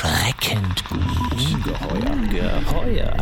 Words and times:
Erschreckend 0.00 0.84
gut. 0.84 1.00
Ungeheuer. 1.32 2.60
Geheuer. 2.62 3.16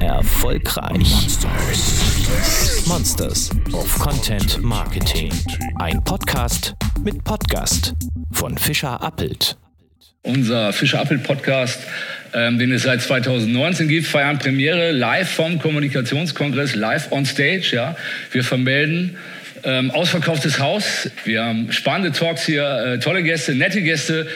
Erfolgreich. 0.00 0.98
Monsters. 0.98 2.84
Monsters 2.86 3.50
of 3.72 3.98
Content 3.98 4.62
Marketing. 4.62 5.32
Ein 5.78 6.04
Podcast 6.04 6.74
mit 7.02 7.24
Podcast 7.24 7.94
von 8.32 8.58
Fischer 8.58 9.00
Appelt. 9.02 9.56
Unser 10.22 10.74
Fischer 10.74 11.00
Appelt 11.00 11.22
Podcast, 11.22 11.80
ähm, 12.34 12.58
den 12.58 12.72
es 12.72 12.82
seit 12.82 13.00
2019 13.00 13.88
gibt, 13.88 14.06
feiern 14.06 14.38
Premiere 14.38 14.90
live 14.90 15.30
vom 15.30 15.58
Kommunikationskongress, 15.58 16.74
live 16.74 17.10
on 17.10 17.24
stage. 17.24 17.70
Ja. 17.72 17.96
Wir 18.32 18.44
vermelden 18.44 19.16
ähm, 19.64 19.90
ausverkauftes 19.90 20.58
Haus. 20.58 21.10
Wir 21.24 21.44
haben 21.44 21.72
spannende 21.72 22.12
Talks 22.12 22.44
hier, 22.44 22.64
äh, 22.64 22.98
tolle 22.98 23.22
Gäste, 23.22 23.54
nette 23.54 23.82
Gäste. 23.82 24.26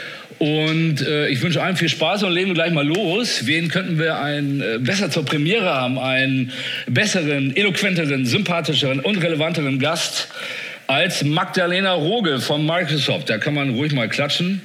Und 0.43 1.03
äh, 1.03 1.29
ich 1.29 1.41
wünsche 1.41 1.63
allen 1.63 1.77
viel 1.77 1.89
Spaß 1.89 2.25
und 2.25 2.33
legen 2.33 2.49
wir 2.49 2.55
gleich 2.55 2.73
mal 2.73 2.85
los. 2.85 3.47
Wen 3.47 3.69
könnten 3.69 4.01
wir 4.01 4.19
ein, 4.19 4.61
äh, 4.61 4.79
besser 4.81 5.09
zur 5.09 5.25
Premiere 5.25 5.73
haben? 5.73 6.01
Einen 6.01 6.51
besseren, 6.89 7.55
eloquenteren, 7.55 8.27
sympathischeren 8.27 8.99
und 8.99 9.19
relevanteren 9.19 9.79
Gast 9.79 10.27
als 10.89 11.23
Magdalena 11.23 11.93
Roge 11.93 12.41
von 12.41 12.67
Microsoft. 12.67 13.31
Da 13.31 13.39
kann 13.39 13.55
man 13.55 13.71
ruhig 13.71 13.93
mal 13.93 14.09
klatschen. 14.09 14.61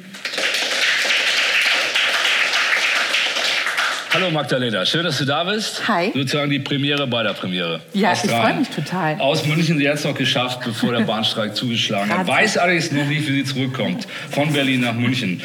Hallo 4.17 4.31
Magdalena, 4.31 4.83
schön, 4.83 5.03
dass 5.03 5.19
du 5.19 5.25
da 5.25 5.43
bist. 5.43 5.87
Hi. 5.87 6.11
Sozusagen 6.11 6.49
die 6.49 6.57
Premiere 6.57 7.05
bei 7.05 7.21
der 7.21 7.33
Premiere. 7.33 7.81
Ja, 7.93 8.13
Aus 8.13 8.23
ich 8.23 8.31
freue 8.31 8.55
mich 8.55 8.67
total. 8.69 9.21
Aus 9.21 9.45
München, 9.45 9.77
sie 9.77 9.87
hat 9.87 9.97
es 9.97 10.05
noch 10.05 10.15
geschafft, 10.15 10.61
bevor 10.65 10.91
der 10.91 11.01
Bahnstreik 11.01 11.55
zugeschlagen 11.55 12.09
hat. 12.09 12.25
Weiß 12.25 12.57
allerdings 12.57 12.91
noch 12.91 13.05
nicht, 13.05 13.27
wie 13.27 13.33
sie 13.33 13.43
zurückkommt. 13.43 14.07
Von 14.31 14.51
Berlin 14.51 14.81
nach 14.81 14.95
München. 14.95 15.39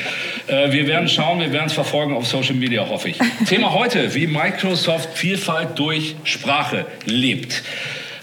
Äh, 0.47 0.73
wir 0.73 0.87
werden 0.87 1.07
schauen, 1.07 1.41
wir 1.41 1.53
werden 1.53 1.67
es 1.67 1.75
verfolgen 1.75 2.17
auf 2.17 2.27
Social 2.27 2.55
Media, 2.55 2.89
hoffe 2.89 3.11
ich. 3.11 3.19
Thema 3.47 3.75
heute, 3.75 4.15
wie 4.15 4.27
Microsoft 4.27 5.19
Vielfalt 5.19 5.78
durch 5.78 6.17
Sprache 6.25 6.87
lebt. 7.05 7.62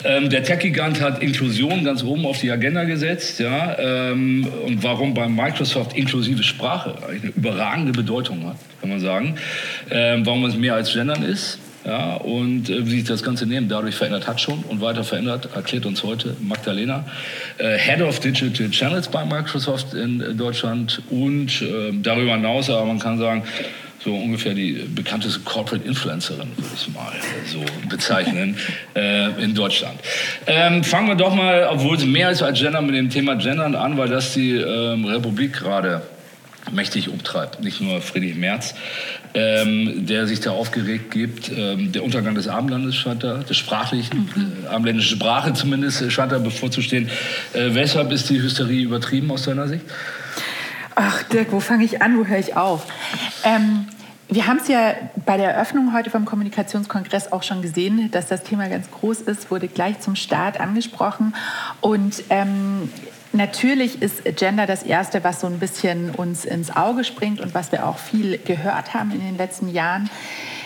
Ähm, 0.04 0.30
der 0.30 0.44
Tech-Gigant 0.44 1.02
hat 1.02 1.22
Inklusion 1.22 1.84
ganz 1.84 2.04
oben 2.04 2.26
auf 2.26 2.40
die 2.40 2.52
Agenda 2.52 2.86
gesetzt. 2.86 3.40
Ja, 3.40 3.78
ähm, 3.78 4.48
und 4.66 4.82
warum 4.84 5.14
bei 5.14 5.28
Microsoft 5.28 5.98
inklusive 5.98 6.44
Sprache 6.44 6.96
eine 7.08 7.32
überragende 7.36 7.92
Bedeutung 7.92 8.46
hat, 8.46 8.58
kann 8.80 8.90
man 8.90 9.00
sagen. 9.00 9.36
Ähm, 9.92 10.26
warum 10.26 10.46
es 10.46 10.56
mehr 10.56 10.76
als 10.76 10.94
Gendern 10.94 11.24
ist. 11.24 11.60
Ja, 11.86 12.16
und 12.16 12.70
äh, 12.70 12.86
wie 12.86 13.00
sich 13.00 13.06
das 13.06 13.24
Ganze 13.24 13.46
Nehmen 13.46 13.70
dadurch 13.70 13.96
verändert 13.96 14.28
hat 14.28 14.42
schon 14.42 14.64
und 14.68 14.82
weiter 14.82 15.04
verändert, 15.04 15.50
erklärt 15.56 15.86
uns 15.86 16.04
heute 16.04 16.36
Magdalena, 16.42 17.06
äh, 17.58 17.78
Head 17.78 18.02
of 18.02 18.20
Digital 18.20 18.70
Channels 18.70 19.08
bei 19.08 19.24
Microsoft 19.24 19.94
in 19.94 20.20
äh, 20.20 20.34
Deutschland 20.34 21.02
und 21.10 21.62
äh, 21.62 21.94
darüber 21.94 22.36
hinaus, 22.36 22.70
aber 22.70 22.86
man 22.86 23.00
kann 23.00 23.18
sagen, 23.18 23.44
so 24.04 24.16
ungefähr 24.16 24.54
die 24.54 24.86
bekannteste 24.96 25.42
Corporate 25.42 25.86
Influencerin, 25.86 26.50
würde 26.56 26.76
ich 26.76 26.88
mal 26.94 27.12
so 27.48 27.64
bezeichnen, 27.90 28.58
äh, 28.96 29.44
in 29.44 29.54
Deutschland. 29.54 30.00
Ähm, 30.48 30.84
fangen 30.84 31.08
wir 31.08 31.16
doch 31.16 31.36
mal, 31.36 31.68
obwohl 31.70 31.98
es 31.98 32.06
mehr 32.06 32.30
ist 32.30 32.42
als 32.42 32.60
Gender, 32.60 32.82
mit 32.82 32.96
dem 32.96 33.10
Thema 33.10 33.36
Gendern 33.36 33.76
an, 33.76 33.98
weil 33.98 34.10
das 34.10 34.34
die 34.34 34.56
ähm, 34.56 35.06
Republik 35.06 35.54
gerade 35.54 36.02
mächtig 36.72 37.10
umtreibt. 37.10 37.62
Nicht 37.62 37.82
nur 37.82 38.02
Friedrich 38.02 38.36
Merz, 38.36 38.76
ähm, 39.34 40.06
der 40.06 40.28
sich 40.28 40.40
da 40.40 40.52
aufgeregt 40.52 41.12
gibt. 41.12 41.52
Ähm, 41.56 41.92
der 41.92 42.04
Untergang 42.04 42.36
des 42.36 42.48
Abendlandes 42.48 42.96
scheint 42.96 43.24
da, 43.24 43.38
des 43.38 43.58
sprachlichen, 43.58 44.30
äh, 44.64 44.68
abendländische 44.68 45.16
Sprache 45.16 45.54
zumindest, 45.54 46.02
äh, 46.02 46.12
scheint 46.12 46.32
da 46.32 46.40
bevorzustehen. 46.40 47.10
Äh, 47.54 47.74
weshalb 47.74 48.12
ist 48.12 48.30
die 48.30 48.42
Hysterie 48.42 48.84
übertrieben 48.84 49.32
aus 49.32 49.44
deiner 49.44 49.68
Sicht? 49.68 49.84
Ach, 51.02 51.24
Dirk, 51.24 51.54
wo 51.54 51.62
fange 51.62 51.86
ich 51.86 52.02
an, 52.02 52.18
wo 52.18 52.26
höre 52.26 52.40
ich 52.40 52.58
auf? 52.58 52.86
Ähm, 53.46 53.88
wir 54.28 54.48
haben 54.48 54.58
es 54.58 54.68
ja 54.68 54.96
bei 55.26 55.38
der 55.38 55.54
Eröffnung 55.54 55.94
heute 55.94 56.10
vom 56.10 56.26
Kommunikationskongress 56.26 57.32
auch 57.32 57.42
schon 57.42 57.62
gesehen, 57.62 58.12
dass 58.12 58.28
das 58.28 58.44
Thema 58.44 58.68
ganz 58.68 58.92
groß 58.92 59.22
ist, 59.22 59.50
wurde 59.50 59.70
gleich 59.70 60.02
zum 60.02 60.18
Start 60.18 60.60
angesprochen. 60.60 61.34
Und 61.80 62.22
ähm, 62.30 62.92
natürlich 63.32 64.02
ist 64.02 64.26
Gender 64.36 64.68
das 64.68 64.84
Erste, 64.84 65.24
was 65.24 65.40
so 65.40 65.48
ein 65.48 65.60
bisschen 65.60 66.10
uns 66.10 66.44
ins 66.44 66.76
Auge 66.76 67.06
springt 67.06 67.40
und 67.40 67.54
was 67.54 67.72
wir 67.72 67.88
auch 67.88 67.98
viel 67.98 68.38
gehört 68.38 68.94
haben 68.94 69.12
in 69.12 69.22
den 69.22 69.38
letzten 69.38 69.70
Jahren. 69.70 70.10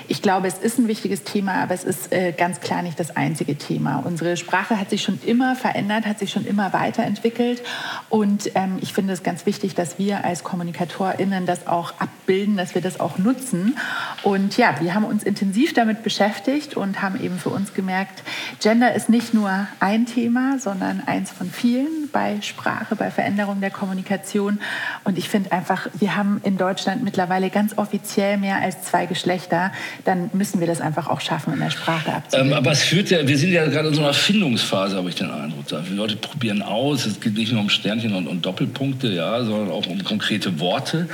Ich 0.08 0.22
glaube, 0.22 0.48
es 0.48 0.58
ist 0.58 0.80
ein 0.80 0.88
wichtiges 0.88 1.24
Thema, 1.24 1.64
aber 1.64 1.74
es 1.74 1.84
ist 1.84 2.12
äh, 2.12 2.32
ganz 2.32 2.60
klar 2.60 2.82
nicht 2.82 3.00
das 3.00 3.16
einzige 3.16 3.58
Thema. 3.58 4.04
Unsere 4.06 4.38
Sprache 4.38 4.80
hat 4.80 4.90
sich 4.90 5.02
schon 5.02 5.20
immer 5.26 5.56
verändert, 5.56 6.06
hat 6.06 6.20
sich 6.20 6.32
schon 6.32 6.46
immer 6.46 6.74
weiterentwickelt. 6.74 7.64
Und 8.10 8.52
ähm, 8.56 8.78
ich 8.82 8.94
finde 8.94 9.14
es 9.14 9.24
ganz 9.24 9.46
wichtig, 9.46 9.76
dass 9.76 9.98
wir 10.00 10.26
als 10.26 10.44
KommunikatorInnen 10.44 11.46
das 11.46 11.68
auch 11.68 11.94
abbilden, 12.00 12.58
dass 12.58 12.76
wir 12.76 12.82
das 12.82 13.00
auch 13.00 13.18
nutzen. 13.18 13.78
Und 14.24 14.58
ja, 14.58 14.76
wir 14.80 14.94
haben 14.94 15.06
uns 15.06 15.24
intensiv 15.24 15.74
damit 15.74 16.04
beschäftigt 16.04 16.76
und 16.76 17.02
haben 17.02 17.22
eben 17.22 17.38
für 17.38 17.50
uns 17.50 17.74
gemerkt, 17.74 18.24
Gender 18.60 18.94
ist 18.94 19.10
nicht 19.10 19.34
nur 19.34 19.68
ein 19.80 20.06
Thema, 20.06 20.60
sondern 20.60 21.02
eins 21.06 21.32
von 21.32 21.50
vielen 21.50 22.10
bei 22.12 22.42
Sprache, 22.42 22.96
bei 22.96 23.12
Veränderung 23.12 23.62
der 23.62 23.72
Kommunikation. 23.72 24.60
Und 25.04 25.18
ich 25.18 25.30
finde 25.30 25.52
einfach, 25.52 25.88
wir 25.94 26.16
haben 26.16 26.42
in 26.44 26.58
Deutschland 26.58 27.04
mittlerweile 27.04 27.50
ganz 27.50 27.78
offiziell 27.78 28.38
mehr 28.38 28.58
als 28.58 28.84
zwei 28.84 29.06
Geschlechter 29.06 29.72
dann 30.06 30.30
müssen 30.34 30.60
wir 30.60 30.68
das 30.68 30.82
einfach 30.82 31.08
auch 31.08 31.22
schaffen, 31.22 31.54
in 31.54 31.60
der 31.60 31.70
Sprache 31.70 32.14
abzubilden. 32.14 32.52
Ähm, 32.52 32.58
aber 32.58 32.72
es 32.72 32.84
führt 32.84 33.10
ja, 33.10 33.28
wir 33.28 33.38
sind 33.38 33.52
ja 33.52 33.66
gerade 33.68 33.90
in 33.90 33.94
so 33.94 34.02
einer 34.02 34.14
Findungsphase, 34.14 34.96
habe 34.98 35.10
ich 35.10 35.16
den 35.16 35.32
Eindruck. 35.32 35.68
Da. 35.68 35.84
Die 35.88 35.94
Leute 35.94 36.16
probieren 36.16 36.62
aus, 36.62 37.06
es 37.06 37.20
geht 37.20 37.36
nicht 37.36 37.52
nur 37.52 37.62
um 37.62 37.70
Sternchen 37.70 38.14
und, 38.14 38.28
und 38.28 38.46
Doppelpunkte, 38.46 39.08
ja, 39.10 39.44
sondern 39.44 39.72
auch 39.72 39.86
um 39.88 40.04
konkrete 40.04 40.60
Worte. 40.60 41.08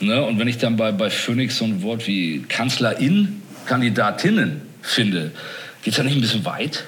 Ne? 0.00 0.22
Und 0.22 0.38
wenn 0.38 0.48
ich 0.48 0.58
dann 0.58 0.76
bei, 0.76 0.92
bei 0.92 1.10
Phoenix 1.10 1.58
so 1.58 1.64
ein 1.64 1.82
Wort 1.82 2.06
wie 2.06 2.42
Kanzlerin, 2.48 3.42
Kandidatinnen 3.66 4.62
finde, 4.82 5.32
Geht 5.84 5.92
es 5.92 5.98
da 5.98 6.02
nicht 6.02 6.16
ein 6.16 6.22
bisschen 6.22 6.46
weit? 6.46 6.82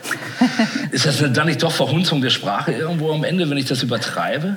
Ist 0.91 1.05
das 1.05 1.23
dann 1.31 1.47
nicht 1.47 1.63
doch 1.63 1.71
Verhunzung 1.71 2.23
der 2.23 2.31
Sprache 2.31 2.73
irgendwo 2.73 3.13
am 3.13 3.25
Ende, 3.25 3.51
wenn 3.51 3.59
ich 3.59 3.67
das 3.67 3.83
übertreibe? 3.83 4.57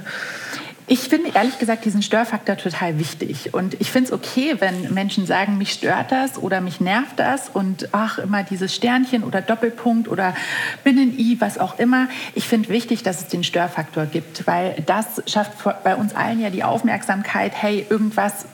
Ich 0.91 1.01
finde 1.01 1.29
ehrlich 1.35 1.59
gesagt 1.59 1.85
diesen 1.85 2.01
Störfaktor 2.01 2.57
total 2.57 2.97
wichtig. 2.97 3.53
Und 3.53 3.79
ich 3.79 3.91
finde 3.91 4.07
es 4.07 4.11
okay, 4.11 4.55
wenn 4.57 4.91
Menschen 4.91 5.27
sagen, 5.27 5.59
mich 5.59 5.72
stört 5.72 6.11
das 6.11 6.39
oder 6.39 6.61
mich 6.61 6.81
nervt 6.81 7.19
das 7.19 7.47
und 7.47 7.89
ach, 7.91 8.17
immer 8.17 8.41
dieses 8.41 8.73
Sternchen 8.73 9.23
oder 9.23 9.41
Doppelpunkt 9.41 10.07
oder 10.07 10.35
Binnen-I, 10.83 11.39
was 11.39 11.59
auch 11.59 11.77
immer. 11.77 12.07
Ich 12.33 12.47
finde 12.47 12.69
wichtig, 12.69 13.03
dass 13.03 13.22
es 13.22 13.27
den 13.27 13.44
Störfaktor 13.44 14.07
gibt, 14.07 14.47
weil 14.47 14.81
das 14.88 15.22
schafft 15.27 15.51
bei 15.83 15.95
uns 15.95 16.16
allen 16.16 16.39
ja 16.39 16.50
die 16.50 16.63
Aufmerksamkeit, 16.63 17.53
hey, 17.53 17.85
irgendwas 17.88 18.45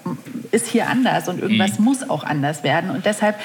ist 0.52 0.68
hier 0.68 0.90
anders 0.90 1.30
und 1.30 1.42
irgendwas 1.42 1.80
mhm. 1.80 1.86
muss 1.86 2.10
auch 2.10 2.26
anders 2.26 2.64
werden. 2.64 2.90
Und 2.90 3.06
deshalb 3.06 3.40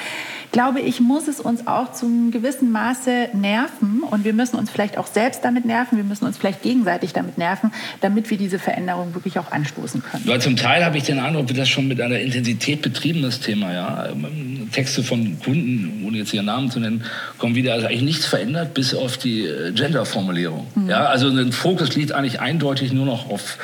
glaube 0.51 0.81
ich, 0.81 0.99
muss 0.99 1.27
es 1.27 1.39
uns 1.39 1.67
auch 1.67 1.93
zum 1.93 2.31
gewissen 2.31 2.71
Maße 2.71 3.29
nerven 3.33 4.03
und 4.03 4.25
wir 4.25 4.33
müssen 4.33 4.57
uns 4.57 4.69
vielleicht 4.69 4.97
auch 4.97 5.07
selbst 5.07 5.45
damit 5.45 5.65
nerven, 5.65 5.97
wir 5.97 6.03
müssen 6.03 6.25
uns 6.25 6.37
vielleicht 6.37 6.61
gegenseitig 6.61 7.13
damit 7.13 7.37
nerven, 7.37 7.71
damit 8.01 8.29
wir 8.29 8.37
diese 8.37 8.59
Veränderung 8.59 9.13
wirklich 9.13 9.39
auch 9.39 9.51
anstoßen 9.51 10.03
können. 10.03 10.27
Weil 10.27 10.41
zum 10.41 10.57
Teil 10.57 10.83
habe 10.83 10.97
ich 10.97 11.03
den 11.03 11.19
Eindruck, 11.19 11.47
wird 11.47 11.59
das 11.59 11.69
schon 11.69 11.87
mit 11.87 12.01
einer 12.01 12.19
Intensität 12.19 12.81
betrieben, 12.81 13.21
das 13.21 13.39
Thema. 13.39 13.73
Ja? 13.73 14.09
Texte 14.71 15.03
von 15.03 15.39
Kunden, 15.39 16.03
ohne 16.05 16.17
jetzt 16.17 16.33
ihren 16.33 16.45
Namen 16.45 16.69
zu 16.69 16.79
nennen, 16.79 17.03
kommen 17.37 17.55
wieder, 17.55 17.73
also 17.73 17.87
eigentlich 17.87 18.01
nichts 18.03 18.25
verändert, 18.25 18.73
bis 18.73 18.93
auf 18.93 19.17
die 19.17 19.45
äh, 19.45 19.71
Gender-Formulierung. 19.71 20.67
Mhm. 20.75 20.89
Ja? 20.89 21.05
Also 21.05 21.29
ein 21.29 21.51
Fokus 21.51 21.95
liegt 21.95 22.11
eigentlich 22.11 22.41
eindeutig 22.41 22.91
nur 22.91 23.05
noch 23.05 23.29
auf 23.29 23.57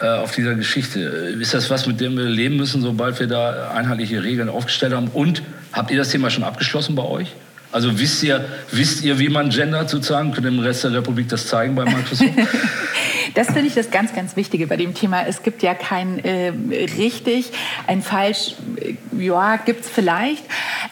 äh, 0.00 0.06
auf 0.06 0.34
dieser 0.34 0.56
Geschichte. 0.56 1.00
Ist 1.00 1.54
das 1.54 1.70
was, 1.70 1.86
mit 1.86 2.00
dem 2.00 2.16
wir 2.16 2.24
leben 2.24 2.56
müssen, 2.56 2.82
sobald 2.82 3.20
wir 3.20 3.28
da 3.28 3.70
einheitliche 3.70 4.22
Regeln 4.24 4.48
aufgestellt 4.48 4.92
haben? 4.92 5.08
Und 5.08 5.42
habt 5.72 5.90
ihr 5.90 5.96
das 5.96 6.10
Thema 6.10 6.30
schon 6.30 6.44
abgeschlossen 6.44 6.94
bei 6.94 7.04
euch? 7.04 7.28
Also 7.72 7.98
wisst 7.98 8.22
ihr, 8.22 8.44
wisst 8.70 9.02
ihr, 9.02 9.18
wie 9.18 9.30
man 9.30 9.48
gendert 9.48 9.88
sozusagen? 9.88 10.32
Könnt 10.32 10.46
ihr 10.46 10.50
dem 10.50 10.60
Rest 10.60 10.84
der 10.84 10.92
Republik 10.92 11.28
das 11.28 11.46
zeigen 11.46 11.74
bei 11.74 11.84
Microsoft? 11.84 12.30
Das 13.34 13.46
finde 13.46 13.66
ich 13.66 13.74
das 13.74 13.90
ganz, 13.90 14.14
ganz 14.14 14.36
Wichtige 14.36 14.66
bei 14.66 14.76
dem 14.76 14.94
Thema. 14.94 15.26
Es 15.26 15.42
gibt 15.42 15.62
ja 15.62 15.74
kein 15.74 16.18
äh, 16.24 16.52
richtig, 16.98 17.52
ein 17.86 18.02
falsch, 18.02 18.56
äh, 18.76 19.24
ja, 19.24 19.56
gibt 19.56 19.84
es 19.84 19.90
vielleicht. 19.90 20.44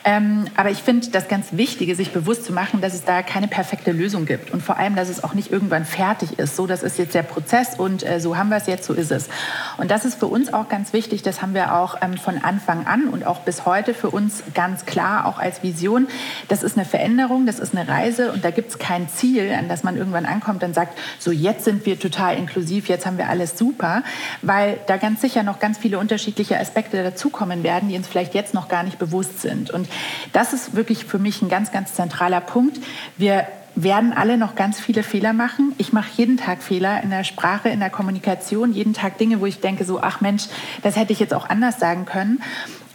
Ähm, 0.04 0.46
aber 0.56 0.70
ich 0.70 0.78
finde 0.78 1.08
das 1.10 1.28
ganz 1.28 1.48
Wichtige, 1.52 1.94
sich 1.94 2.12
bewusst 2.12 2.44
zu 2.44 2.52
machen, 2.52 2.80
dass 2.80 2.94
es 2.94 3.04
da 3.04 3.22
keine 3.22 3.48
perfekte 3.48 3.92
Lösung 3.92 4.26
gibt. 4.26 4.50
Und 4.50 4.62
vor 4.62 4.78
allem, 4.78 4.96
dass 4.96 5.08
es 5.08 5.22
auch 5.22 5.34
nicht 5.34 5.52
irgendwann 5.52 5.84
fertig 5.84 6.38
ist. 6.38 6.56
So, 6.56 6.66
das 6.66 6.82
ist 6.82 6.98
jetzt 6.98 7.14
der 7.14 7.22
Prozess 7.22 7.78
und 7.78 8.06
äh, 8.06 8.20
so 8.20 8.36
haben 8.36 8.48
wir 8.48 8.56
es 8.56 8.66
jetzt, 8.66 8.84
so 8.84 8.94
ist 8.94 9.10
es. 9.10 9.28
Und 9.76 9.90
das 9.90 10.04
ist 10.04 10.18
für 10.18 10.26
uns 10.26 10.52
auch 10.52 10.68
ganz 10.68 10.92
wichtig. 10.92 11.22
Das 11.22 11.42
haben 11.42 11.54
wir 11.54 11.74
auch 11.74 11.96
ähm, 12.00 12.16
von 12.16 12.38
Anfang 12.38 12.86
an 12.86 13.08
und 13.08 13.26
auch 13.26 13.40
bis 13.40 13.66
heute 13.66 13.94
für 13.94 14.10
uns 14.10 14.42
ganz 14.54 14.86
klar, 14.86 15.26
auch 15.26 15.38
als 15.38 15.62
Vision. 15.62 16.08
Das 16.48 16.62
ist 16.62 16.76
eine 16.76 16.86
Veränderung, 16.86 17.46
das 17.46 17.58
ist 17.58 17.76
eine 17.76 17.86
Reise 17.88 18.32
und 18.32 18.44
da 18.44 18.50
gibt 18.50 18.70
es 18.70 18.78
kein 18.78 19.08
Ziel, 19.08 19.52
an 19.52 19.68
das 19.68 19.82
man 19.82 19.96
irgendwann 19.96 20.26
ankommt 20.26 20.62
und 20.62 20.74
sagt, 20.74 20.98
so 21.18 21.30
jetzt 21.30 21.64
sind 21.64 21.84
wir 21.86 21.98
total 21.98 22.29
inklusiv, 22.34 22.88
jetzt 22.88 23.06
haben 23.06 23.18
wir 23.18 23.28
alles 23.28 23.58
super, 23.58 24.02
weil 24.42 24.78
da 24.86 24.96
ganz 24.96 25.20
sicher 25.20 25.42
noch 25.42 25.58
ganz 25.58 25.78
viele 25.78 25.98
unterschiedliche 25.98 26.58
Aspekte 26.58 27.02
dazukommen 27.02 27.62
werden, 27.62 27.88
die 27.88 27.96
uns 27.96 28.08
vielleicht 28.08 28.34
jetzt 28.34 28.54
noch 28.54 28.68
gar 28.68 28.82
nicht 28.82 28.98
bewusst 28.98 29.40
sind. 29.40 29.70
Und 29.70 29.88
das 30.32 30.52
ist 30.52 30.74
wirklich 30.74 31.04
für 31.04 31.18
mich 31.18 31.42
ein 31.42 31.48
ganz, 31.48 31.72
ganz 31.72 31.94
zentraler 31.94 32.40
Punkt. 32.40 32.78
Wir 33.16 33.46
werden 33.74 34.12
alle 34.12 34.36
noch 34.36 34.54
ganz 34.54 34.80
viele 34.80 35.02
Fehler 35.02 35.32
machen. 35.32 35.74
Ich 35.78 35.92
mache 35.92 36.10
jeden 36.16 36.36
Tag 36.36 36.62
Fehler 36.62 37.02
in 37.02 37.10
der 37.10 37.24
Sprache, 37.24 37.68
in 37.68 37.80
der 37.80 37.90
Kommunikation, 37.90 38.72
jeden 38.72 38.94
Tag 38.94 39.18
Dinge, 39.18 39.40
wo 39.40 39.46
ich 39.46 39.60
denke, 39.60 39.84
so, 39.84 40.00
ach 40.00 40.20
Mensch, 40.20 40.46
das 40.82 40.96
hätte 40.96 41.12
ich 41.12 41.20
jetzt 41.20 41.34
auch 41.34 41.48
anders 41.48 41.78
sagen 41.78 42.04
können. 42.04 42.42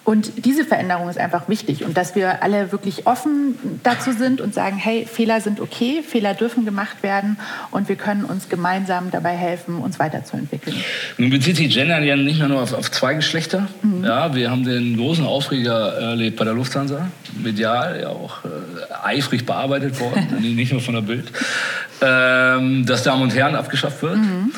Und 0.06 0.46
diese 0.46 0.64
Veränderung 0.64 1.10
ist 1.10 1.18
einfach 1.18 1.50
wichtig 1.50 1.84
und 1.84 1.98
dass 1.98 2.16
wir 2.16 2.44
alle 2.44 2.72
wirklich 2.72 3.08
offen 3.08 3.58
dazu 3.82 4.12
sind 4.12 4.40
und 4.40 4.54
sagen, 4.54 4.78
hey, 4.78 5.08
Fehler 5.12 5.42
sind 5.42 5.60
okay, 5.60 6.04
Fehler 6.08 6.36
dürfen 6.36 6.64
gemacht 6.64 7.02
werden 7.02 7.38
und 7.72 7.90
wir 7.90 7.96
können 7.96 8.24
uns 8.24 8.48
gemeinsam 8.48 9.10
dabei 9.10 9.32
helfen, 9.32 9.80
uns 9.80 9.98
weiterzuentwickeln. 9.98 10.76
Nun 11.18 11.32
bezieht 11.32 11.58
sich 11.58 11.74
Gender 11.74 12.00
ja 12.04 12.16
nicht 12.16 12.38
mehr 12.38 12.48
nur 12.48 12.62
auf, 12.62 12.74
auf 12.74 12.92
zwei 12.92 13.16
Geschlechter. 13.16 13.68
Mhm. 13.82 14.04
Ja, 14.04 14.36
wir 14.36 14.52
haben 14.52 14.64
den 14.64 14.96
großen 14.96 15.26
Aufreger 15.26 15.94
erlebt 15.94 16.38
bei 16.38 16.46
der 16.46 16.54
Lufthansa, 16.54 17.08
medial 17.42 18.00
ja 18.00 18.10
auch 18.10 18.46
äh, 18.46 18.48
eifrig 19.04 19.48
bearbeitet 19.48 20.00
worden, 20.00 20.38
nicht 20.56 20.72
nur 20.72 20.82
von 20.82 20.94
der 20.94 21.02
Bild, 21.02 21.32
ähm, 22.02 22.86
dass 22.86 23.02
Damen 23.02 23.24
und 23.24 23.36
Herren 23.36 23.56
abgeschafft 23.56 24.04
wird. 24.04 24.18
Mhm. 24.18 24.52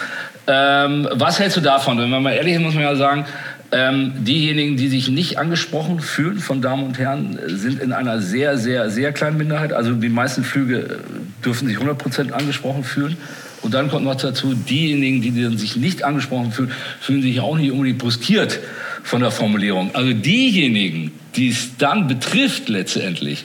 Ähm, 0.48 1.08
was 1.12 1.40
hältst 1.40 1.58
du 1.58 1.62
davon? 1.62 1.98
Wenn 2.00 2.10
man 2.10 2.24
mal 2.24 2.32
ehrlich 2.32 2.56
ist, 2.56 2.62
muss 2.62 2.74
man 2.74 2.84
ja 2.84 2.96
sagen, 2.96 3.26
ähm, 3.72 4.14
diejenigen, 4.20 4.78
die 4.78 4.88
sich 4.88 5.10
nicht 5.10 5.38
angesprochen 5.38 6.00
fühlen 6.00 6.40
von 6.40 6.62
Damen 6.62 6.86
und 6.86 6.98
Herren, 6.98 7.38
sind 7.48 7.82
in 7.82 7.92
einer 7.92 8.22
sehr, 8.22 8.58
sehr, 8.58 8.90
sehr 8.90 9.12
kleinen 9.12 9.38
Minderheit. 9.38 9.74
Also 9.74 9.94
die 9.94 10.10
meisten 10.10 10.44
Flüge 10.44 10.78
äh, 10.80 11.44
dürfen 11.44 11.68
sich 11.68 11.78
100% 11.78 12.32
angesprochen 12.32 12.84
fühlen. 12.84 13.18
Und 13.62 13.74
dann 13.74 13.90
kommt 13.90 14.06
noch 14.06 14.16
dazu, 14.16 14.54
diejenigen, 14.54 15.22
die 15.22 15.58
sich 15.58 15.76
nicht 15.76 16.04
angesprochen 16.04 16.52
fühlen, 16.52 16.72
fühlen 17.02 17.22
sich 17.22 17.40
auch 17.42 17.58
nicht 17.58 17.72
unbedingt 17.72 17.98
bruskiert 17.98 18.60
von 19.04 19.22
der 19.22 19.32
Formulierung. 19.32 19.94
Also 19.96 20.14
diejenigen, 20.14 21.12
die 21.36 21.50
es 21.50 21.76
dann 21.78 22.08
betrifft 22.08 22.70
letztendlich, 22.70 23.44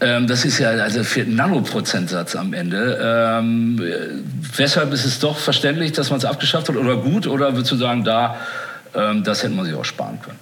ähm, 0.00 0.26
das 0.26 0.44
ist 0.44 0.58
ja 0.58 0.70
also 0.70 1.00
einen 1.20 1.34
Nanoprozentsatz 1.34 2.36
am 2.36 2.52
Ende. 2.52 2.98
Ähm, 3.02 3.80
weshalb 4.56 4.92
ist 4.92 5.04
es 5.04 5.18
doch 5.18 5.38
verständlich, 5.38 5.92
dass 5.92 6.10
man 6.10 6.18
es 6.18 6.24
abgeschafft 6.24 6.68
hat 6.68 6.76
oder 6.76 6.96
gut? 6.96 7.26
Oder 7.26 7.54
würdest 7.54 7.72
du 7.72 7.76
sagen, 7.76 8.04
da 8.04 8.36
das 8.94 9.42
hätte 9.42 9.54
man 9.54 9.64
sich 9.64 9.74
auch 9.74 9.84
sparen 9.84 10.20
können. 10.22 10.38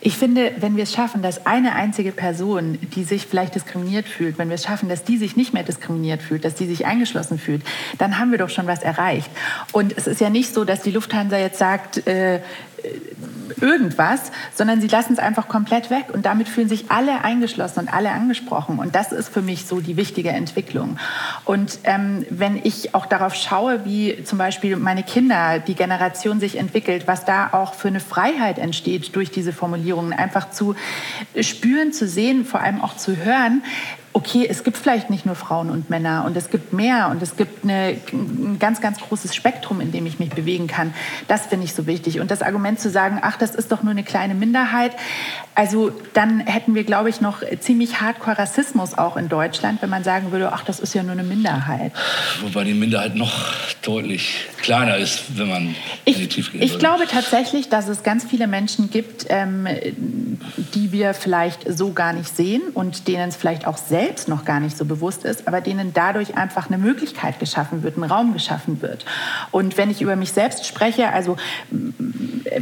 Ich 0.00 0.16
finde, 0.16 0.52
wenn 0.60 0.76
wir 0.76 0.84
es 0.84 0.92
schaffen, 0.92 1.22
dass 1.22 1.44
eine 1.44 1.74
einzige 1.74 2.12
Person, 2.12 2.78
die 2.94 3.02
sich 3.02 3.26
vielleicht 3.26 3.56
diskriminiert 3.56 4.06
fühlt, 4.06 4.38
wenn 4.38 4.48
wir 4.48 4.54
es 4.54 4.62
schaffen, 4.62 4.88
dass 4.88 5.02
die 5.02 5.16
sich 5.16 5.36
nicht 5.36 5.52
mehr 5.52 5.64
diskriminiert 5.64 6.22
fühlt, 6.22 6.44
dass 6.44 6.54
die 6.54 6.66
sich 6.66 6.86
eingeschlossen 6.86 7.38
fühlt, 7.38 7.62
dann 7.98 8.18
haben 8.18 8.30
wir 8.30 8.38
doch 8.38 8.48
schon 8.48 8.68
was 8.68 8.84
erreicht. 8.84 9.28
Und 9.72 9.96
es 9.96 10.06
ist 10.06 10.20
ja 10.20 10.30
nicht 10.30 10.54
so, 10.54 10.64
dass 10.64 10.82
die 10.82 10.92
Lufthansa 10.92 11.36
jetzt 11.36 11.58
sagt, 11.58 12.06
äh, 12.06 12.40
irgendwas, 13.60 14.30
sondern 14.54 14.80
sie 14.80 14.88
lassen 14.88 15.14
es 15.14 15.18
einfach 15.18 15.48
komplett 15.48 15.90
weg 15.90 16.06
und 16.12 16.26
damit 16.26 16.48
fühlen 16.48 16.68
sich 16.68 16.90
alle 16.90 17.24
eingeschlossen 17.24 17.80
und 17.80 17.92
alle 17.92 18.10
angesprochen. 18.10 18.78
Und 18.78 18.94
das 18.94 19.12
ist 19.12 19.28
für 19.28 19.42
mich 19.42 19.66
so 19.66 19.80
die 19.80 19.96
wichtige 19.96 20.30
Entwicklung. 20.30 20.98
Und 21.44 21.80
ähm, 21.84 22.26
wenn 22.30 22.60
ich 22.62 22.94
auch 22.94 23.06
darauf 23.06 23.34
schaue, 23.34 23.84
wie 23.84 24.22
zum 24.24 24.38
Beispiel 24.38 24.76
meine 24.76 25.02
Kinder, 25.02 25.58
die 25.58 25.74
Generation 25.74 26.40
sich 26.40 26.56
entwickelt, 26.56 27.06
was 27.06 27.24
da 27.24 27.50
auch 27.52 27.74
für 27.74 27.88
eine 27.88 28.00
Freiheit 28.00 28.58
entsteht 28.58 29.14
durch 29.16 29.30
diese 29.30 29.52
Formulierungen, 29.52 30.12
einfach 30.12 30.50
zu 30.50 30.74
spüren, 31.40 31.92
zu 31.92 32.06
sehen, 32.06 32.44
vor 32.44 32.60
allem 32.60 32.80
auch 32.80 32.96
zu 32.96 33.16
hören, 33.16 33.62
okay, 34.12 34.46
es 34.48 34.64
gibt 34.64 34.76
vielleicht 34.76 35.10
nicht 35.10 35.26
nur 35.26 35.34
Frauen 35.34 35.70
und 35.70 35.90
Männer 35.90 36.24
und 36.26 36.36
es 36.36 36.50
gibt 36.50 36.72
mehr 36.72 37.08
und 37.10 37.22
es 37.22 37.36
gibt 37.36 37.64
eine, 37.64 37.96
ein 38.12 38.58
ganz, 38.58 38.80
ganz 38.80 38.98
großes 39.00 39.34
Spektrum, 39.34 39.80
in 39.80 39.92
dem 39.92 40.06
ich 40.06 40.18
mich 40.18 40.30
bewegen 40.30 40.66
kann. 40.66 40.94
Das 41.28 41.46
finde 41.46 41.66
ich 41.66 41.74
so 41.74 41.86
wichtig. 41.86 42.20
Und 42.20 42.30
das 42.30 42.42
Argument 42.42 42.80
zu 42.80 42.90
sagen, 42.90 43.18
ach, 43.22 43.36
das 43.36 43.54
ist 43.54 43.70
doch 43.70 43.82
nur 43.82 43.92
eine 43.92 44.04
kleine 44.04 44.34
Minderheit, 44.34 44.92
also 45.54 45.90
dann 46.14 46.38
hätten 46.38 46.76
wir, 46.76 46.84
glaube 46.84 47.08
ich, 47.08 47.20
noch 47.20 47.42
ziemlich 47.58 48.00
hardcore 48.00 48.38
Rassismus 48.38 48.96
auch 48.96 49.16
in 49.16 49.28
Deutschland, 49.28 49.82
wenn 49.82 49.90
man 49.90 50.04
sagen 50.04 50.30
würde, 50.30 50.52
ach, 50.52 50.64
das 50.64 50.78
ist 50.78 50.94
ja 50.94 51.02
nur 51.02 51.12
eine 51.12 51.24
Minderheit. 51.24 51.92
Wobei 52.42 52.62
die 52.62 52.74
Minderheit 52.74 53.16
noch 53.16 53.32
deutlich 53.82 54.46
kleiner 54.62 54.96
ist, 54.98 55.36
wenn 55.36 55.48
man 55.48 55.74
ich, 56.04 56.28
Tiefe 56.28 56.52
geht. 56.52 56.62
Ich 56.62 56.78
glaube 56.78 57.06
tatsächlich, 57.10 57.68
dass 57.68 57.88
es 57.88 58.04
ganz 58.04 58.24
viele 58.24 58.46
Menschen 58.46 58.90
gibt, 58.90 59.26
ähm, 59.30 59.66
die 60.74 60.92
wir 60.92 61.12
vielleicht 61.12 61.60
so 61.76 61.92
gar 61.92 62.12
nicht 62.12 62.36
sehen 62.36 62.62
und 62.74 63.08
denen 63.08 63.30
es 63.30 63.36
vielleicht 63.36 63.66
auch 63.66 63.78
selbst 63.78 63.97
noch 64.28 64.44
gar 64.44 64.60
nicht 64.60 64.76
so 64.76 64.84
bewusst 64.84 65.24
ist, 65.24 65.48
aber 65.48 65.60
denen 65.60 65.92
dadurch 65.92 66.36
einfach 66.36 66.68
eine 66.68 66.78
Möglichkeit 66.78 67.38
geschaffen 67.38 67.82
wird, 67.82 67.96
ein 67.96 68.04
Raum 68.04 68.32
geschaffen 68.32 68.82
wird. 68.82 69.04
Und 69.50 69.76
wenn 69.76 69.90
ich 69.90 70.00
über 70.02 70.16
mich 70.16 70.32
selbst 70.32 70.66
spreche, 70.66 71.12
also 71.12 71.36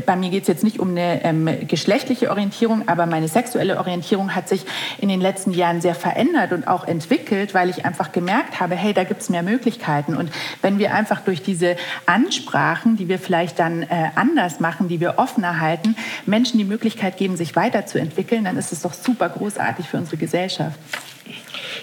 bei 0.05 0.17
mir 0.17 0.31
geht 0.31 0.43
es 0.43 0.49
jetzt 0.49 0.65
nicht 0.65 0.79
um 0.79 0.91
eine 0.91 1.25
ähm, 1.25 1.49
geschlechtliche 1.67 2.31
Orientierung, 2.31 2.89
aber 2.89 3.07
meine 3.07 3.29
sexuelle 3.29 3.79
Orientierung 3.79 4.35
hat 4.35 4.49
sich 4.49 4.65
in 4.99 5.09
den 5.09 5.21
letzten 5.21 5.53
Jahren 5.53 5.81
sehr 5.81 5.95
verändert 5.95 6.53
und 6.53 6.67
auch 6.67 6.87
entwickelt, 6.87 7.55
weil 7.55 7.69
ich 7.69 7.85
einfach 7.85 8.13
gemerkt 8.13 8.61
habe, 8.61 8.75
hey, 8.75 8.93
da 8.93 9.05
gibt 9.05 9.23
es 9.23 9.29
mehr 9.29 9.43
Möglichkeiten. 9.43 10.17
Und 10.17 10.31
wenn 10.63 10.79
wir 10.79 10.95
einfach 10.95 11.21
durch 11.21 11.43
diese 11.43 11.77
Ansprachen, 12.07 12.97
die 12.97 13.09
wir 13.09 13.19
vielleicht 13.19 13.59
dann 13.59 13.83
äh, 13.83 14.11
anders 14.15 14.61
machen, 14.61 14.89
die 14.89 15.01
wir 15.01 15.19
offener 15.19 15.61
halten, 15.61 15.97
Menschen 16.25 16.59
die 16.59 16.65
Möglichkeit 16.65 17.17
geben, 17.17 17.37
sich 17.37 17.57
weiterzuentwickeln, 17.57 18.45
dann 18.45 18.57
ist 18.57 18.73
es 18.73 18.83
doch 18.83 18.93
super 18.93 19.29
großartig 19.29 19.89
für 19.89 19.99
unsere 19.99 20.17
Gesellschaft. 20.17 20.79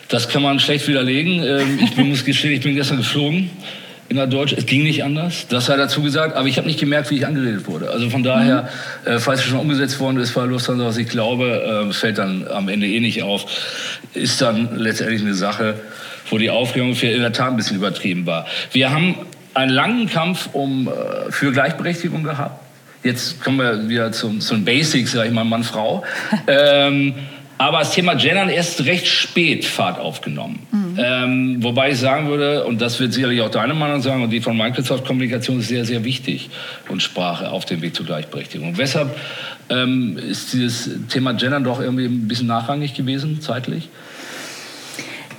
Das 0.09 0.29
kann 0.29 0.41
man 0.41 0.59
schlecht 0.59 0.87
widerlegen. 0.87 1.43
Ähm, 1.43 1.79
ich 1.81 1.97
muss 1.97 2.25
gestehen, 2.25 2.53
ich 2.53 2.61
bin 2.61 2.75
gestern 2.75 2.97
geflogen 2.97 3.49
in 4.09 4.17
der 4.17 4.27
Deutsch. 4.27 4.53
Es 4.53 4.65
ging 4.65 4.83
nicht 4.83 5.03
anders, 5.03 5.47
das 5.47 5.65
sei 5.65 5.77
dazu 5.77 6.01
gesagt, 6.01 6.35
aber 6.35 6.47
ich 6.47 6.57
habe 6.57 6.67
nicht 6.67 6.79
gemerkt, 6.79 7.09
wie 7.09 7.17
ich 7.17 7.25
angeredet 7.25 7.67
wurde. 7.67 7.89
Also 7.89 8.09
von 8.09 8.21
daher, 8.21 8.69
mhm. 9.05 9.11
äh, 9.11 9.19
falls 9.19 9.39
es 9.39 9.47
schon 9.47 9.59
umgesetzt 9.59 9.99
worden 9.99 10.17
ist 10.17 10.33
bei 10.33 10.45
Lufthansa, 10.45 10.85
was 10.85 10.97
ich 10.97 11.09
glaube, 11.09 11.87
äh, 11.89 11.93
fällt 11.93 12.17
dann 12.17 12.47
am 12.47 12.69
Ende 12.69 12.87
eh 12.87 12.99
nicht 12.99 13.23
auf, 13.23 13.45
ist 14.13 14.41
dann 14.41 14.77
letztendlich 14.77 15.21
eine 15.21 15.33
Sache, 15.33 15.75
wo 16.29 16.37
die 16.37 16.49
Aufregung 16.49 16.95
für 16.95 17.07
in 17.07 17.21
der 17.21 17.33
Tat 17.33 17.49
ein 17.49 17.57
bisschen 17.57 17.77
übertrieben 17.77 18.25
war. 18.25 18.45
Wir 18.71 18.91
haben 18.91 19.15
einen 19.53 19.71
langen 19.71 20.09
Kampf 20.09 20.49
um, 20.53 20.87
äh, 20.87 21.31
für 21.31 21.51
Gleichberechtigung 21.51 22.23
gehabt. 22.23 22.59
Jetzt 23.03 23.43
kommen 23.43 23.57
wir 23.57 23.89
wieder 23.89 24.11
zum, 24.11 24.39
zum 24.39 24.63
Basics, 24.63 25.11
sag 25.11 25.25
ich 25.25 25.33
mal, 25.33 25.43
Mann-Frau. 25.43 26.03
ähm, 26.47 27.15
aber 27.57 27.79
das 27.79 27.93
Thema 27.93 28.15
Gendern 28.15 28.49
erst 28.49 28.85
recht 28.85 29.07
spät 29.07 29.65
Fahrt 29.65 29.99
aufgenommen. 29.99 30.59
Mhm. 30.71 30.97
Ähm, 30.97 31.63
wobei 31.63 31.91
ich 31.91 31.99
sagen 31.99 32.27
würde, 32.27 32.65
und 32.65 32.81
das 32.81 32.99
wird 32.99 33.13
sicherlich 33.13 33.41
auch 33.41 33.49
deine 33.49 33.73
Meinung 33.73 34.01
sagen, 34.01 34.23
und 34.23 34.29
die 34.29 34.41
von 34.41 34.57
Microsoft 34.57 35.05
Kommunikation 35.05 35.59
ist 35.59 35.67
sehr, 35.67 35.85
sehr 35.85 36.03
wichtig 36.03 36.49
und 36.89 37.01
Sprache 37.01 37.49
auf 37.51 37.65
dem 37.65 37.81
Weg 37.81 37.95
zur 37.95 38.05
Gleichberechtigung. 38.05 38.69
Und 38.69 38.77
weshalb 38.77 39.15
ähm, 39.69 40.17
ist 40.17 40.53
dieses 40.53 40.89
Thema 41.09 41.33
Gendern 41.33 41.63
doch 41.63 41.79
irgendwie 41.79 42.05
ein 42.05 42.27
bisschen 42.27 42.47
nachrangig 42.47 42.93
gewesen, 42.93 43.41
zeitlich? 43.41 43.89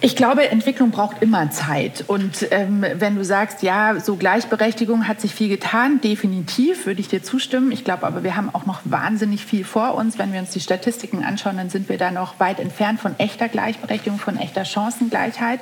Ich 0.04 0.16
glaube, 0.16 0.46
Entwicklung 0.50 0.90
braucht 0.90 1.22
immer 1.22 1.50
Zeit. 1.50 2.04
Und 2.06 2.48
ähm, 2.50 2.84
wenn 2.96 3.16
du 3.16 3.24
sagst, 3.24 3.62
ja, 3.62 3.98
so 3.98 4.16
Gleichberechtigung 4.16 5.08
hat 5.08 5.18
sich 5.18 5.34
viel 5.34 5.48
getan, 5.48 6.02
definitiv 6.02 6.84
würde 6.84 7.00
ich 7.00 7.08
dir 7.08 7.22
zustimmen. 7.22 7.72
Ich 7.72 7.84
glaube 7.84 8.06
aber, 8.06 8.22
wir 8.22 8.36
haben 8.36 8.54
auch 8.54 8.66
noch 8.66 8.82
wahnsinnig 8.84 9.46
viel 9.46 9.64
vor 9.64 9.94
uns. 9.94 10.18
Wenn 10.18 10.34
wir 10.34 10.40
uns 10.40 10.50
die 10.50 10.60
Statistiken 10.60 11.24
anschauen, 11.24 11.56
dann 11.56 11.70
sind 11.70 11.88
wir 11.88 11.96
da 11.96 12.10
noch 12.10 12.38
weit 12.38 12.60
entfernt 12.60 13.00
von 13.00 13.18
echter 13.18 13.48
Gleichberechtigung, 13.48 14.18
von 14.18 14.36
echter 14.36 14.66
Chancengleichheit. 14.66 15.60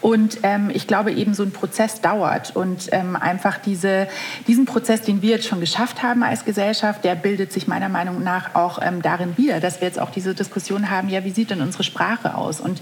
Und 0.00 0.38
ähm, 0.42 0.70
ich 0.72 0.86
glaube 0.86 1.12
eben, 1.12 1.34
so 1.34 1.42
ein 1.42 1.52
Prozess 1.52 2.00
dauert. 2.00 2.56
Und 2.56 2.88
ähm, 2.92 3.14
einfach 3.14 3.58
diese, 3.58 4.08
diesen 4.46 4.64
Prozess, 4.64 5.02
den 5.02 5.20
wir 5.20 5.32
jetzt 5.32 5.48
schon 5.48 5.60
geschafft 5.60 6.02
haben 6.02 6.22
als 6.22 6.46
Gesellschaft, 6.46 7.04
der 7.04 7.14
bildet 7.14 7.52
sich 7.52 7.68
meiner 7.68 7.90
Meinung 7.90 8.24
nach 8.24 8.54
auch 8.54 8.78
ähm, 8.80 9.02
darin 9.02 9.36
wieder, 9.36 9.60
dass 9.60 9.82
wir 9.82 9.88
jetzt 9.88 9.98
auch 9.98 10.10
diese 10.10 10.34
Diskussion 10.34 10.88
haben, 10.88 11.10
ja, 11.10 11.24
wie 11.24 11.30
sieht 11.30 11.50
denn 11.50 11.60
unsere 11.60 11.84
Sprache 11.84 12.36
aus? 12.36 12.58
Und 12.58 12.80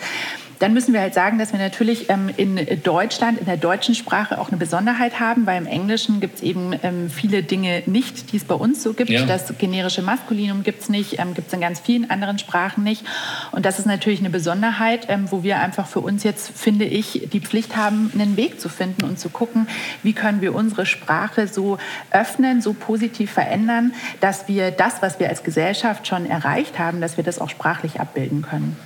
dann 0.58 0.72
müssen 0.72 0.92
wir 0.92 1.00
halt 1.00 1.14
sagen, 1.14 1.38
dass 1.38 1.52
wir 1.52 1.58
natürlich 1.58 2.10
ähm, 2.10 2.30
in 2.36 2.58
Deutschland, 2.82 3.38
in 3.38 3.46
der 3.46 3.56
deutschen 3.56 3.94
Sprache 3.94 4.40
auch 4.40 4.48
eine 4.48 4.56
Besonderheit 4.56 5.20
haben, 5.20 5.46
weil 5.46 5.58
im 5.58 5.66
Englischen 5.66 6.20
gibt 6.20 6.36
es 6.36 6.42
eben 6.42 6.74
ähm, 6.82 7.10
viele 7.10 7.42
Dinge 7.42 7.82
nicht, 7.86 8.32
die 8.32 8.36
es 8.36 8.44
bei 8.44 8.54
uns 8.54 8.82
so 8.82 8.92
gibt. 8.92 9.10
Ja. 9.10 9.26
Das 9.26 9.52
generische 9.58 10.02
Maskulinum 10.02 10.62
gibt 10.62 10.82
es 10.82 10.88
nicht, 10.88 11.18
ähm, 11.18 11.34
gibt 11.34 11.48
es 11.48 11.52
in 11.52 11.60
ganz 11.60 11.80
vielen 11.80 12.10
anderen 12.10 12.38
Sprachen 12.38 12.84
nicht. 12.84 13.04
Und 13.52 13.66
das 13.66 13.78
ist 13.78 13.86
natürlich 13.86 14.20
eine 14.20 14.30
Besonderheit, 14.30 15.06
ähm, 15.08 15.26
wo 15.30 15.42
wir 15.42 15.60
einfach 15.60 15.86
für 15.86 16.00
uns 16.00 16.22
jetzt, 16.22 16.56
finde 16.56 16.84
ich, 16.84 17.28
die 17.32 17.40
Pflicht 17.40 17.76
haben, 17.76 18.10
einen 18.14 18.36
Weg 18.36 18.60
zu 18.60 18.68
finden 18.68 19.04
und 19.04 19.18
zu 19.18 19.28
gucken, 19.28 19.66
wie 20.02 20.12
können 20.12 20.40
wir 20.40 20.54
unsere 20.54 20.86
Sprache 20.86 21.48
so 21.48 21.78
öffnen, 22.10 22.60
so 22.60 22.72
positiv 22.72 23.30
verändern, 23.30 23.92
dass 24.20 24.48
wir 24.48 24.70
das, 24.70 25.02
was 25.02 25.18
wir 25.20 25.28
als 25.28 25.42
Gesellschaft 25.42 26.06
schon 26.06 26.26
erreicht 26.26 26.78
haben, 26.78 27.00
dass 27.00 27.16
wir 27.16 27.24
das 27.24 27.38
auch 27.38 27.48
sprachlich 27.48 28.00
abbilden 28.00 28.42
können. 28.42 28.76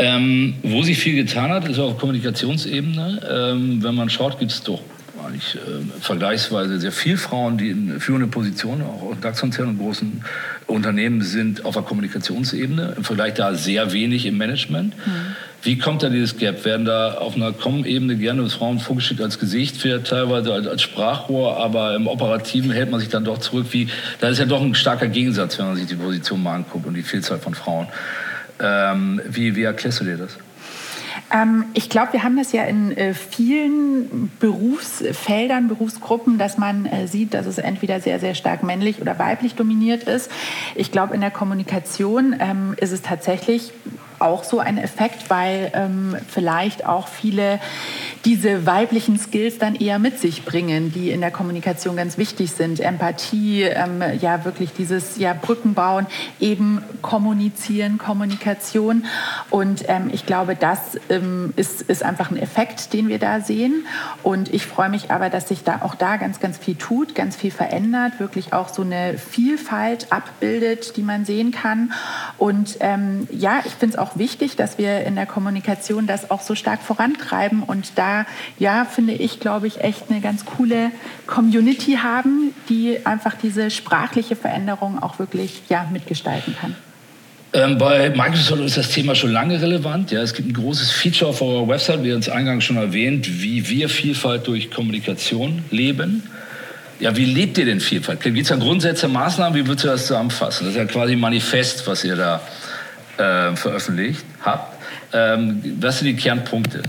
Ähm, 0.00 0.54
wo 0.62 0.82
sich 0.82 0.98
viel 0.98 1.16
getan 1.16 1.50
hat, 1.50 1.68
ist 1.68 1.78
auf 1.78 1.98
Kommunikationsebene. 1.98 3.20
Ähm, 3.30 3.82
wenn 3.82 3.94
man 3.94 4.08
schaut, 4.10 4.38
gibt 4.38 4.52
es 4.52 4.62
doch 4.62 4.80
eigentlich 5.28 5.56
äh, 5.56 6.00
vergleichsweise 6.00 6.78
sehr 6.78 6.92
viele 6.92 7.16
Frauen, 7.16 7.58
die 7.58 7.70
in 7.70 8.00
führende 8.00 8.28
Positionen, 8.28 8.82
auch 8.82 9.12
in 9.12 9.20
DAX-Konzernen 9.20 9.74
und 9.74 9.80
großen 9.80 10.22
Unternehmen 10.66 11.22
sind, 11.22 11.64
auf 11.64 11.74
der 11.74 11.82
Kommunikationsebene. 11.82 12.94
Im 12.96 13.04
Vergleich 13.04 13.34
da 13.34 13.54
sehr 13.54 13.92
wenig 13.92 14.26
im 14.26 14.36
Management. 14.38 14.94
Mhm. 14.96 15.10
Wie 15.62 15.76
kommt 15.76 16.04
da 16.04 16.08
dieses 16.08 16.36
Gap? 16.36 16.64
Werden 16.64 16.86
da 16.86 17.14
auf 17.14 17.34
einer 17.34 17.52
Com-Ebene 17.52 18.16
gerne 18.16 18.48
Frauen 18.48 18.78
vorgestellt 18.78 19.20
als 19.20 19.40
Gesicht, 19.40 19.82
teilweise 20.04 20.52
als, 20.52 20.68
als 20.68 20.82
Sprachrohr, 20.82 21.56
aber 21.56 21.96
im 21.96 22.06
Operativen 22.06 22.70
hält 22.70 22.90
man 22.90 23.00
sich 23.00 23.08
dann 23.08 23.24
doch 23.24 23.38
zurück. 23.38 23.66
Wie, 23.70 23.88
da 24.20 24.28
ist 24.28 24.38
ja 24.38 24.44
doch 24.44 24.62
ein 24.62 24.76
starker 24.76 25.08
Gegensatz, 25.08 25.58
wenn 25.58 25.66
man 25.66 25.76
sich 25.76 25.86
die 25.86 25.96
Position 25.96 26.42
mal 26.42 26.54
anguckt 26.54 26.86
und 26.86 26.94
die 26.94 27.02
Vielzahl 27.02 27.38
von 27.38 27.54
Frauen. 27.54 27.88
Ähm, 28.60 29.20
wie, 29.28 29.56
wie 29.56 29.62
erklärst 29.62 30.00
du 30.00 30.04
dir 30.04 30.16
das? 30.16 30.38
Ähm, 31.32 31.64
ich 31.74 31.90
glaube, 31.90 32.14
wir 32.14 32.22
haben 32.22 32.36
das 32.36 32.52
ja 32.52 32.64
in 32.64 32.96
äh, 32.96 33.12
vielen 33.14 34.30
Berufsfeldern, 34.40 35.68
Berufsgruppen, 35.68 36.38
dass 36.38 36.58
man 36.58 36.86
äh, 36.86 37.06
sieht, 37.06 37.34
dass 37.34 37.46
es 37.46 37.58
entweder 37.58 38.00
sehr, 38.00 38.18
sehr 38.18 38.34
stark 38.34 38.62
männlich 38.62 39.00
oder 39.00 39.18
weiblich 39.18 39.54
dominiert 39.54 40.04
ist. 40.04 40.30
Ich 40.74 40.90
glaube, 40.90 41.14
in 41.14 41.20
der 41.20 41.30
Kommunikation 41.30 42.34
ähm, 42.38 42.74
ist 42.78 42.92
es 42.92 43.02
tatsächlich 43.02 43.72
auch 44.18 44.44
so 44.44 44.58
ein 44.58 44.78
Effekt, 44.78 45.30
weil 45.30 45.70
ähm, 45.74 46.16
vielleicht 46.28 46.86
auch 46.86 47.08
viele 47.08 47.60
diese 48.24 48.66
weiblichen 48.66 49.18
Skills 49.18 49.58
dann 49.58 49.74
eher 49.74 49.98
mit 49.98 50.18
sich 50.18 50.44
bringen, 50.44 50.92
die 50.92 51.10
in 51.10 51.20
der 51.20 51.30
Kommunikation 51.30 51.96
ganz 51.96 52.18
wichtig 52.18 52.52
sind. 52.52 52.80
Empathie, 52.80 53.62
ähm, 53.62 54.02
ja 54.20 54.44
wirklich 54.44 54.72
dieses 54.72 55.18
ja, 55.18 55.34
Brücken 55.34 55.74
bauen, 55.74 56.06
eben 56.40 56.82
kommunizieren, 57.02 57.98
Kommunikation. 57.98 59.06
Und 59.50 59.84
ähm, 59.88 60.10
ich 60.12 60.26
glaube, 60.26 60.56
das 60.56 60.98
ähm, 61.08 61.52
ist, 61.56 61.82
ist 61.82 62.02
einfach 62.02 62.30
ein 62.30 62.36
Effekt, 62.36 62.92
den 62.92 63.08
wir 63.08 63.18
da 63.18 63.40
sehen. 63.40 63.86
Und 64.22 64.52
ich 64.52 64.66
freue 64.66 64.90
mich 64.90 65.10
aber, 65.10 65.30
dass 65.30 65.48
sich 65.48 65.64
da 65.64 65.82
auch 65.82 65.94
da 65.94 66.16
ganz, 66.16 66.40
ganz 66.40 66.58
viel 66.58 66.74
tut, 66.74 67.14
ganz 67.14 67.36
viel 67.36 67.50
verändert, 67.50 68.18
wirklich 68.18 68.52
auch 68.52 68.68
so 68.68 68.82
eine 68.82 69.16
Vielfalt 69.16 70.12
abbildet, 70.12 70.96
die 70.96 71.02
man 71.02 71.24
sehen 71.24 71.52
kann. 71.52 71.92
Und 72.36 72.78
ähm, 72.80 73.28
ja, 73.30 73.60
ich 73.64 73.72
finde 73.72 73.96
es 73.96 73.98
auch 73.98 74.07
wichtig, 74.16 74.56
dass 74.56 74.78
wir 74.78 75.04
in 75.04 75.14
der 75.14 75.26
Kommunikation 75.26 76.06
das 76.06 76.30
auch 76.30 76.40
so 76.40 76.54
stark 76.54 76.82
vorantreiben 76.82 77.62
und 77.62 77.92
da 77.96 78.26
ja, 78.58 78.84
finde 78.84 79.12
ich, 79.12 79.40
glaube 79.40 79.66
ich, 79.66 79.80
echt 79.80 80.10
eine 80.10 80.20
ganz 80.20 80.44
coole 80.44 80.90
Community 81.26 81.98
haben, 82.02 82.54
die 82.68 83.04
einfach 83.04 83.34
diese 83.34 83.70
sprachliche 83.70 84.36
Veränderung 84.36 85.02
auch 85.02 85.18
wirklich 85.18 85.62
ja, 85.68 85.88
mitgestalten 85.92 86.56
kann. 86.60 86.74
Ähm, 87.52 87.78
bei 87.78 88.10
Microsoft 88.10 88.60
ist 88.62 88.76
das 88.76 88.90
Thema 88.90 89.14
schon 89.14 89.32
lange 89.32 89.60
relevant. 89.60 90.10
Ja, 90.10 90.20
es 90.20 90.34
gibt 90.34 90.48
ein 90.48 90.52
großes 90.52 90.90
Feature 90.90 91.30
auf 91.30 91.40
eurer 91.40 91.66
Website, 91.66 92.04
wie 92.04 92.12
uns 92.12 92.28
eingangs 92.28 92.64
schon 92.64 92.76
erwähnt, 92.76 93.42
wie 93.42 93.68
wir 93.68 93.88
Vielfalt 93.88 94.46
durch 94.46 94.70
Kommunikation 94.70 95.64
leben. 95.70 96.24
Ja, 97.00 97.16
wie 97.16 97.24
lebt 97.24 97.56
ihr 97.58 97.64
denn 97.64 97.80
Vielfalt? 97.80 98.20
Gibt 98.20 98.36
es 98.36 98.48
da 98.48 98.56
Grundsätze, 98.56 99.08
Maßnahmen? 99.08 99.58
Wie 99.58 99.66
würdest 99.66 99.84
du 99.84 99.88
das 99.88 100.06
zusammenfassen? 100.06 100.66
Das 100.66 100.74
ist 100.74 100.78
ja 100.78 100.84
quasi 100.84 101.12
ein 101.12 101.20
Manifest, 101.20 101.86
was 101.86 102.04
ihr 102.04 102.16
da 102.16 102.42
äh, 103.18 103.56
veröffentlicht 103.56 104.24
habt. 104.42 104.76
Ähm, 105.12 105.78
was 105.80 105.98
sind 105.98 106.06
die 106.06 106.16
Kernpunkte? 106.16 106.82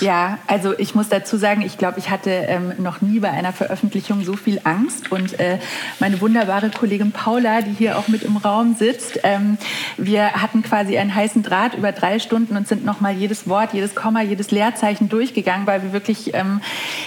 Ja, 0.00 0.38
also 0.46 0.78
ich 0.78 0.94
muss 0.94 1.08
dazu 1.08 1.36
sagen, 1.36 1.62
ich 1.62 1.78
glaube, 1.78 1.98
ich 1.98 2.10
hatte 2.10 2.30
ähm, 2.30 2.72
noch 2.78 3.00
nie 3.00 3.20
bei 3.20 3.30
einer 3.30 3.52
Veröffentlichung 3.52 4.24
so 4.24 4.34
viel 4.34 4.60
Angst. 4.64 5.12
Und 5.12 5.38
äh, 5.38 5.58
meine 6.00 6.20
wunderbare 6.20 6.70
Kollegin 6.70 7.12
Paula, 7.12 7.62
die 7.62 7.72
hier 7.72 7.98
auch 7.98 8.08
mit 8.08 8.22
im 8.22 8.36
Raum 8.36 8.74
sitzt, 8.74 9.20
ähm, 9.22 9.58
wir 9.96 10.32
hatten 10.32 10.62
quasi 10.62 10.98
einen 10.98 11.14
heißen 11.14 11.42
Draht 11.42 11.74
über 11.74 11.92
drei 11.92 12.18
Stunden 12.18 12.56
und 12.56 12.66
sind 12.68 12.84
nochmal 12.84 13.14
jedes 13.14 13.48
Wort, 13.48 13.72
jedes 13.72 13.94
Komma, 13.94 14.22
jedes 14.22 14.50
Leerzeichen 14.50 15.08
durchgegangen, 15.08 15.66
weil 15.66 15.82
wir 15.82 15.92
wirklich 15.92 16.34
ähm, 16.34 16.60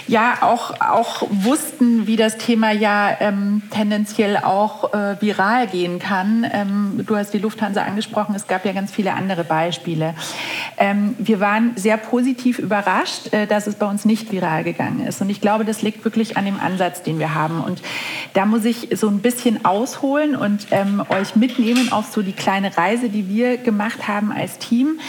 ja 0.06 0.38
auch, 0.40 0.80
auch 0.80 1.22
wussten, 1.30 2.06
wie 2.06 2.16
das 2.16 2.38
Thema 2.38 2.72
ja 2.72 3.16
ähm, 3.20 3.62
tendenziell 3.70 4.38
auch 4.38 4.92
äh, 4.94 5.20
viral 5.20 5.66
gehen 5.66 5.98
kann. 5.98 6.46
Ähm, 6.50 7.04
du 7.06 7.16
hast 7.16 7.32
die 7.32 7.38
Lufthansa 7.38 7.82
angesprochen, 7.82 8.34
es 8.34 8.46
gab 8.46 8.64
ja 8.64 8.72
ganz 8.72 8.90
viele 8.92 9.14
andere 9.14 9.44
Beispiele. 9.44 10.14
Ähm, 10.78 11.14
wir 11.18 11.40
waren 11.40 11.72
sehr 11.76 11.96
positiv 11.96 12.45
positiv 12.46 12.58
überrascht, 12.60 13.32
äh, 13.32 13.46
dass 13.46 13.66
es 13.66 13.74
bei 13.74 13.86
uns 13.86 14.04
nicht 14.04 14.30
viral 14.30 14.62
gegangen 14.62 15.04
ist. 15.04 15.20
Und 15.20 15.30
ich 15.30 15.40
glaube, 15.40 15.64
das 15.64 15.82
liegt 15.82 16.04
wirklich 16.04 16.36
an 16.36 16.44
dem 16.44 16.60
Ansatz, 16.60 17.02
den 17.02 17.18
wir 17.18 17.34
haben. 17.34 17.60
Und 17.60 17.82
da 18.34 18.46
muss 18.46 18.64
ich 18.64 18.88
so 18.94 19.08
ein 19.08 19.18
bisschen 19.18 19.64
ausholen 19.64 20.36
und 20.36 20.68
ähm, 20.70 21.02
euch 21.08 21.34
mitnehmen 21.34 21.90
auf 21.90 22.06
so 22.06 22.22
die 22.22 22.32
kleine 22.32 22.76
Reise, 22.76 23.08
die 23.08 23.28
wir 23.28 23.56
gemacht 23.56 24.06
haben 24.06 24.30
als 24.30 24.58
Team. 24.58 25.00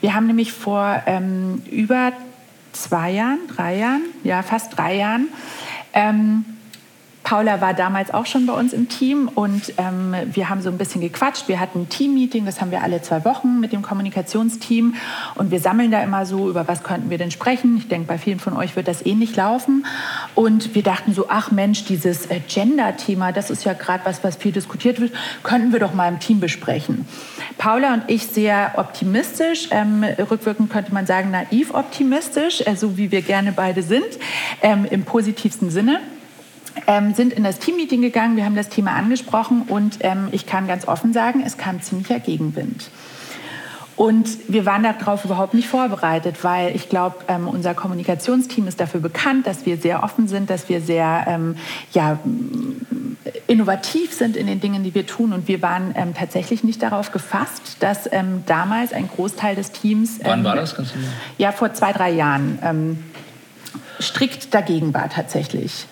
Wir 0.00 0.14
haben 0.14 0.26
nämlich 0.26 0.52
vor 0.52 1.02
ähm, 1.06 1.62
über 1.70 2.12
zwei 2.72 3.10
Jahren, 3.10 3.40
drei 3.54 3.76
Jahren, 3.76 4.02
ja 4.24 4.42
fast 4.42 4.76
drei 4.76 4.96
Jahren, 4.96 5.28
ähm, 5.92 6.44
Paula 7.26 7.60
war 7.60 7.74
damals 7.74 8.14
auch 8.14 8.24
schon 8.24 8.46
bei 8.46 8.52
uns 8.52 8.72
im 8.72 8.88
Team 8.88 9.28
und 9.34 9.72
ähm, 9.78 10.14
wir 10.26 10.48
haben 10.48 10.62
so 10.62 10.68
ein 10.68 10.78
bisschen 10.78 11.00
gequatscht. 11.00 11.48
Wir 11.48 11.58
hatten 11.58 11.80
ein 11.80 11.88
Team-Meeting, 11.88 12.46
das 12.46 12.60
haben 12.60 12.70
wir 12.70 12.84
alle 12.84 13.02
zwei 13.02 13.24
Wochen 13.24 13.58
mit 13.58 13.72
dem 13.72 13.82
Kommunikationsteam 13.82 14.94
und 15.34 15.50
wir 15.50 15.58
sammeln 15.58 15.90
da 15.90 16.04
immer 16.04 16.24
so, 16.24 16.48
über 16.48 16.68
was 16.68 16.84
könnten 16.84 17.10
wir 17.10 17.18
denn 17.18 17.32
sprechen. 17.32 17.78
Ich 17.78 17.88
denke, 17.88 18.06
bei 18.06 18.16
vielen 18.16 18.38
von 18.38 18.56
euch 18.56 18.76
wird 18.76 18.86
das 18.86 19.04
ähnlich 19.04 19.34
laufen. 19.34 19.84
Und 20.36 20.76
wir 20.76 20.84
dachten 20.84 21.14
so, 21.14 21.26
ach 21.28 21.50
Mensch, 21.50 21.84
dieses 21.86 22.26
äh, 22.26 22.38
Gender-Thema, 22.46 23.32
das 23.32 23.50
ist 23.50 23.64
ja 23.64 23.72
gerade 23.72 24.04
was, 24.04 24.22
was 24.22 24.36
viel 24.36 24.52
diskutiert 24.52 25.00
wird, 25.00 25.12
könnten 25.42 25.72
wir 25.72 25.80
doch 25.80 25.94
mal 25.94 26.06
im 26.06 26.20
Team 26.20 26.38
besprechen. 26.38 27.08
Paula 27.58 27.94
und 27.94 28.04
ich 28.06 28.28
sehr 28.28 28.74
optimistisch, 28.76 29.66
ähm, 29.72 30.04
rückwirkend 30.30 30.70
könnte 30.70 30.94
man 30.94 31.06
sagen 31.06 31.32
naiv 31.32 31.74
optimistisch, 31.74 32.62
äh, 32.64 32.76
so 32.76 32.96
wie 32.96 33.10
wir 33.10 33.22
gerne 33.22 33.50
beide 33.50 33.82
sind, 33.82 34.06
ähm, 34.62 34.86
im 34.88 35.02
positivsten 35.02 35.70
Sinne 35.70 35.98
ähm, 36.86 37.14
sind 37.14 37.32
in 37.32 37.44
das 37.44 37.58
Teammeeting 37.58 38.02
gegangen, 38.02 38.36
wir 38.36 38.44
haben 38.44 38.56
das 38.56 38.68
Thema 38.68 38.92
angesprochen 38.92 39.62
und 39.62 39.98
ähm, 40.00 40.28
ich 40.32 40.46
kann 40.46 40.66
ganz 40.66 40.86
offen 40.86 41.12
sagen, 41.12 41.42
es 41.44 41.56
kam 41.56 41.80
ziemlicher 41.80 42.20
Gegenwind. 42.20 42.90
Und 43.96 44.28
wir 44.48 44.66
waren 44.66 44.82
darauf 44.82 45.24
überhaupt 45.24 45.54
nicht 45.54 45.68
vorbereitet, 45.68 46.44
weil 46.44 46.76
ich 46.76 46.90
glaube, 46.90 47.16
ähm, 47.28 47.48
unser 47.48 47.72
Kommunikationsteam 47.72 48.68
ist 48.68 48.78
dafür 48.78 49.00
bekannt, 49.00 49.46
dass 49.46 49.64
wir 49.64 49.78
sehr 49.78 50.02
offen 50.02 50.28
sind, 50.28 50.50
dass 50.50 50.68
wir 50.68 50.82
sehr 50.82 51.24
ähm, 51.26 51.56
ja, 51.92 52.18
innovativ 53.46 54.12
sind 54.12 54.36
in 54.36 54.46
den 54.46 54.60
Dingen, 54.60 54.84
die 54.84 54.94
wir 54.94 55.06
tun. 55.06 55.32
Und 55.32 55.48
wir 55.48 55.62
waren 55.62 55.94
ähm, 55.96 56.12
tatsächlich 56.12 56.62
nicht 56.62 56.82
darauf 56.82 57.10
gefasst, 57.10 57.78
dass 57.80 58.06
ähm, 58.12 58.42
damals 58.44 58.92
ein 58.92 59.08
Großteil 59.08 59.56
des 59.56 59.72
Teams. 59.72 60.20
Wann 60.22 60.44
war 60.44 60.56
das? 60.56 60.74
Du 60.74 60.84
ja, 61.38 61.52
vor 61.52 61.72
zwei, 61.72 61.94
drei 61.94 62.10
Jahren 62.10 62.58
ähm, 62.62 63.04
strikt 63.98 64.52
dagegen 64.52 64.92
war 64.92 65.08
tatsächlich. 65.08 65.86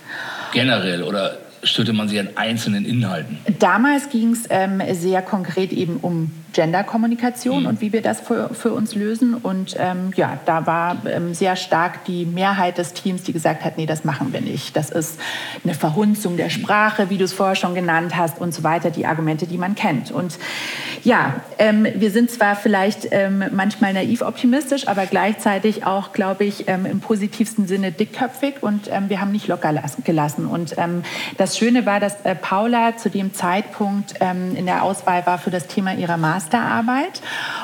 Generell 0.54 1.02
oder 1.02 1.37
störte 1.62 1.92
man 1.92 2.08
sich 2.08 2.18
an 2.18 2.28
einzelnen 2.37 2.87
Inhalten? 2.87 3.38
Damals 3.58 4.08
ging 4.08 4.32
es 4.32 4.44
ähm, 4.49 4.80
sehr 4.92 5.20
konkret 5.20 5.73
eben 5.73 5.99
um 5.99 6.30
Genderkommunikation 6.54 7.64
mhm. 7.64 7.68
und 7.68 7.80
wie 7.80 7.92
wir 7.92 8.00
das 8.00 8.20
für, 8.20 8.54
für 8.54 8.73
uns 8.73 8.94
lösen. 8.94 9.34
Und 9.34 9.76
ähm, 9.78 10.12
ja, 10.16 10.38
da 10.46 10.66
war 10.66 10.96
ähm, 11.06 11.34
sehr 11.34 11.56
stark 11.56 12.04
die 12.06 12.25
Mehrheit 12.25 12.78
des 12.78 12.94
Teams, 12.94 13.25
die 13.25 13.32
gesagt 13.32 13.64
hat, 13.64 13.76
nee, 13.76 13.87
das 13.87 14.04
machen 14.04 14.32
wir 14.32 14.40
nicht. 14.40 14.76
Das 14.76 14.90
ist 14.90 15.20
eine 15.64 15.75
Verhunzung 15.75 16.37
der 16.37 16.49
Sprache, 16.49 17.11
wie 17.11 17.18
du 17.18 17.25
es 17.25 17.32
vorher 17.32 17.56
schon 17.56 17.75
genannt 17.75 18.16
hast 18.16 18.40
und 18.40 18.54
so 18.54 18.62
weiter, 18.62 18.90
die 18.90 19.04
Argumente, 19.04 19.46
die 19.46 19.58
man 19.58 19.75
kennt. 19.75 20.11
Und 20.11 20.38
ja, 21.02 21.34
ähm, 21.58 21.87
wir 21.94 22.11
sind 22.11 22.30
zwar 22.30 22.56
vielleicht 22.56 23.08
ähm, 23.11 23.44
manchmal 23.52 23.92
naiv 23.92 24.23
optimistisch, 24.23 24.88
aber 24.88 25.06
gleichzeitig 25.06 25.84
auch, 25.84 26.12
glaube 26.12 26.44
ich, 26.44 26.68
ähm, 26.68 26.87
im 26.87 27.00
positivsten 27.00 27.66
Sinne 27.66 27.92
dickköpfig 27.92 28.62
und 28.62 28.88
ähm, 28.90 29.08
wir 29.08 29.20
haben 29.20 29.32
nicht 29.32 29.49
locker 29.49 29.75
gelassen. 30.04 30.46
Und 30.46 30.76
das 31.37 31.58
Schöne 31.58 31.84
war, 31.84 32.00
dass 32.00 32.20
äh, 32.25 32.34
Paula 32.34 32.96
zu 32.96 33.11
dem 33.11 33.34
Zeitpunkt 33.34 34.14
in 34.54 34.66
der 34.66 34.82
Auswahl 34.82 35.26
war 35.26 35.38
für 35.38 35.50
das 35.50 35.66
Thema 35.66 35.94
ihrer 35.94 36.16
Master 36.16 36.43
Masterarbeit 36.44 37.22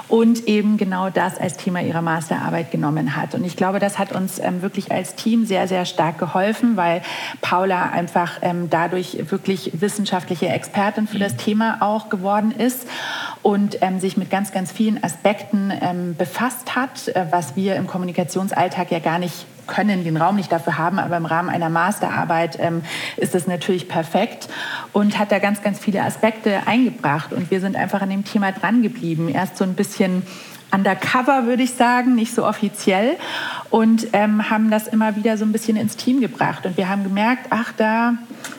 und 0.08 0.48
eben 0.48 0.76
genau 0.76 1.10
das 1.10 1.38
als 1.38 1.56
Thema 1.56 1.82
ihrer 1.82 2.02
Masterarbeit 2.02 2.70
genommen 2.70 3.14
hat. 3.14 3.34
Und 3.34 3.44
ich 3.44 3.56
glaube, 3.56 3.78
das 3.78 3.98
hat 3.98 4.12
uns 4.12 4.38
ähm, 4.38 4.62
wirklich 4.62 4.90
als 4.90 5.14
Team 5.14 5.44
sehr, 5.44 5.68
sehr 5.68 5.84
stark 5.84 6.18
geholfen, 6.18 6.76
weil 6.76 7.02
Paula 7.42 7.90
einfach 7.90 8.38
ähm, 8.42 8.70
dadurch 8.70 9.30
wirklich 9.30 9.72
wissenschaftliche 9.80 10.48
Expertin 10.48 11.06
für 11.06 11.18
das 11.18 11.36
Thema 11.36 11.78
auch 11.80 12.08
geworden 12.08 12.52
ist 12.52 12.86
und 13.42 13.78
ähm, 13.82 14.00
sich 14.00 14.16
mit 14.16 14.30
ganz, 14.30 14.50
ganz 14.52 14.72
vielen 14.72 15.02
Aspekten 15.02 15.70
ähm, 15.80 16.16
befasst 16.16 16.74
hat, 16.74 17.08
äh, 17.08 17.26
was 17.30 17.56
wir 17.56 17.76
im 17.76 17.86
Kommunikationsalltag 17.86 18.90
ja 18.90 18.98
gar 18.98 19.18
nicht 19.18 19.46
können, 19.66 20.04
den 20.04 20.16
Raum 20.16 20.36
nicht 20.36 20.50
dafür 20.50 20.78
haben, 20.78 20.98
aber 20.98 21.16
im 21.16 21.26
Rahmen 21.26 21.48
einer 21.48 21.70
Masterarbeit 21.70 22.58
ähm, 22.60 22.82
ist 23.16 23.34
das 23.34 23.46
natürlich 23.46 23.88
perfekt 23.88 24.48
und 24.92 25.18
hat 25.18 25.32
da 25.32 25.38
ganz, 25.38 25.62
ganz 25.62 25.78
viele 25.78 26.02
Aspekte 26.02 26.66
eingebracht. 26.66 27.32
Und 27.32 27.50
wir 27.50 27.60
sind 27.60 27.76
einfach 27.76 28.02
an 28.02 28.10
dem 28.10 28.24
Thema 28.24 28.52
dran 28.52 28.82
geblieben. 28.82 29.28
Erst 29.28 29.56
so 29.56 29.64
ein 29.64 29.74
bisschen 29.74 30.22
undercover, 30.72 31.46
würde 31.46 31.62
ich 31.62 31.72
sagen, 31.72 32.14
nicht 32.14 32.34
so 32.34 32.46
offiziell 32.46 33.16
und 33.70 34.08
ähm, 34.12 34.50
haben 34.50 34.70
das 34.70 34.86
immer 34.86 35.16
wieder 35.16 35.36
so 35.36 35.44
ein 35.44 35.52
bisschen 35.52 35.76
ins 35.76 35.96
Team 35.96 36.20
gebracht. 36.20 36.66
Und 36.66 36.76
wir 36.76 36.88
haben 36.88 37.02
gemerkt, 37.02 37.46
ach, 37.50 37.72
da 37.76 38.14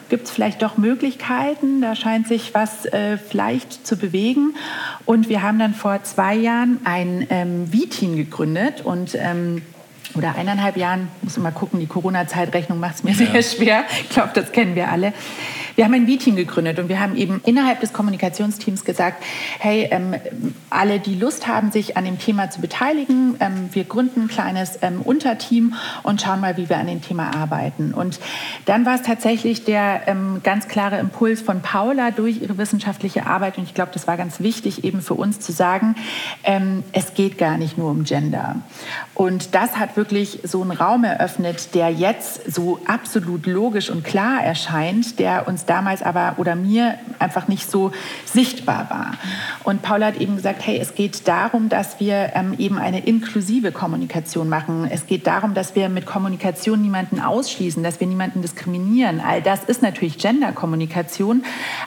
gibt 0.10 0.26
es 0.26 0.32
vielleicht 0.32 0.62
doch 0.62 0.78
Möglichkeiten, 0.78 1.82
da 1.82 1.96
scheint 1.96 2.28
sich 2.28 2.54
was 2.54 2.86
äh, 2.86 3.18
vielleicht 3.18 3.86
zu 3.88 3.96
bewegen. 3.96 4.56
Und 5.06 5.30
wir 5.30 5.42
haben 5.42 5.60
dann 5.60 5.74
vor 5.74 6.04
zwei 6.04 6.36
Jahren 6.36 6.80
ein 6.84 7.28
ähm, 7.30 7.68
V-Team 7.72 8.18
gegründet 8.18 8.82
und 8.82 9.16
ähm, 9.16 9.62
oder 10.16 10.36
eineinhalb 10.36 10.78
Jahren, 10.78 11.08
muss 11.22 11.38
man 11.38 11.54
mal 11.54 11.60
gucken, 11.60 11.80
die 11.80 11.88
Corona-Zeitrechnung 11.88 12.80
macht 12.80 12.96
es 12.96 13.04
mir 13.04 13.12
ja. 13.12 13.32
sehr 13.32 13.44
schwer. 13.44 13.84
Ich 14.04 14.10
glaube, 14.10 14.32
das 14.34 14.52
kennen 14.52 14.76
wir 14.76 14.92
alle. 14.92 15.14
Wir 15.76 15.86
haben 15.86 15.94
ein 15.94 16.08
V-Team 16.08 16.36
gegründet 16.36 16.80
und 16.80 16.90
wir 16.90 17.00
haben 17.00 17.16
eben 17.16 17.42
innerhalb 17.46 17.80
des 17.80 17.94
Kommunikationsteams 17.94 18.84
gesagt, 18.84 19.24
hey, 19.60 19.88
ähm, 19.92 20.16
alle, 20.70 21.00
die 21.00 21.16
Lust 21.16 21.48
haben, 21.48 21.72
sich 21.72 21.98
an 21.98 22.06
dem 22.06 22.20
Thema 22.20 22.50
zu 22.50 22.62
beteiligen, 22.62 23.38
ähm, 23.40 23.70
wir 23.72 23.86
gründen 23.86 24.24
ein 24.24 24.28
kleines 24.28 24.80
ähm, 24.82 25.02
Unterteam 25.02 25.76
und 26.04 26.22
schauen 26.22 26.42
mal, 26.42 26.58
wie 26.58 26.70
wir 26.70 26.78
an 26.78 26.88
dem 26.88 27.02
Thema 27.02 27.36
arbeiten. 27.36 27.94
Und 27.94 28.20
dann 28.66 28.86
war 28.86 28.96
es 28.96 29.02
tatsächlich 29.04 29.64
der 29.64 30.02
ähm, 30.08 30.42
ganz 30.44 30.68
klare 30.68 31.00
Impuls 31.00 31.42
von 31.42 31.62
Paula 31.62 32.12
durch 32.12 32.42
ihre 32.42 32.58
wissenschaftliche 32.58 33.26
Arbeit 33.26 33.58
und 33.58 33.64
ich 33.64 33.74
glaube, 33.74 33.92
das 33.94 34.08
war 34.08 34.18
ganz 34.18 34.42
wichtig 34.42 34.84
eben 34.84 35.02
für 35.02 35.14
uns 35.14 35.40
zu 35.40 35.52
sagen, 35.52 35.96
ähm, 36.44 36.84
es 36.92 37.14
geht 37.14 37.38
gar 37.38 37.58
nicht 37.58 37.78
nur 37.78 37.90
um 37.92 38.04
Gender. 38.04 38.58
Und 39.22 39.54
das 39.54 39.78
hat 39.78 39.98
wirklich 39.98 40.40
so 40.42 40.64
einen 40.64 40.72
Raum 40.72 41.04
eröffnet, 41.04 41.76
der 41.76 41.92
jetzt 41.92 42.52
so 42.52 42.80
absolut 42.88 43.46
logisch 43.46 43.92
und 43.92 44.04
klar 44.04 44.44
erscheint, 44.44 45.20
der 45.20 45.48
uns 45.48 45.66
damals 45.66 46.02
aber 46.02 46.34
oder 46.38 46.56
mir 46.56 46.96
einfach 47.20 47.48
nicht 47.48 47.70
so 47.70 47.92
sichtbar 48.26 48.90
war. 48.90 49.12
Und 49.64 49.84
Paula 49.84 50.08
hat 50.08 50.18
eben 50.18 50.38
gesagt, 50.38 50.66
hey, 50.66 50.80
es 50.80 50.96
geht 50.96 51.28
darum, 51.28 51.70
dass 51.70 52.00
wir 52.00 52.32
ähm, 52.34 52.56
eben 52.58 52.80
eine 52.80 53.02
inklusive 53.02 53.72
Kommunikation 53.72 54.50
machen. 54.50 54.90
Es 54.90 55.06
geht 55.06 55.28
darum, 55.28 55.54
dass 55.54 55.76
wir 55.76 55.88
mit 55.90 56.08
Kommunikation 56.08 56.82
niemanden 56.82 57.20
ausschließen, 57.20 57.84
dass 57.84 58.00
wir 58.00 58.08
niemanden 58.08 58.42
diskriminieren. 58.42 59.20
All 59.20 59.44
das 59.44 59.66
ist 59.66 59.84
natürlich 59.84 60.18
Gender-Kommunikation, 60.18 61.44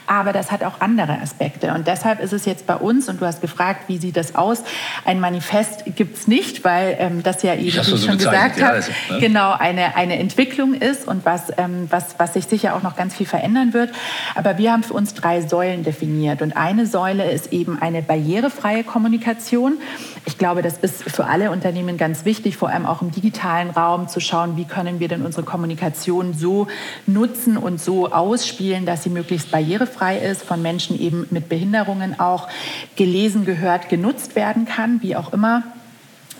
aber 0.06 0.32
das 0.32 0.52
hat 0.52 0.62
auch 0.62 0.80
andere 0.80 1.20
Aspekte. 1.20 1.74
Und 1.74 1.88
deshalb 1.88 2.20
ist 2.20 2.32
es 2.32 2.44
jetzt 2.44 2.68
bei 2.68 2.76
uns, 2.76 3.08
und 3.08 3.20
du 3.20 3.26
hast 3.26 3.40
gefragt, 3.40 3.88
wie 3.88 3.98
sieht 3.98 4.16
das 4.16 4.36
aus? 4.36 4.62
Ein 5.04 5.18
Manifest 5.18 5.82
gibt 5.96 6.16
es 6.16 6.28
nicht, 6.28 6.62
weil 6.62 6.94
ähm, 7.00 7.23
das 7.26 7.42
ja 7.42 7.54
eben, 7.54 7.64
wie 7.64 7.68
ich 7.68 8.04
schon 8.04 8.18
gesagt 8.18 8.62
habe, 8.62 8.74
also, 8.74 8.92
ne? 9.10 9.18
genau 9.20 9.52
eine, 9.52 9.96
eine 9.96 10.18
Entwicklung 10.18 10.74
ist 10.74 11.06
und 11.08 11.24
was, 11.24 11.52
ähm, 11.56 11.86
was, 11.90 12.16
was 12.18 12.34
sich 12.34 12.46
sicher 12.46 12.76
auch 12.76 12.82
noch 12.82 12.96
ganz 12.96 13.14
viel 13.14 13.26
verändern 13.26 13.72
wird. 13.72 13.90
Aber 14.34 14.58
wir 14.58 14.72
haben 14.72 14.82
für 14.82 14.94
uns 14.94 15.14
drei 15.14 15.40
Säulen 15.40 15.82
definiert. 15.84 16.42
Und 16.42 16.56
eine 16.56 16.86
Säule 16.86 17.30
ist 17.30 17.52
eben 17.52 17.80
eine 17.80 18.02
barrierefreie 18.02 18.84
Kommunikation. 18.84 19.78
Ich 20.26 20.38
glaube, 20.38 20.62
das 20.62 20.78
ist 20.78 21.02
für 21.02 21.26
alle 21.26 21.50
Unternehmen 21.50 21.96
ganz 21.96 22.24
wichtig, 22.24 22.56
vor 22.56 22.68
allem 22.70 22.86
auch 22.86 23.02
im 23.02 23.10
digitalen 23.10 23.70
Raum 23.70 24.08
zu 24.08 24.20
schauen, 24.20 24.56
wie 24.56 24.64
können 24.64 25.00
wir 25.00 25.08
denn 25.08 25.22
unsere 25.22 25.44
Kommunikation 25.44 26.34
so 26.34 26.66
nutzen 27.06 27.56
und 27.56 27.80
so 27.80 28.12
ausspielen, 28.12 28.86
dass 28.86 29.02
sie 29.02 29.10
möglichst 29.10 29.50
barrierefrei 29.50 30.18
ist, 30.18 30.42
von 30.42 30.62
Menschen 30.62 30.98
eben 30.98 31.26
mit 31.30 31.48
Behinderungen 31.48 32.18
auch 32.18 32.48
gelesen, 32.96 33.44
gehört, 33.44 33.88
genutzt 33.88 34.36
werden 34.36 34.64
kann, 34.64 35.02
wie 35.02 35.16
auch 35.16 35.32
immer. 35.32 35.62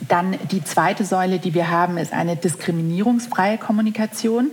Dann 0.08 0.36
die 0.50 0.62
zweite 0.62 1.04
Säule, 1.04 1.38
die 1.38 1.54
wir 1.54 1.70
haben, 1.70 1.98
ist 1.98 2.12
eine 2.12 2.36
diskriminierungsfreie 2.36 3.58
Kommunikation. 3.58 4.52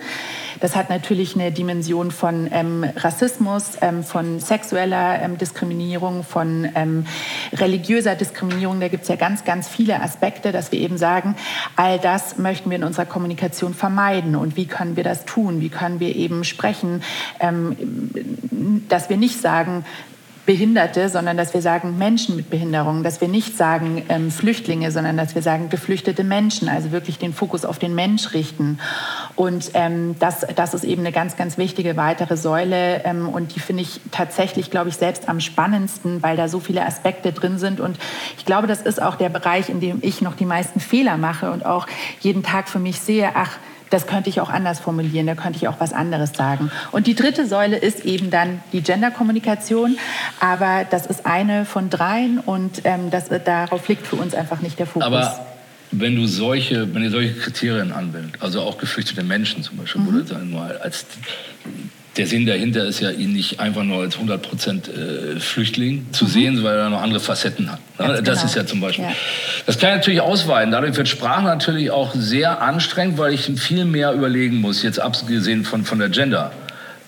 Das 0.59 0.75
hat 0.75 0.89
natürlich 0.89 1.35
eine 1.35 1.51
Dimension 1.51 2.11
von 2.11 2.47
ähm, 2.51 2.85
Rassismus, 2.95 3.77
ähm, 3.81 4.03
von 4.03 4.39
sexueller 4.39 5.21
ähm, 5.21 5.37
Diskriminierung, 5.37 6.23
von 6.23 6.69
ähm, 6.75 7.05
religiöser 7.53 8.15
Diskriminierung. 8.15 8.79
Da 8.79 8.87
gibt 8.87 9.03
es 9.03 9.09
ja 9.09 9.15
ganz, 9.15 9.43
ganz 9.43 9.67
viele 9.67 10.01
Aspekte, 10.01 10.51
dass 10.51 10.71
wir 10.71 10.79
eben 10.79 10.97
sagen, 10.97 11.35
all 11.75 11.99
das 11.99 12.37
möchten 12.37 12.69
wir 12.69 12.77
in 12.77 12.83
unserer 12.83 13.05
Kommunikation 13.05 13.73
vermeiden. 13.73 14.35
Und 14.35 14.55
wie 14.55 14.67
können 14.67 14.95
wir 14.95 15.03
das 15.03 15.25
tun? 15.25 15.61
Wie 15.61 15.69
können 15.69 15.99
wir 15.99 16.15
eben 16.15 16.43
sprechen, 16.43 17.03
ähm, 17.39 17.75
dass 18.87 19.09
wir 19.09 19.17
nicht 19.17 19.41
sagen, 19.41 19.83
Behinderte, 20.51 21.07
sondern 21.07 21.37
dass 21.37 21.53
wir 21.53 21.61
sagen 21.61 21.97
Menschen 21.97 22.35
mit 22.35 22.49
Behinderungen, 22.49 23.03
dass 23.03 23.21
wir 23.21 23.29
nicht 23.29 23.55
sagen 23.55 24.03
ähm, 24.09 24.31
Flüchtlinge, 24.31 24.91
sondern 24.91 25.15
dass 25.15 25.33
wir 25.33 25.41
sagen 25.41 25.69
geflüchtete 25.69 26.25
Menschen, 26.25 26.67
also 26.67 26.91
wirklich 26.91 27.17
den 27.17 27.33
Fokus 27.33 27.63
auf 27.63 27.79
den 27.79 27.95
Mensch 27.95 28.33
richten. 28.33 28.77
Und 29.37 29.71
ähm, 29.75 30.17
das, 30.19 30.45
das 30.53 30.73
ist 30.73 30.83
eben 30.83 31.03
eine 31.03 31.13
ganz, 31.13 31.37
ganz 31.37 31.57
wichtige 31.57 31.95
weitere 31.95 32.35
Säule 32.35 33.01
ähm, 33.05 33.29
und 33.29 33.55
die 33.55 33.61
finde 33.61 33.83
ich 33.83 34.01
tatsächlich, 34.11 34.69
glaube 34.69 34.89
ich, 34.89 34.97
selbst 34.97 35.29
am 35.29 35.39
spannendsten, 35.39 36.21
weil 36.21 36.35
da 36.35 36.49
so 36.49 36.59
viele 36.59 36.85
Aspekte 36.85 37.31
drin 37.31 37.57
sind. 37.57 37.79
Und 37.79 37.97
ich 38.37 38.43
glaube, 38.43 38.67
das 38.67 38.81
ist 38.81 39.01
auch 39.01 39.15
der 39.15 39.29
Bereich, 39.29 39.69
in 39.69 39.79
dem 39.79 39.99
ich 40.01 40.21
noch 40.21 40.35
die 40.35 40.45
meisten 40.45 40.81
Fehler 40.81 41.15
mache 41.15 41.49
und 41.49 41.65
auch 41.65 41.87
jeden 42.19 42.43
Tag 42.43 42.67
für 42.67 42.79
mich 42.79 42.99
sehe, 42.99 43.31
ach, 43.35 43.57
das 43.91 44.07
könnte 44.07 44.29
ich 44.29 44.41
auch 44.41 44.49
anders 44.49 44.79
formulieren, 44.79 45.27
da 45.27 45.35
könnte 45.35 45.57
ich 45.57 45.67
auch 45.67 45.79
was 45.79 45.93
anderes 45.93 46.33
sagen. 46.33 46.71
Und 46.91 47.05
die 47.05 47.13
dritte 47.13 47.45
Säule 47.45 47.77
ist 47.77 48.05
eben 48.05 48.31
dann 48.31 48.63
die 48.73 48.81
Genderkommunikation, 48.81 49.97
aber 50.39 50.85
das 50.89 51.05
ist 51.05 51.25
eine 51.25 51.65
von 51.65 51.89
dreien 51.89 52.39
und 52.39 52.81
ähm, 52.85 53.11
das, 53.11 53.29
darauf 53.45 53.87
liegt 53.87 54.07
für 54.07 54.15
uns 54.15 54.33
einfach 54.33 54.61
nicht 54.61 54.79
der 54.79 54.87
Fokus. 54.87 55.03
Aber 55.03 55.45
wenn 55.91 56.15
du 56.15 56.25
solche, 56.25 56.93
wenn 56.93 57.03
ihr 57.03 57.11
solche 57.11 57.33
Kriterien 57.33 57.91
anwendet, 57.91 58.41
also 58.41 58.61
auch 58.61 58.77
geflüchtete 58.77 59.23
Menschen 59.23 59.61
zum 59.61 59.77
Beispiel, 59.77 60.01
mhm. 60.01 60.21
oder 60.21 60.39
mal 60.39 60.77
als 60.77 61.05
der 62.17 62.27
Sinn 62.27 62.45
dahinter 62.45 62.85
ist 62.85 62.99
ja, 62.99 63.09
ihn 63.09 63.31
nicht 63.33 63.61
einfach 63.61 63.83
nur 63.83 64.01
als 64.01 64.17
100% 64.17 64.89
äh, 64.89 65.39
Flüchtling 65.39 66.07
zu 66.11 66.25
mhm. 66.25 66.29
sehen, 66.29 66.63
weil 66.63 66.77
er 66.77 66.89
noch 66.89 67.01
andere 67.01 67.21
Facetten 67.21 67.71
hat. 67.71 67.79
Ne? 67.99 68.21
Das 68.21 68.39
genau. 68.39 68.45
ist 68.45 68.55
ja 68.55 68.65
zum 68.65 68.81
Beispiel. 68.81 69.05
Ja. 69.05 69.13
Das 69.65 69.79
kann 69.79 69.91
ich 69.91 69.95
natürlich 69.97 70.21
ausweiten. 70.21 70.71
Dadurch 70.71 70.97
wird 70.97 71.07
Sprache 71.07 71.43
natürlich 71.43 71.89
auch 71.91 72.13
sehr 72.13 72.61
anstrengend, 72.61 73.17
weil 73.17 73.33
ich 73.33 73.49
viel 73.57 73.85
mehr 73.85 74.11
überlegen 74.11 74.57
muss, 74.57 74.83
jetzt 74.83 74.99
abgesehen 74.99 75.63
von, 75.63 75.85
von 75.85 75.99
der 75.99 76.09
Gender. 76.09 76.51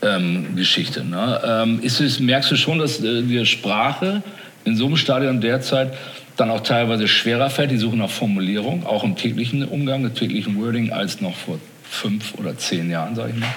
Ähm. 0.01 0.55
Ne? 0.55 1.41
Ähm, 1.45 1.79
ist 1.81 1.99
es, 1.99 2.19
merkst 2.19 2.51
du 2.51 2.55
schon, 2.55 2.79
dass 2.79 3.01
äh, 3.01 3.23
die 3.23 3.45
Sprache 3.45 4.23
in 4.63 4.77
so 4.77 4.85
einem 4.85 4.97
Stadion 4.97 5.41
derzeit 5.41 5.93
dann 6.37 6.49
auch 6.49 6.61
teilweise 6.61 7.09
schwerer 7.09 7.49
fällt, 7.49 7.71
die 7.71 7.77
Suche 7.77 7.97
nach 7.97 8.09
Formulierung, 8.09 8.85
auch 8.85 9.03
im 9.03 9.17
täglichen 9.17 9.65
Umgang, 9.65 10.05
im 10.05 10.15
täglichen 10.15 10.59
Wording, 10.61 10.91
als 10.91 11.19
noch 11.19 11.35
vor 11.35 11.59
fünf 11.83 12.33
oder 12.35 12.57
zehn 12.57 12.89
Jahren, 12.89 13.15
sage 13.15 13.33
ich 13.35 13.39
mal? 13.39 13.53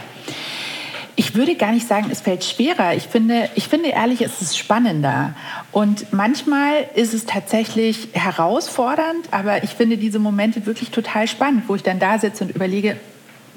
Ich 1.18 1.34
würde 1.34 1.54
gar 1.54 1.72
nicht 1.72 1.88
sagen, 1.88 2.08
es 2.10 2.20
fällt 2.20 2.44
schwerer. 2.44 2.94
Ich 2.94 3.04
finde, 3.04 3.48
ich 3.54 3.68
finde 3.68 3.88
ehrlich, 3.88 4.20
es 4.20 4.42
ist 4.42 4.58
spannender. 4.58 5.34
Und 5.72 6.12
manchmal 6.12 6.86
ist 6.94 7.14
es 7.14 7.24
tatsächlich 7.24 8.08
herausfordernd, 8.12 9.28
aber 9.30 9.64
ich 9.64 9.70
finde 9.70 9.96
diese 9.96 10.18
Momente 10.18 10.66
wirklich 10.66 10.90
total 10.90 11.26
spannend, 11.26 11.64
wo 11.68 11.74
ich 11.74 11.82
dann 11.82 11.98
da 11.98 12.18
sitze 12.18 12.44
und 12.44 12.54
überlege, 12.54 12.98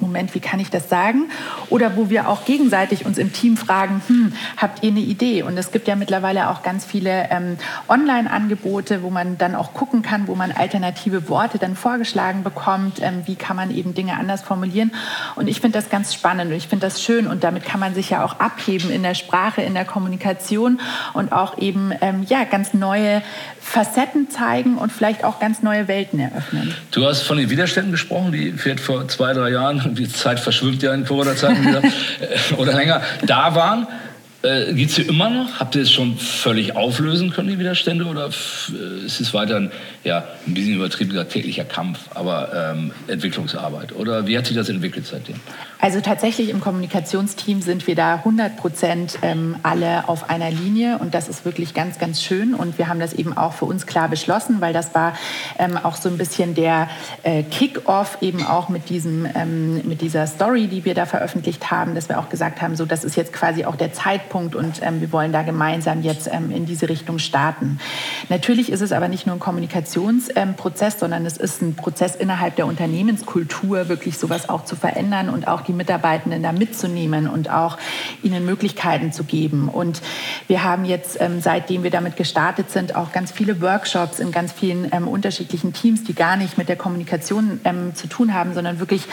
Moment, 0.01 0.35
wie 0.35 0.39
kann 0.39 0.59
ich 0.59 0.69
das 0.69 0.89
sagen? 0.89 1.29
Oder 1.69 1.95
wo 1.95 2.09
wir 2.09 2.27
auch 2.29 2.45
gegenseitig 2.45 3.05
uns 3.05 3.17
im 3.17 3.33
Team 3.33 3.57
fragen, 3.57 4.01
hm, 4.07 4.33
habt 4.57 4.83
ihr 4.83 4.91
eine 4.91 4.99
Idee? 4.99 5.43
Und 5.43 5.57
es 5.57 5.71
gibt 5.71 5.87
ja 5.87 5.95
mittlerweile 5.95 6.49
auch 6.49 6.63
ganz 6.63 6.85
viele 6.85 7.29
ähm, 7.29 7.57
Online-Angebote, 7.87 9.03
wo 9.03 9.09
man 9.09 9.37
dann 9.37 9.55
auch 9.55 9.73
gucken 9.73 10.01
kann, 10.01 10.27
wo 10.27 10.35
man 10.35 10.51
alternative 10.51 11.29
Worte 11.29 11.57
dann 11.57 11.75
vorgeschlagen 11.75 12.43
bekommt. 12.43 13.01
Ähm, 13.01 13.23
wie 13.25 13.35
kann 13.35 13.55
man 13.55 13.71
eben 13.71 13.93
Dinge 13.93 14.17
anders 14.17 14.41
formulieren? 14.41 14.91
Und 15.35 15.47
ich 15.47 15.61
finde 15.61 15.77
das 15.77 15.89
ganz 15.89 16.13
spannend 16.13 16.51
und 16.51 16.57
ich 16.57 16.67
finde 16.67 16.85
das 16.85 17.01
schön 17.01 17.27
und 17.27 17.43
damit 17.43 17.65
kann 17.65 17.79
man 17.79 17.93
sich 17.93 18.09
ja 18.09 18.23
auch 18.23 18.39
abheben 18.39 18.89
in 18.89 19.03
der 19.03 19.15
Sprache, 19.15 19.61
in 19.61 19.73
der 19.73 19.85
Kommunikation 19.85 20.79
und 21.13 21.31
auch 21.31 21.57
eben 21.57 21.91
ähm, 22.01 22.25
ja, 22.27 22.43
ganz 22.43 22.73
neue 22.73 23.21
Facetten 23.59 24.29
zeigen 24.29 24.77
und 24.77 24.91
vielleicht 24.91 25.23
auch 25.23 25.39
ganz 25.39 25.61
neue 25.61 25.87
Welten 25.87 26.19
eröffnen. 26.19 26.73
Du 26.91 27.05
hast 27.05 27.21
von 27.21 27.37
den 27.37 27.49
Widerständen 27.49 27.91
gesprochen, 27.91 28.31
die 28.31 28.51
vielleicht 28.53 28.79
vor 28.79 29.07
zwei, 29.07 29.33
drei 29.33 29.51
Jahren, 29.51 29.88
die 29.95 30.07
Zeit 30.09 30.39
verschwimmt 30.39 30.81
ja 30.81 30.93
in 30.93 31.05
Corona-Zeiten 31.05 31.77
oder 32.57 32.73
länger, 32.73 33.01
da 33.25 33.55
waren. 33.55 33.87
Äh, 34.41 34.73
Gibt 34.73 34.91
es 34.91 34.95
sie 34.95 35.01
immer 35.01 35.29
noch? 35.29 35.59
Habt 35.59 35.75
ihr 35.75 35.81
es 35.81 35.91
schon 35.91 36.17
völlig 36.17 36.75
auflösen 36.75 37.31
können, 37.31 37.49
die 37.49 37.59
Widerstände? 37.59 38.05
Oder 38.05 38.27
äh, 38.27 39.05
ist 39.05 39.19
es 39.19 39.33
weiterhin 39.33 39.69
ja, 40.05 40.23
ein 40.47 40.53
bisschen 40.53 40.75
übertrieben 40.75 41.11
gesagt 41.11 41.33
täglicher 41.33 41.65
Kampf, 41.65 41.99
aber 42.15 42.73
ähm, 42.73 42.91
Entwicklungsarbeit? 43.07 43.93
Oder 43.93 44.27
wie 44.27 44.37
hat 44.37 44.45
sich 44.45 44.55
das 44.55 44.69
entwickelt 44.69 45.05
seitdem? 45.07 45.35
Also 45.81 46.01
tatsächlich 46.01 46.49
im 46.49 46.59
Kommunikationsteam 46.59 47.61
sind 47.61 47.87
wir 47.87 47.95
da 47.95 48.15
100 48.15 48.57
Prozent 48.57 49.17
ähm, 49.21 49.55
alle 49.63 50.09
auf 50.09 50.29
einer 50.29 50.51
Linie 50.51 50.97
und 50.97 51.13
das 51.13 51.29
ist 51.29 51.45
wirklich 51.45 51.73
ganz, 51.73 51.99
ganz 51.99 52.21
schön 52.21 52.53
und 52.53 52.77
wir 52.77 52.89
haben 52.89 52.99
das 52.99 53.13
eben 53.13 53.37
auch 53.37 53.53
für 53.53 53.63
uns 53.63 53.85
klar 53.85 54.09
beschlossen, 54.09 54.59
weil 54.59 54.73
das 54.73 54.93
war 54.93 55.13
ähm, 55.57 55.77
auch 55.77 55.95
so 55.95 56.09
ein 56.09 56.17
bisschen 56.17 56.53
der 56.53 56.89
äh, 57.23 57.43
Kick-off 57.43 58.17
eben 58.19 58.45
auch 58.45 58.67
mit, 58.67 58.89
diesem, 58.89 59.25
ähm, 59.33 59.75
mit 59.87 60.01
dieser 60.01 60.27
Story, 60.27 60.67
die 60.67 60.83
wir 60.83 60.95
da 60.95 61.05
veröffentlicht 61.05 61.71
haben, 61.71 61.95
dass 61.95 62.09
wir 62.09 62.19
auch 62.19 62.27
gesagt 62.27 62.61
haben, 62.61 62.75
so 62.75 62.85
das 62.85 63.05
ist 63.05 63.15
jetzt 63.15 63.31
quasi 63.31 63.63
auch 63.63 63.77
der 63.77 63.93
Zeitpunkt 63.93 64.55
und 64.55 64.81
ähm, 64.81 64.99
wir 64.99 65.13
wollen 65.13 65.31
da 65.31 65.43
gemeinsam 65.43 66.01
jetzt 66.01 66.29
ähm, 66.29 66.51
in 66.51 66.65
diese 66.65 66.89
Richtung 66.89 67.19
starten. 67.19 67.79
Natürlich 68.27 68.69
ist 68.69 68.81
es 68.81 68.91
aber 68.91 69.07
nicht 69.07 69.25
nur 69.27 69.37
ein 69.37 69.39
Kommunikationsprozess, 69.39 70.99
sondern 70.99 71.25
es 71.25 71.37
ist 71.37 71.61
ein 71.61 71.75
Prozess 71.75 72.17
innerhalb 72.17 72.57
der 72.57 72.67
Unternehmenskultur, 72.67 73.87
wirklich 73.87 74.17
sowas 74.17 74.49
auch 74.49 74.65
zu 74.65 74.75
verändern 74.75 75.29
und 75.29 75.47
auch 75.47 75.61
die 75.61 75.68
Mitarbeitenden 75.73 76.43
da 76.43 76.51
mitzunehmen 76.51 77.29
und 77.29 77.49
auch 77.49 77.77
ihnen 78.23 78.45
Möglichkeiten 78.45 79.11
zu 79.11 79.23
geben. 79.23 79.69
Und 79.69 80.01
wir 80.47 80.63
haben 80.63 80.85
jetzt, 80.85 81.19
ähm, 81.21 81.41
seitdem 81.41 81.83
wir 81.83 81.91
damit 81.91 82.15
gestartet 82.15 82.71
sind, 82.71 82.95
auch 82.95 83.11
ganz 83.11 83.31
viele 83.31 83.61
Workshops 83.61 84.19
in 84.19 84.31
ganz 84.31 84.51
vielen 84.51 84.91
ähm, 84.91 85.07
unterschiedlichen 85.07 85.73
Teams, 85.73 86.03
die 86.03 86.13
gar 86.13 86.37
nicht 86.37 86.57
mit 86.57 86.69
der 86.69 86.75
Kommunikation 86.75 87.59
ähm, 87.63 87.95
zu 87.95 88.07
tun 88.07 88.33
haben, 88.33 88.53
sondern 88.53 88.79
wirklich 88.79 89.03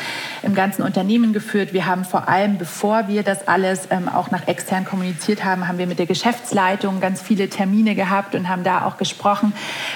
im 0.42 0.54
ganzen 0.54 0.82
Unternehmen 0.82 1.32
geführt. 1.32 1.72
Wir 1.72 1.86
haben 1.86 2.04
vor 2.04 2.28
allem, 2.28 2.58
bevor 2.58 3.08
wir 3.08 3.22
das 3.22 3.48
alles 3.48 3.88
auch 4.14 4.30
nach 4.30 4.48
extern 4.48 4.84
kommuniziert 4.84 5.44
haben, 5.44 5.68
haben 5.68 5.78
wir 5.78 5.86
mit 5.86 5.98
der 5.98 6.06
Geschäftsleitung 6.06 7.00
ganz 7.00 7.22
viele 7.22 7.48
Termine 7.48 7.94
gehabt 7.94 8.34
und 8.34 8.48
haben 8.48 8.64
da 8.64 8.84
auch 8.84 8.96
gesprochen, 8.96 9.52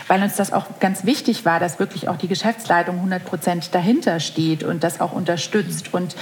weil 0.09 0.23
uns 0.23 0.37
das 0.37 0.53
auch 0.53 0.67
ganz 0.81 1.05
wichtig 1.05 1.45
war, 1.45 1.61
dass 1.61 1.79
wirklich 1.79 2.09
auch 2.09 2.17
die 2.17 2.29
Geschäftsleitung 2.29 2.97
100 2.97 3.25
Prozent 3.25 3.75
dahinter 3.75 4.21
steht 4.21 4.63
und 4.63 4.85
das 4.85 5.01
auch 5.01 5.13
unterstützt. 5.13 5.93
Und 5.93 6.17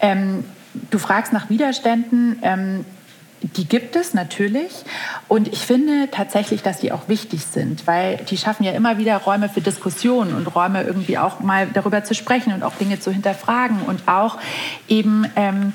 ähm, 0.00 0.44
du 0.90 0.98
fragst 0.98 1.32
nach 1.32 1.50
Widerständen. 1.50 2.38
Ähm, 2.42 2.84
die 3.42 3.66
gibt 3.66 3.96
es 3.96 4.12
natürlich 4.12 4.70
und 5.26 5.48
ich 5.48 5.60
finde 5.60 6.08
tatsächlich, 6.10 6.62
dass 6.62 6.78
die 6.78 6.92
auch 6.92 7.08
wichtig 7.08 7.46
sind, 7.46 7.86
weil 7.86 8.18
die 8.28 8.36
schaffen 8.36 8.64
ja 8.64 8.72
immer 8.72 8.98
wieder 8.98 9.16
Räume 9.16 9.48
für 9.48 9.62
Diskussionen 9.62 10.34
und 10.34 10.46
Räume 10.54 10.82
irgendwie 10.82 11.16
auch 11.16 11.40
mal 11.40 11.66
darüber 11.72 12.04
zu 12.04 12.14
sprechen 12.14 12.52
und 12.52 12.62
auch 12.62 12.74
Dinge 12.74 13.00
zu 13.00 13.10
hinterfragen 13.10 13.80
und 13.86 14.08
auch 14.08 14.36
eben 14.88 15.24
ähm, 15.36 15.72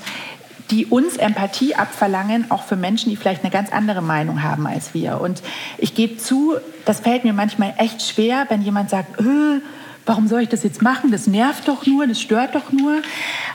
die 0.71 0.85
uns 0.85 1.17
Empathie 1.17 1.75
abverlangen, 1.75 2.49
auch 2.49 2.63
für 2.63 2.75
Menschen, 2.75 3.09
die 3.09 3.15
vielleicht 3.15 3.43
eine 3.43 3.51
ganz 3.51 3.71
andere 3.71 4.01
Meinung 4.01 4.43
haben 4.43 4.65
als 4.67 4.93
wir. 4.93 5.21
Und 5.21 5.41
ich 5.77 5.93
gebe 5.93 6.17
zu, 6.17 6.55
das 6.85 7.01
fällt 7.01 7.23
mir 7.23 7.33
manchmal 7.33 7.73
echt 7.77 8.01
schwer, 8.01 8.45
wenn 8.49 8.61
jemand 8.61 8.89
sagt, 8.89 9.19
öh, 9.19 9.61
warum 10.05 10.27
soll 10.27 10.41
ich 10.41 10.49
das 10.49 10.63
jetzt 10.63 10.81
machen? 10.81 11.11
Das 11.11 11.27
nervt 11.27 11.67
doch 11.67 11.85
nur, 11.85 12.07
das 12.07 12.21
stört 12.21 12.55
doch 12.55 12.71
nur. 12.71 13.01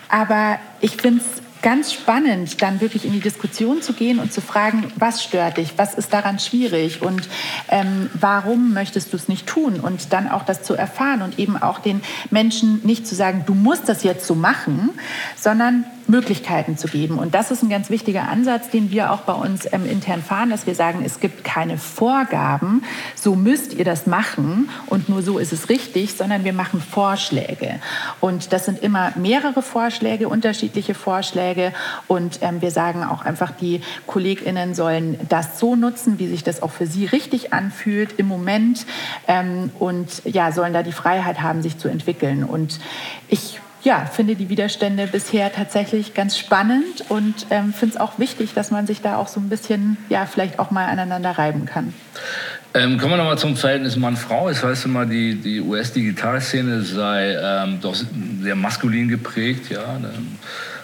Aber 0.08 0.58
ich 0.80 0.96
finde 0.96 1.20
es 1.20 1.42
ganz 1.62 1.92
spannend, 1.92 2.62
dann 2.62 2.80
wirklich 2.80 3.04
in 3.04 3.12
die 3.12 3.20
Diskussion 3.20 3.82
zu 3.82 3.92
gehen 3.92 4.18
und 4.18 4.32
zu 4.32 4.40
fragen, 4.40 4.90
was 4.96 5.22
stört 5.22 5.58
dich, 5.58 5.74
was 5.76 5.94
ist 5.94 6.12
daran 6.12 6.38
schwierig 6.38 7.02
und 7.02 7.28
ähm, 7.68 8.10
warum 8.14 8.72
möchtest 8.72 9.12
du 9.12 9.16
es 9.16 9.28
nicht 9.28 9.46
tun 9.46 9.78
und 9.80 10.12
dann 10.12 10.28
auch 10.28 10.44
das 10.44 10.62
zu 10.62 10.74
erfahren 10.74 11.22
und 11.22 11.38
eben 11.38 11.60
auch 11.60 11.78
den 11.78 12.00
Menschen 12.30 12.80
nicht 12.84 13.06
zu 13.06 13.14
sagen, 13.14 13.44
du 13.46 13.54
musst 13.54 13.88
das 13.88 14.02
jetzt 14.02 14.26
so 14.26 14.34
machen, 14.34 14.90
sondern 15.36 15.84
Möglichkeiten 16.11 16.77
zu 16.77 16.88
geben. 16.88 17.18
Und 17.18 17.35
das 17.35 17.51
ist 17.51 17.62
ein 17.62 17.70
ganz 17.70 17.88
wichtiger 17.90 18.29
Ansatz, 18.29 18.70
den 18.70 18.90
wir 18.90 19.12
auch 19.12 19.20
bei 19.20 19.33
uns 19.33 19.66
ähm, 19.73 19.88
intern 19.88 20.23
fahren, 20.23 20.51
dass 20.51 20.66
wir 20.66 20.75
sagen, 20.75 21.03
es 21.05 21.20
gibt 21.20 21.44
keine 21.44 21.79
Vorgaben, 21.79 22.83
so 23.14 23.35
müsst 23.35 23.75
ihr 23.75 23.85
das 23.85 24.07
machen 24.07 24.68
und 24.87 25.09
nur 25.09 25.23
so 25.23 25.38
ist 25.38 25.53
es 25.53 25.68
richtig, 25.68 26.14
sondern 26.14 26.44
wir 26.44 26.53
machen 26.53 26.81
Vorschläge. 26.81 27.81
Und 28.20 28.53
das 28.53 28.64
sind 28.64 28.83
immer 28.83 29.12
mehrere 29.16 29.62
Vorschläge, 29.62 30.29
unterschiedliche 30.29 30.94
Vorschläge. 30.94 31.73
Und 32.09 32.40
ähm, 32.42 32.61
wir 32.61 32.70
sagen 32.70 33.05
auch 33.05 33.25
einfach, 33.25 33.53
die 33.53 33.81
KollegInnen 34.07 34.75
sollen 34.75 35.18
das 35.29 35.59
so 35.59 35.77
nutzen, 35.77 36.18
wie 36.18 36.29
sich 36.29 36.42
das 36.42 36.62
auch 36.62 36.70
für 36.70 36.87
sie 36.87 37.07
richtig 37.07 37.53
anfühlt 37.53 38.18
im 38.18 38.27
Moment 38.27 38.87
ähm, 39.29 39.70
und 39.79 40.23
ja, 40.25 40.53
sollen 40.53 40.73
da 40.73 40.83
die 40.83 40.92
Freiheit 40.92 41.42
haben, 41.42 41.62
sich 41.62 41.79
zu 41.79 41.88
entwickeln. 41.88 42.44
Und 42.44 42.81
ich 43.29 43.61
ja, 43.82 44.04
finde 44.04 44.36
die 44.36 44.48
Widerstände 44.48 45.06
bisher 45.06 45.52
tatsächlich 45.52 46.12
ganz 46.14 46.36
spannend 46.38 47.04
und 47.08 47.46
ähm, 47.50 47.72
finde 47.72 47.94
es 47.94 48.00
auch 48.00 48.18
wichtig, 48.18 48.52
dass 48.54 48.70
man 48.70 48.86
sich 48.86 49.00
da 49.00 49.16
auch 49.16 49.28
so 49.28 49.40
ein 49.40 49.48
bisschen, 49.48 49.96
ja, 50.08 50.26
vielleicht 50.26 50.58
auch 50.58 50.70
mal 50.70 50.86
aneinander 50.86 51.30
reiben 51.30 51.64
kann. 51.64 51.94
Ähm, 52.72 52.98
kommen 52.98 53.12
wir 53.12 53.16
nochmal 53.16 53.38
zum 53.38 53.56
Verhältnis 53.56 53.96
Mann-Frau. 53.96 54.48
Es 54.48 54.62
heißt 54.62 54.84
immer, 54.84 55.06
die, 55.06 55.34
die 55.34 55.60
US-Digitalszene 55.60 56.82
sei 56.82 57.34
ähm, 57.34 57.80
doch 57.80 57.96
sehr 58.42 58.54
maskulin 58.54 59.08
geprägt, 59.08 59.70
ja. 59.70 59.82
Eine, 59.82 60.10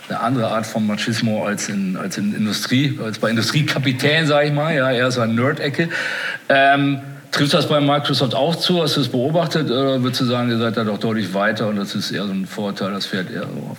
eine, 0.08 0.20
andere 0.20 0.48
Art 0.48 0.66
von 0.66 0.86
Machismo 0.86 1.46
als 1.46 1.68
in, 1.68 1.96
als 1.96 2.16
in 2.18 2.34
Industrie, 2.34 2.98
als 3.04 3.18
bei 3.18 3.30
Industriekapitän, 3.30 4.26
sage 4.26 4.48
ich 4.48 4.52
mal, 4.52 4.74
ja, 4.74 4.90
eher 4.90 5.10
so 5.10 5.20
eine 5.20 5.34
Nerd-Ecke. 5.34 5.88
Ähm, 6.48 7.00
Trifft 7.36 7.52
das 7.52 7.68
bei 7.68 7.82
Microsoft 7.82 8.34
auch 8.34 8.56
zu? 8.56 8.82
Hast 8.82 8.96
du 8.96 9.02
es 9.02 9.08
beobachtet? 9.08 9.70
Oder 9.70 10.02
würdest 10.02 10.22
du 10.22 10.24
sagen, 10.24 10.48
ihr 10.48 10.56
seid 10.56 10.78
da 10.78 10.84
doch 10.84 10.96
deutlich 10.96 11.34
weiter 11.34 11.68
und 11.68 11.76
das 11.76 11.94
ist 11.94 12.10
eher 12.10 12.24
so 12.24 12.32
ein 12.32 12.46
Vorteil, 12.46 12.92
das 12.92 13.04
fährt 13.04 13.30
eher 13.30 13.42
so 13.42 13.72
auf 13.72 13.76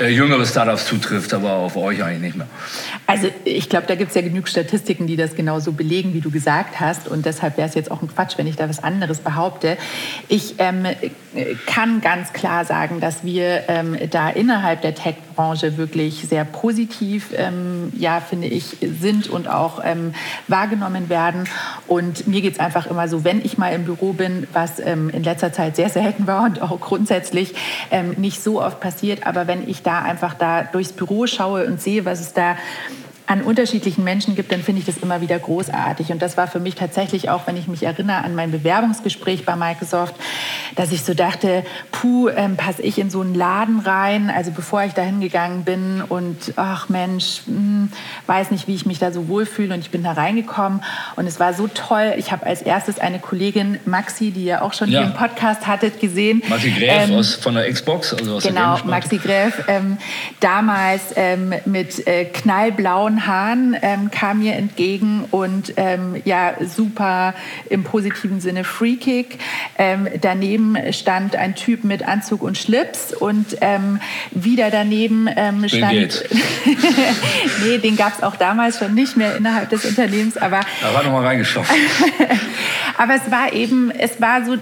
äh, 0.00 0.08
jüngere 0.08 0.44
Startups 0.46 0.86
zutrifft, 0.86 1.34
aber 1.34 1.52
auf 1.52 1.76
euch 1.76 2.02
eigentlich 2.02 2.20
nicht 2.20 2.36
mehr? 2.36 2.46
Also 3.06 3.28
ich 3.44 3.68
glaube, 3.68 3.86
da 3.86 3.94
gibt 3.94 4.10
es 4.10 4.14
ja 4.14 4.22
genug 4.22 4.48
Statistiken, 4.48 5.06
die 5.06 5.16
das 5.16 5.34
genauso 5.34 5.72
belegen, 5.72 6.14
wie 6.14 6.20
du 6.20 6.30
gesagt 6.30 6.80
hast. 6.80 7.08
Und 7.08 7.26
deshalb 7.26 7.56
wäre 7.56 7.68
es 7.68 7.74
jetzt 7.74 7.90
auch 7.90 8.02
ein 8.02 8.08
Quatsch, 8.08 8.38
wenn 8.38 8.46
ich 8.46 8.56
da 8.56 8.68
was 8.68 8.82
anderes 8.82 9.20
behaupte. 9.20 9.76
Ich 10.28 10.54
ähm, 10.58 10.86
kann 11.66 12.00
ganz 12.00 12.32
klar 12.32 12.64
sagen, 12.64 13.00
dass 13.00 13.24
wir 13.24 13.64
ähm, 13.68 13.96
da 14.10 14.30
innerhalb 14.30 14.82
der 14.82 14.94
Tech-Branche 14.94 15.76
wirklich 15.76 16.26
sehr 16.28 16.44
positiv, 16.44 17.28
ähm, 17.36 17.92
ja, 17.96 18.20
finde 18.20 18.46
ich, 18.46 18.76
sind 19.00 19.28
und 19.28 19.48
auch 19.48 19.82
ähm, 19.84 20.14
wahrgenommen 20.48 21.08
werden. 21.08 21.44
Und 21.86 22.26
mir 22.26 22.40
geht 22.40 22.54
es 22.54 22.60
einfach 22.60 22.86
immer 22.86 23.08
so, 23.08 23.24
wenn 23.24 23.44
ich 23.44 23.58
mal 23.58 23.72
im 23.74 23.84
Büro 23.84 24.12
bin, 24.12 24.46
was 24.52 24.78
ähm, 24.80 25.10
in 25.10 25.22
letzter 25.22 25.52
Zeit 25.52 25.76
sehr 25.76 25.88
selten 25.88 26.26
war 26.26 26.44
und 26.44 26.62
auch 26.62 26.78
grundsätzlich 26.80 27.54
ähm, 27.90 28.14
nicht 28.16 28.42
so 28.42 28.62
oft 28.62 28.80
passiert, 28.80 29.26
aber 29.26 29.46
wenn 29.46 29.68
ich 29.68 29.73
da 29.82 30.02
einfach 30.02 30.34
da 30.34 30.62
durchs 30.62 30.92
Büro 30.92 31.26
schaue 31.26 31.66
und 31.66 31.80
sehe, 31.80 32.04
was 32.04 32.20
es 32.20 32.32
da 32.32 32.56
an 33.26 33.42
unterschiedlichen 33.42 34.04
Menschen 34.04 34.34
gibt, 34.34 34.52
dann 34.52 34.62
finde 34.62 34.80
ich 34.80 34.86
das 34.86 34.98
immer 34.98 35.20
wieder 35.22 35.38
großartig. 35.38 36.10
Und 36.12 36.20
das 36.20 36.36
war 36.36 36.46
für 36.46 36.60
mich 36.60 36.74
tatsächlich 36.74 37.30
auch, 37.30 37.46
wenn 37.46 37.56
ich 37.56 37.68
mich 37.68 37.82
erinnere 37.82 38.18
an 38.18 38.34
mein 38.34 38.50
Bewerbungsgespräch 38.50 39.46
bei 39.46 39.56
Microsoft, 39.56 40.14
dass 40.76 40.92
ich 40.92 41.04
so 41.04 41.14
dachte, 41.14 41.64
puh, 41.90 42.28
ähm, 42.28 42.56
passe 42.56 42.82
ich 42.82 42.98
in 42.98 43.08
so 43.08 43.22
einen 43.22 43.34
Laden 43.34 43.80
rein, 43.80 44.30
also 44.30 44.50
bevor 44.50 44.82
ich 44.82 44.92
da 44.92 45.02
hingegangen 45.02 45.64
bin 45.64 46.02
und 46.06 46.52
ach 46.56 46.88
Mensch, 46.90 47.42
mh, 47.46 47.56
hm, 47.56 47.92
weiß 48.26 48.50
nicht, 48.50 48.68
wie 48.68 48.74
ich 48.74 48.84
mich 48.84 48.98
da 48.98 49.10
so 49.10 49.28
wohlfühle 49.28 49.72
und 49.72 49.80
ich 49.80 49.90
bin 49.90 50.02
da 50.02 50.12
reingekommen 50.12 50.82
und 51.16 51.26
es 51.26 51.40
war 51.40 51.54
so 51.54 51.66
toll. 51.66 52.14
Ich 52.18 52.30
habe 52.30 52.44
als 52.44 52.60
erstes 52.60 52.98
eine 52.98 53.20
Kollegin, 53.20 53.78
Maxi, 53.86 54.32
die 54.32 54.44
ihr 54.44 54.62
auch 54.62 54.74
schon 54.74 54.90
ja. 54.90 55.00
hier 55.00 55.08
im 55.08 55.14
Podcast 55.14 55.66
hattet, 55.66 55.98
gesehen. 55.98 56.42
Maxi 56.48 56.70
Gräf 56.70 57.08
ähm, 57.08 57.14
aus, 57.14 57.34
von 57.34 57.54
der 57.54 57.70
Xbox, 57.72 58.12
also 58.12 58.36
aus 58.36 58.42
Genau, 58.42 58.78
Maxi 58.84 59.16
Gräf, 59.16 59.64
ähm, 59.68 59.96
damals 60.40 61.14
ähm, 61.16 61.54
mit 61.64 62.06
äh, 62.06 62.26
knallblauen 62.26 63.13
von 63.14 63.26
Hahn 63.28 63.76
ähm, 63.80 64.10
kam 64.10 64.40
mir 64.40 64.54
entgegen 64.54 65.24
und 65.30 65.74
ähm, 65.76 66.20
ja, 66.24 66.54
super 66.60 67.34
im 67.70 67.84
positiven 67.84 68.40
Sinne 68.40 68.64
Freekick. 68.64 69.38
Ähm, 69.78 70.08
daneben 70.20 70.76
stand 70.92 71.36
ein 71.36 71.54
Typ 71.54 71.84
mit 71.84 72.06
Anzug 72.06 72.42
und 72.42 72.58
Schlips 72.58 73.12
und 73.12 73.58
ähm, 73.60 74.00
wieder 74.32 74.70
daneben 74.70 75.28
ähm, 75.36 75.68
stand. 75.68 76.24
nee, 77.64 77.78
den 77.78 77.96
gab 77.96 78.14
es 78.16 78.22
auch 78.22 78.34
damals 78.34 78.78
schon 78.78 78.94
nicht 78.94 79.16
mehr 79.16 79.36
innerhalb 79.36 79.70
des 79.70 79.84
Unternehmens, 79.84 80.36
aber. 80.36 80.60
Da 80.82 80.92
war 80.92 81.04
nochmal 81.04 81.26
reingeschaut. 81.26 81.66
aber 82.98 83.14
es 83.14 83.30
war 83.30 83.52
eben, 83.52 83.92
es 83.92 84.20
war 84.20 84.44
so 84.44 84.56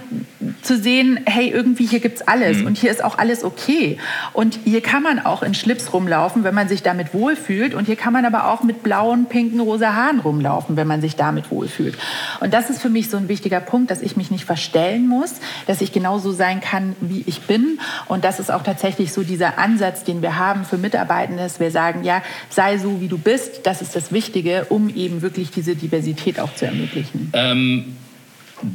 zu 0.61 0.77
sehen, 0.77 1.19
hey, 1.25 1.49
irgendwie 1.49 1.85
hier 1.85 1.99
gibt 1.99 2.17
es 2.17 2.27
alles 2.27 2.59
mhm. 2.59 2.67
und 2.67 2.77
hier 2.77 2.91
ist 2.91 3.03
auch 3.03 3.17
alles 3.17 3.43
okay. 3.43 3.97
Und 4.33 4.59
hier 4.63 4.81
kann 4.81 5.03
man 5.03 5.19
auch 5.19 5.43
in 5.43 5.53
Schlips 5.53 5.93
rumlaufen, 5.93 6.43
wenn 6.43 6.53
man 6.53 6.67
sich 6.67 6.83
damit 6.83 7.13
wohlfühlt. 7.13 7.73
Und 7.73 7.85
hier 7.85 7.95
kann 7.95 8.13
man 8.13 8.25
aber 8.25 8.42
auch 8.47 8.63
mit 8.63 8.83
blauen, 8.83 9.25
pinken, 9.25 9.59
rosa 9.59 9.93
Haaren 9.93 10.19
rumlaufen, 10.19 10.75
wenn 10.75 10.87
man 10.87 11.01
sich 11.01 11.15
damit 11.15 11.51
wohlfühlt. 11.51 11.97
Und 12.39 12.53
das 12.53 12.69
ist 12.69 12.81
für 12.81 12.89
mich 12.89 13.09
so 13.09 13.17
ein 13.17 13.27
wichtiger 13.27 13.59
Punkt, 13.59 13.91
dass 13.91 14.01
ich 14.01 14.17
mich 14.17 14.31
nicht 14.31 14.45
verstellen 14.45 15.07
muss, 15.07 15.35
dass 15.67 15.81
ich 15.81 15.91
genauso 15.91 16.31
sein 16.31 16.61
kann, 16.61 16.95
wie 17.01 17.23
ich 17.25 17.41
bin. 17.41 17.79
Und 18.07 18.23
das 18.23 18.39
ist 18.39 18.51
auch 18.51 18.63
tatsächlich 18.63 19.13
so 19.13 19.23
dieser 19.23 19.57
Ansatz, 19.57 20.03
den 20.03 20.21
wir 20.21 20.37
haben 20.37 20.65
für 20.65 20.77
Mitarbeitende, 20.77 21.43
dass 21.43 21.59
wir 21.59 21.71
sagen, 21.71 22.03
ja, 22.03 22.21
sei 22.49 22.77
so, 22.77 23.01
wie 23.01 23.07
du 23.07 23.17
bist. 23.17 23.65
Das 23.65 23.81
ist 23.81 23.95
das 23.95 24.11
Wichtige, 24.11 24.65
um 24.69 24.89
eben 24.89 25.21
wirklich 25.21 25.51
diese 25.51 25.75
Diversität 25.75 26.39
auch 26.39 26.53
zu 26.55 26.65
ermöglichen. 26.65 27.31
Ähm 27.33 27.95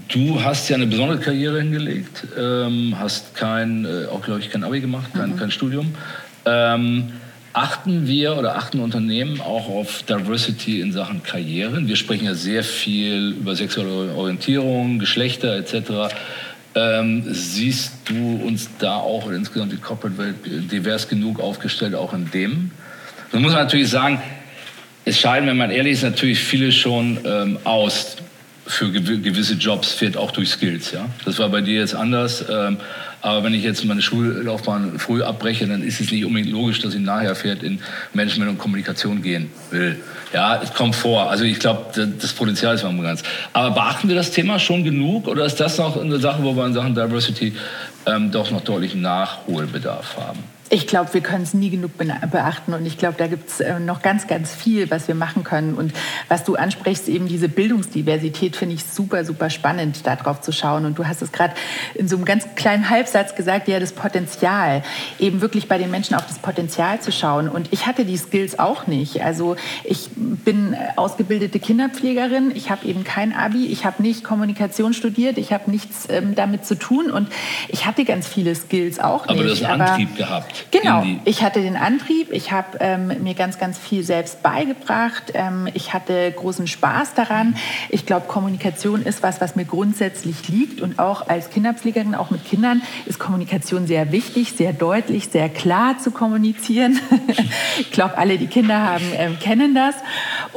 Du 0.06 0.42
hast 0.44 0.68
ja 0.68 0.76
eine 0.76 0.86
besondere 0.86 1.18
Karriere 1.18 1.60
hingelegt, 1.60 2.26
ähm, 2.38 2.94
hast 2.98 3.34
kein, 3.34 3.86
äh, 3.86 4.06
auch 4.06 4.20
glaube 4.20 4.40
ich, 4.40 4.50
kein 4.50 4.62
Abi 4.62 4.80
gemacht, 4.80 5.10
kein, 5.14 5.30
mhm. 5.30 5.36
kein 5.36 5.50
Studium. 5.50 5.94
Ähm, 6.44 7.12
achten 7.52 8.06
wir 8.06 8.36
oder 8.36 8.56
achten 8.56 8.80
Unternehmen 8.80 9.40
auch 9.40 9.68
auf 9.68 10.02
Diversity 10.02 10.80
in 10.80 10.92
Sachen 10.92 11.22
Karrieren? 11.22 11.88
Wir 11.88 11.96
sprechen 11.96 12.24
ja 12.24 12.34
sehr 12.34 12.62
viel 12.62 13.36
über 13.38 13.56
sexuelle 13.56 14.14
Orientierung, 14.14 14.98
Geschlechter 14.98 15.56
etc. 15.56 16.14
Ähm, 16.74 17.24
siehst 17.26 17.92
du 18.04 18.40
uns 18.44 18.68
da 18.78 18.96
auch 18.96 19.26
oder 19.26 19.36
insgesamt 19.36 19.72
die 19.72 19.78
Corporate-Welt 19.78 20.36
divers 20.70 21.08
genug 21.08 21.40
aufgestellt, 21.40 21.94
auch 21.94 22.12
in 22.12 22.30
dem? 22.30 22.70
Nun 23.32 23.42
muss 23.42 23.52
man 23.52 23.64
natürlich 23.64 23.90
sagen, 23.90 24.20
es 25.04 25.18
scheiden, 25.18 25.48
wenn 25.48 25.56
man 25.56 25.70
ehrlich 25.70 25.94
ist, 25.94 26.02
natürlich 26.02 26.38
viele 26.38 26.70
schon 26.70 27.18
ähm, 27.24 27.58
aus 27.64 28.16
für 28.68 28.90
gewisse 28.90 29.54
Jobs 29.54 29.92
fährt 29.92 30.16
auch 30.16 30.30
durch 30.30 30.50
Skills. 30.50 30.92
Ja? 30.92 31.06
Das 31.24 31.38
war 31.38 31.48
bei 31.48 31.62
dir 31.62 31.80
jetzt 31.80 31.94
anders. 31.94 32.44
Ähm, 32.50 32.76
aber 33.20 33.42
wenn 33.44 33.54
ich 33.54 33.64
jetzt 33.64 33.84
meine 33.84 34.02
Schullaufbahn 34.02 34.98
früh 34.98 35.22
abbreche, 35.22 35.66
dann 35.66 35.82
ist 35.82 36.00
es 36.00 36.10
nicht 36.10 36.24
unbedingt 36.24 36.52
logisch, 36.52 36.80
dass 36.80 36.94
ich 36.94 37.00
nachher 37.00 37.34
fährt 37.34 37.62
in 37.62 37.80
Management 38.14 38.50
und 38.50 38.58
Kommunikation 38.58 39.22
gehen 39.22 39.50
will. 39.70 39.96
Ja, 40.32 40.60
es 40.62 40.72
kommt 40.72 40.94
vor. 40.94 41.30
Also 41.30 41.44
ich 41.44 41.58
glaube, 41.58 41.86
das 42.20 42.32
Potenzial 42.32 42.74
ist 42.74 42.84
mal 42.84 42.96
ganz. 43.02 43.22
Aber 43.52 43.74
beachten 43.74 44.08
wir 44.08 44.14
das 44.14 44.30
Thema 44.30 44.58
schon 44.58 44.84
genug 44.84 45.26
oder 45.26 45.44
ist 45.44 45.56
das 45.56 45.78
noch 45.78 46.00
eine 46.00 46.18
Sache, 46.18 46.42
wo 46.42 46.54
wir 46.54 46.66
in 46.66 46.74
Sachen 46.74 46.94
Diversity 46.94 47.54
ähm, 48.06 48.30
doch 48.30 48.50
noch 48.50 48.60
deutlich 48.60 48.94
Nachholbedarf 48.94 50.16
haben? 50.16 50.57
Ich 50.70 50.86
glaube, 50.86 51.14
wir 51.14 51.22
können 51.22 51.44
es 51.44 51.54
nie 51.54 51.70
genug 51.70 51.92
beachten 51.96 52.74
und 52.74 52.84
ich 52.84 52.98
glaube, 52.98 53.16
da 53.16 53.26
gibt 53.26 53.48
es 53.48 53.60
äh, 53.60 53.80
noch 53.80 54.02
ganz, 54.02 54.26
ganz 54.26 54.54
viel, 54.54 54.90
was 54.90 55.08
wir 55.08 55.14
machen 55.14 55.42
können. 55.42 55.74
Und 55.74 55.92
was 56.28 56.44
du 56.44 56.56
ansprichst, 56.56 57.08
eben 57.08 57.26
diese 57.26 57.48
Bildungsdiversität, 57.48 58.54
finde 58.54 58.74
ich 58.74 58.84
super, 58.84 59.24
super 59.24 59.48
spannend, 59.48 60.06
darauf 60.06 60.42
zu 60.42 60.52
schauen. 60.52 60.84
Und 60.84 60.98
du 60.98 61.06
hast 61.06 61.22
es 61.22 61.32
gerade 61.32 61.54
in 61.94 62.06
so 62.06 62.16
einem 62.16 62.26
ganz 62.26 62.46
kleinen 62.54 62.90
Halbsatz 62.90 63.34
gesagt, 63.34 63.68
ja, 63.68 63.80
das 63.80 63.92
Potenzial, 63.92 64.82
eben 65.18 65.40
wirklich 65.40 65.68
bei 65.68 65.78
den 65.78 65.90
Menschen 65.90 66.14
auf 66.16 66.26
das 66.26 66.38
Potenzial 66.38 67.00
zu 67.00 67.12
schauen. 67.12 67.48
Und 67.48 67.68
ich 67.72 67.86
hatte 67.86 68.04
die 68.04 68.18
Skills 68.18 68.58
auch 68.58 68.86
nicht. 68.86 69.22
Also 69.22 69.56
ich 69.84 70.10
bin 70.16 70.76
ausgebildete 70.96 71.60
Kinderpflegerin, 71.60 72.52
ich 72.54 72.70
habe 72.70 72.86
eben 72.86 73.04
kein 73.04 73.32
Abi, 73.32 73.66
ich 73.66 73.86
habe 73.86 74.02
nicht 74.02 74.22
Kommunikation 74.22 74.92
studiert, 74.92 75.38
ich 75.38 75.52
habe 75.52 75.70
nichts 75.70 76.08
ähm, 76.10 76.34
damit 76.34 76.66
zu 76.66 76.74
tun 76.74 77.10
und 77.10 77.28
ich 77.68 77.86
hatte 77.86 78.04
ganz 78.04 78.28
viele 78.28 78.54
Skills 78.54 79.00
auch 79.00 79.26
nicht. 79.26 79.30
Aber 79.30 79.44
du 79.44 79.50
hast 79.50 79.64
einen 79.64 79.80
Antrieb 79.80 80.16
gehabt. 80.16 80.57
Genau, 80.70 81.04
ich 81.24 81.42
hatte 81.42 81.60
den 81.60 81.76
Antrieb, 81.76 82.32
ich 82.32 82.52
habe 82.52 82.78
ähm, 82.80 83.22
mir 83.22 83.34
ganz, 83.34 83.58
ganz 83.58 83.78
viel 83.78 84.02
selbst 84.02 84.42
beigebracht, 84.42 85.32
ähm, 85.34 85.68
ich 85.74 85.92
hatte 85.92 86.32
großen 86.32 86.66
Spaß 86.66 87.14
daran. 87.14 87.56
Ich 87.88 88.06
glaube, 88.06 88.26
Kommunikation 88.26 89.02
ist 89.02 89.22
was, 89.22 89.40
was 89.40 89.56
mir 89.56 89.64
grundsätzlich 89.64 90.48
liegt 90.48 90.80
und 90.80 90.98
auch 90.98 91.28
als 91.28 91.50
Kinderpflegerin, 91.50 92.14
auch 92.14 92.30
mit 92.30 92.44
Kindern, 92.44 92.82
ist 93.06 93.18
Kommunikation 93.18 93.86
sehr 93.86 94.12
wichtig, 94.12 94.52
sehr 94.52 94.72
deutlich, 94.72 95.28
sehr 95.28 95.48
klar 95.48 95.98
zu 95.98 96.10
kommunizieren. 96.10 97.00
ich 97.78 97.90
glaube, 97.90 98.18
alle, 98.18 98.38
die 98.38 98.46
Kinder 98.46 98.82
haben, 98.82 99.04
ähm, 99.16 99.38
kennen 99.38 99.74
das. 99.74 99.94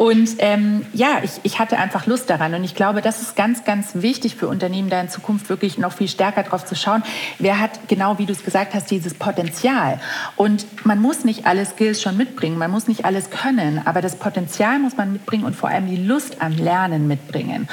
Und 0.02 0.38
ähm, 0.40 0.84
ja, 0.94 1.20
ich, 1.22 1.30
ich 1.44 1.60
hatte 1.60 1.78
einfach 1.78 2.08
Lust 2.08 2.28
daran 2.28 2.56
und 2.56 2.64
ich 2.64 2.74
glaube, 2.74 3.04
das 3.04 3.22
ist 3.22 3.36
ganz, 3.36 3.66
ganz 3.66 3.90
wichtig 3.94 4.36
für 4.36 4.48
Unternehmen, 4.48 4.90
da 4.90 5.00
in 5.00 5.10
Zukunft 5.10 5.48
wirklich 5.48 5.78
noch 5.78 5.92
viel 5.92 6.08
stärker 6.08 6.42
drauf 6.42 6.66
zu 6.66 6.74
schauen. 6.74 7.04
Wer 7.38 7.60
hat 7.60 7.88
genau, 7.88 8.18
wie 8.18 8.26
du 8.26 8.34
es 8.34 8.44
gesagt 8.44 8.74
hast, 8.74 8.90
dieses 8.90 9.14
Potenzial? 9.14 10.00
Und 10.38 10.66
man 10.88 11.00
muss 11.00 11.24
nicht 11.24 11.46
alle 11.46 11.64
Skills 11.68 12.02
schon 12.02 12.18
mitbringen, 12.18 12.58
man 12.58 12.72
muss 12.72 12.88
nicht 12.88 13.06
alles 13.06 13.30
können, 13.30 13.80
aber 13.86 14.02
das 14.02 14.16
Potenzial 14.16 14.80
muss 14.80 14.98
man 14.98 15.14
mitbringen 15.14 15.44
und 15.44 15.56
vor 15.56 15.70
allem 15.70 15.86
die 15.86 15.98
Lust 16.04 16.42
am 16.42 16.54
Lernen 16.54 17.08
mitbringen. 17.08 17.70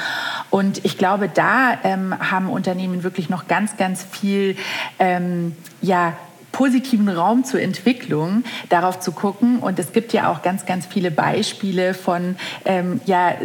Und 0.51 0.85
ich 0.85 0.99
glaube, 0.99 1.29
da 1.29 1.79
ähm, 1.83 2.13
haben 2.19 2.51
Unternehmen 2.51 3.01
wirklich 3.01 3.29
noch 3.29 3.47
ganz, 3.47 3.75
ganz 3.75 4.03
viel 4.03 4.55
ähm, 4.99 5.55
ja, 5.81 6.13
positiven 6.59 7.07
Raum 7.07 7.45
zur 7.45 7.61
Entwicklung, 7.61 8.43
darauf 8.67 8.99
zu 8.99 9.13
gucken. 9.13 9.59
Und 9.59 9.79
es 9.79 9.93
gibt 9.93 10.11
ja 10.11 10.29
auch 10.29 10.41
ganz, 10.41 10.65
ganz 10.65 10.85
viele 10.85 11.09
Beispiele 11.09 11.93
von 11.93 12.35
ähm, 12.65 12.99
ja, 13.05 13.35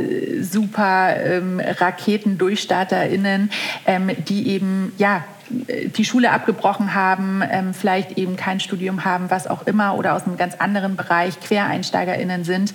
super 0.41 1.15
ähm, 1.25 1.61
RaketendurchstarterInnen, 1.61 3.53
ähm, 3.87 4.11
die 4.27 4.49
eben 4.49 4.93
ja, 4.99 5.23
die 5.49 6.05
Schule 6.05 6.33
abgebrochen 6.33 6.95
haben, 6.95 7.41
ähm, 7.49 7.73
vielleicht 7.73 8.19
eben 8.19 8.35
kein 8.35 8.59
Studium 8.59 9.05
haben, 9.05 9.31
was 9.31 9.47
auch 9.47 9.65
immer, 9.65 9.97
oder 9.97 10.15
aus 10.15 10.25
einem 10.25 10.37
ganz 10.37 10.57
anderen 10.57 10.97
Bereich 10.97 11.39
QuereinsteigerInnen 11.39 12.43
sind. 12.43 12.75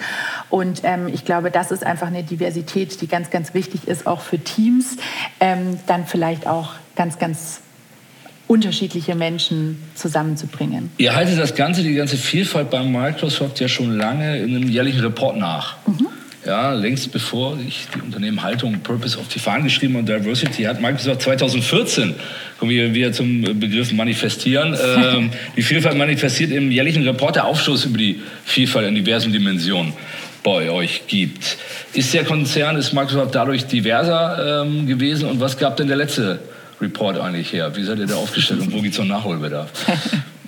Und 0.49 0.83
ähm, 0.85 1.09
ich 1.09 1.25
glaube, 1.25 1.51
das 1.51 1.69
ist 1.69 1.85
einfach 1.85 2.07
eine 2.07 2.23
Diversität, 2.23 3.01
die 3.01 3.07
ganz, 3.07 3.29
ganz 3.29 3.53
wichtig 3.53 3.89
ist, 3.89 4.07
auch 4.07 4.21
für 4.21 4.39
Teams, 4.39 4.95
ähm, 5.41 5.77
dann 5.85 6.05
vielleicht 6.05 6.47
auch 6.47 6.75
ganz, 6.95 7.19
ganz 7.19 7.59
unterschiedliche 8.49 9.13
Menschen 9.13 9.77
zusammenzubringen. 9.93 10.89
Ihr 10.97 11.15
haltet 11.15 11.37
das 11.37 11.53
Ganze, 11.53 11.83
die 11.83 11.93
ganze 11.93 12.17
Vielfalt 12.17 12.71
bei 12.71 12.81
Microsoft 12.83 13.59
ja 13.59 13.67
schon 13.67 13.95
lange 13.95 14.39
in 14.39 14.55
einem 14.55 14.67
jährlichen 14.67 15.01
Report 15.01 15.37
nach. 15.37 15.75
Mhm. 15.85 16.07
Ja, 16.43 16.73
längst 16.73 17.11
bevor 17.11 17.59
ich 17.67 17.85
die 17.93 18.01
Unternehmen 18.01 18.41
Haltung 18.41 18.79
Purpose 18.79 19.19
auf 19.19 19.27
die 19.27 19.37
Fahnen 19.37 19.65
geschrieben 19.65 19.97
und 19.97 20.09
Diversity 20.09 20.63
hat 20.63 20.81
Microsoft 20.81 21.21
2014, 21.21 22.15
kommen 22.57 22.71
wir 22.71 22.91
wieder 22.91 23.13
zum 23.13 23.41
Begriff 23.59 23.91
manifestieren, 23.91 24.75
ähm, 24.97 25.29
die 25.55 25.61
Vielfalt 25.61 25.95
manifestiert 25.95 26.49
im 26.49 26.71
jährlichen 26.71 27.03
Report 27.03 27.35
der 27.35 27.45
Aufschluss 27.45 27.85
über 27.85 27.99
die 27.99 28.19
Vielfalt 28.45 28.87
in 28.87 28.95
diversen 28.95 29.31
Dimensionen 29.31 29.93
bei 30.41 30.71
euch 30.71 31.03
gibt. 31.05 31.57
Ist 31.93 32.15
der 32.15 32.23
Konzern, 32.23 32.77
ist 32.77 32.93
Microsoft 32.93 33.35
dadurch 33.35 33.67
diverser 33.67 34.63
ähm, 34.63 34.87
gewesen 34.87 35.29
und 35.29 35.39
was 35.39 35.55
gab 35.55 35.77
denn 35.77 35.87
der 35.87 35.97
letzte 35.97 36.39
Report 36.81 37.17
eigentlich 37.17 37.53
her? 37.53 37.75
Wie 37.75 37.83
seid 37.83 37.99
ihr 37.99 38.07
da 38.07 38.15
aufgestellt 38.15 38.61
und 38.61 38.73
wo 38.73 38.81
gibt 38.81 38.93
es 38.93 38.99
noch 38.99 39.05
Nachholbedarf? 39.05 39.71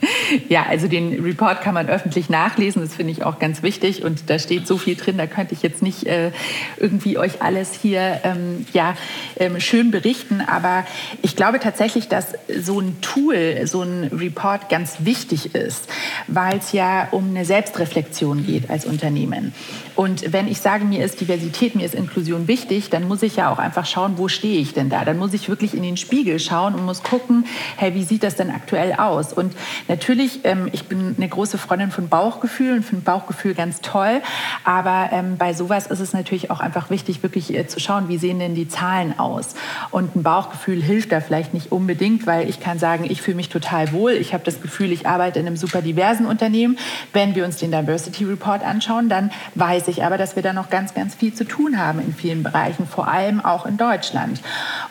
Ja, 0.50 0.66
also 0.68 0.88
den 0.88 1.24
Report 1.24 1.62
kann 1.62 1.74
man 1.74 1.88
öffentlich 1.88 2.30
nachlesen, 2.30 2.82
das 2.82 2.96
finde 2.96 3.12
ich 3.12 3.24
auch 3.24 3.40
ganz 3.40 3.62
wichtig 3.62 4.04
und 4.04 4.30
da 4.30 4.40
steht 4.40 4.66
so 4.66 4.78
viel 4.78 4.96
drin, 4.96 5.18
da 5.18 5.28
könnte 5.28 5.54
ich 5.54 5.62
jetzt 5.62 5.82
nicht 5.82 6.06
äh, 6.06 6.32
irgendwie 6.78 7.18
euch 7.18 7.42
alles 7.42 7.74
hier 7.74 8.22
ähm, 8.24 8.66
ja, 8.74 8.96
ähm, 9.38 9.60
schön 9.60 9.92
berichten, 9.92 10.42
aber 10.42 10.86
ich 11.22 11.36
glaube 11.36 11.60
tatsächlich, 11.60 12.08
dass 12.08 12.34
so 12.60 12.80
ein 12.80 13.00
Tool, 13.02 13.62
so 13.66 13.82
ein 13.82 14.06
Report 14.06 14.70
ganz 14.70 14.98
wichtig 15.00 15.54
ist, 15.54 15.88
weil 16.28 16.58
es 16.58 16.72
ja 16.72 17.08
um 17.12 17.30
eine 17.30 17.46
Selbstreflexion 17.46 18.46
geht 18.46 18.70
als 18.70 18.86
Unternehmen. 18.86 19.54
Und 20.02 20.34
wenn 20.34 20.48
ich 20.48 20.60
sage, 20.62 20.84
mir 20.84 21.06
ist 21.06 21.22
Diversität, 21.22 21.76
mir 21.76 21.86
ist 21.86 21.94
Inklusion 21.94 22.48
wichtig, 22.48 22.90
dann 22.90 23.08
muss 23.08 23.22
ich 23.22 23.36
ja 23.36 23.52
auch 23.52 23.60
einfach 23.60 23.86
schauen, 23.86 24.14
wo 24.18 24.30
stehe 24.30 24.60
ich 24.60 24.74
denn 24.74 24.90
da? 24.90 25.06
Dann 25.06 25.20
muss 25.20 25.32
ich 25.32 25.48
wirklich 25.48 25.76
in 25.76 25.84
den 25.84 25.96
Spiegel 25.96 26.40
schauen 26.40 26.74
und 26.74 26.88
muss 26.88 27.04
gucken, 27.04 27.46
hey, 27.78 27.94
wie 27.94 28.02
sieht 28.02 28.24
das 28.24 28.36
denn 28.36 28.50
aktuell 28.50 28.94
aus? 28.94 29.32
Und 29.32 29.54
natürlich, 29.88 30.40
ähm, 30.44 30.70
ich 30.72 30.86
bin 30.86 31.14
eine 31.16 31.30
große 31.30 31.60
Freundin 31.60 31.92
von 31.92 32.10
Bauchgefühl 32.10 32.78
und 32.78 32.84
finde 32.84 33.06
Bauchgefühl 33.06 33.54
ganz 33.54 33.82
toll. 33.82 34.24
Aber 34.64 35.10
ähm, 35.12 35.38
bei 35.38 35.54
sowas 35.54 35.86
ist 35.86 36.00
es 36.00 36.14
natürlich 36.14 36.50
auch 36.50 36.62
einfach 36.62 36.90
wichtig, 36.90 37.22
wirklich 37.22 37.54
äh, 37.54 37.68
zu 37.68 37.80
schauen, 37.80 38.08
wie 38.08 38.18
sehen 38.18 38.40
denn 38.40 38.56
die 38.56 38.68
Zahlen 38.68 39.20
aus? 39.20 39.54
Und 39.92 40.16
ein 40.16 40.24
Bauchgefühl 40.24 40.82
hilft 40.82 41.12
da 41.12 41.22
vielleicht 41.22 41.54
nicht 41.54 41.72
unbedingt, 41.72 42.26
weil 42.26 42.50
ich 42.50 42.60
kann 42.60 42.80
sagen, 42.80 43.06
ich 43.08 43.22
fühle 43.22 43.38
mich 43.38 43.50
total 43.50 43.92
wohl. 43.92 44.14
Ich 44.14 44.34
habe 44.34 44.44
das 44.44 44.64
Gefühl, 44.64 44.92
ich 44.92 45.06
arbeite 45.06 45.38
in 45.38 45.46
einem 45.46 45.58
super 45.58 45.84
diversen 45.84 46.26
Unternehmen. 46.26 46.80
Wenn 47.14 47.36
wir 47.36 47.46
uns 47.46 47.58
den 47.58 47.70
Diversity 47.70 48.24
Report 48.24 48.66
anschauen, 48.66 49.08
dann 49.08 49.30
weiß 49.54 49.90
ich, 49.90 49.91
ich 49.92 50.04
aber, 50.04 50.18
dass 50.18 50.36
wir 50.36 50.44
da 50.44 50.54
noch 50.54 50.70
ganz, 50.70 50.94
ganz 50.94 51.16
viel 51.16 51.34
zu 51.34 51.46
tun 51.46 51.78
haben 51.78 52.00
in 52.00 52.14
vielen 52.14 52.44
Bereichen, 52.44 52.88
vor 52.88 53.08
allem 53.08 53.44
auch 53.44 53.66
in 53.66 53.78
Deutschland. 53.78 54.42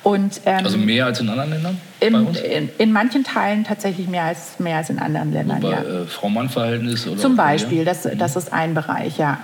Und, 0.02 0.40
ähm, 0.46 0.64
also 0.64 0.78
mehr 0.78 1.06
als 1.06 1.20
in 1.20 1.28
anderen 1.28 1.50
Ländern? 1.50 1.80
In, 2.00 2.14
in, 2.34 2.68
in, 2.78 2.92
manchen 2.92 3.24
Teilen 3.24 3.64
tatsächlich 3.64 4.08
mehr 4.08 4.24
als, 4.24 4.58
mehr 4.58 4.78
als 4.78 4.90
in 4.90 4.98
anderen 4.98 5.32
Ländern. 5.32 5.62
Wobei, 5.62 5.74
ja. 5.74 6.02
äh, 6.02 6.06
Frau-Mann-Verhältnis? 6.06 7.06
Zum 7.16 7.36
Beispiel, 7.36 7.84
das, 7.84 8.08
das 8.16 8.36
ist 8.36 8.52
ein 8.52 8.74
Bereich, 8.74 9.18
ja. 9.18 9.40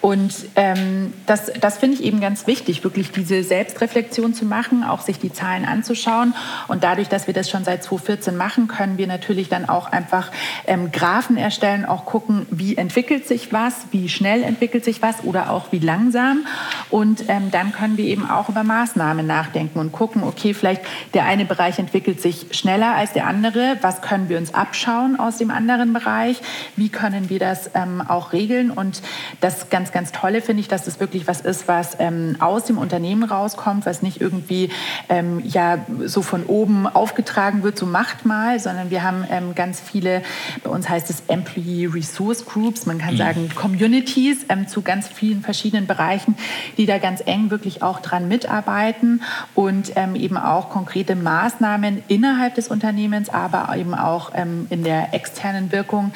Und 0.00 0.32
ähm, 0.54 1.12
das, 1.26 1.50
das 1.60 1.78
finde 1.78 1.96
ich 1.96 2.04
eben 2.04 2.20
ganz 2.20 2.46
wichtig, 2.46 2.84
wirklich 2.84 3.10
diese 3.10 3.42
Selbstreflexion 3.42 4.32
zu 4.32 4.44
machen, 4.44 4.84
auch 4.84 5.00
sich 5.00 5.18
die 5.18 5.32
Zahlen 5.32 5.64
anzuschauen. 5.64 6.34
Und 6.68 6.84
dadurch, 6.84 7.08
dass 7.08 7.26
wir 7.26 7.34
das 7.34 7.50
schon 7.50 7.64
seit 7.64 7.82
2014 7.82 8.36
machen, 8.36 8.68
können 8.68 8.96
wir 8.96 9.08
natürlich 9.08 9.48
dann 9.48 9.68
auch 9.68 9.90
einfach 9.90 10.30
ähm, 10.66 10.92
Graphen 10.92 11.36
erstellen, 11.36 11.84
auch 11.84 12.04
gucken, 12.04 12.46
wie 12.50 12.76
entwickelt 12.76 13.26
sich 13.26 13.52
was, 13.52 13.74
wie 13.90 14.08
schnell 14.08 14.44
entwickelt 14.44 14.84
sich 14.84 15.02
was 15.02 15.24
oder 15.24 15.50
auch 15.50 15.72
wie 15.72 15.80
langsam. 15.80 16.46
Und 16.90 17.24
ähm, 17.28 17.50
dann 17.50 17.72
können 17.72 17.96
wir 17.96 18.04
eben 18.04 18.30
auch 18.30 18.48
über 18.48 18.62
Maßnahmen 18.62 19.26
nachdenken 19.26 19.80
und 19.80 19.90
gucken, 19.90 20.22
okay, 20.22 20.54
vielleicht 20.54 20.82
der 21.12 21.24
eine 21.24 21.44
Bereich 21.44 21.80
entwickelt 21.80 22.22
sich 22.22 22.46
schneller 22.52 22.94
als 22.94 23.14
der 23.14 23.26
andere. 23.26 23.78
Was 23.82 24.00
können 24.00 24.28
wir 24.28 24.38
uns 24.38 24.54
abschauen 24.54 25.18
aus 25.18 25.38
dem 25.38 25.50
anderen 25.50 25.92
Bereich? 25.92 26.40
Wie 26.76 26.88
können 26.88 27.30
wir 27.30 27.40
das 27.40 27.70
ähm, 27.74 28.00
auch 28.06 28.32
regeln? 28.32 28.70
Und 28.70 29.02
das 29.40 29.70
ganz 29.70 29.87
ganz, 29.92 30.08
ganz 30.08 30.12
Tolle 30.12 30.42
finde 30.42 30.60
ich, 30.60 30.68
dass 30.68 30.84
das 30.84 31.00
wirklich 31.00 31.26
was 31.26 31.40
ist, 31.40 31.68
was 31.68 31.96
ähm, 31.98 32.36
aus 32.40 32.64
dem 32.64 32.78
Unternehmen 32.78 33.22
rauskommt, 33.22 33.86
was 33.86 34.02
nicht 34.02 34.20
irgendwie 34.20 34.70
ähm, 35.08 35.40
ja, 35.44 35.78
so 36.04 36.22
von 36.22 36.44
oben 36.44 36.86
aufgetragen 36.86 37.62
wird, 37.62 37.78
so 37.78 37.86
macht 37.86 38.26
mal, 38.26 38.58
sondern 38.60 38.90
wir 38.90 39.02
haben 39.02 39.24
ähm, 39.30 39.54
ganz 39.54 39.80
viele, 39.80 40.22
bei 40.62 40.70
uns 40.70 40.88
heißt 40.88 41.10
es 41.10 41.22
Employee 41.28 41.86
Resource 41.86 42.44
Groups, 42.44 42.86
man 42.86 42.98
kann 42.98 43.14
mhm. 43.14 43.18
sagen 43.18 43.50
Communities 43.54 44.44
ähm, 44.48 44.68
zu 44.68 44.82
ganz 44.82 45.08
vielen 45.08 45.42
verschiedenen 45.42 45.86
Bereichen, 45.86 46.36
die 46.76 46.86
da 46.86 46.98
ganz 46.98 47.22
eng 47.24 47.50
wirklich 47.50 47.82
auch 47.82 48.00
dran 48.00 48.28
mitarbeiten 48.28 49.22
und 49.54 49.92
ähm, 49.96 50.14
eben 50.16 50.36
auch 50.36 50.70
konkrete 50.70 51.16
Maßnahmen 51.16 52.02
innerhalb 52.08 52.54
des 52.54 52.68
Unternehmens, 52.68 53.28
aber 53.28 53.74
eben 53.76 53.94
auch 53.94 54.32
ähm, 54.34 54.66
in 54.70 54.84
der 54.84 55.14
externen 55.14 55.72
Wirkung 55.72 56.12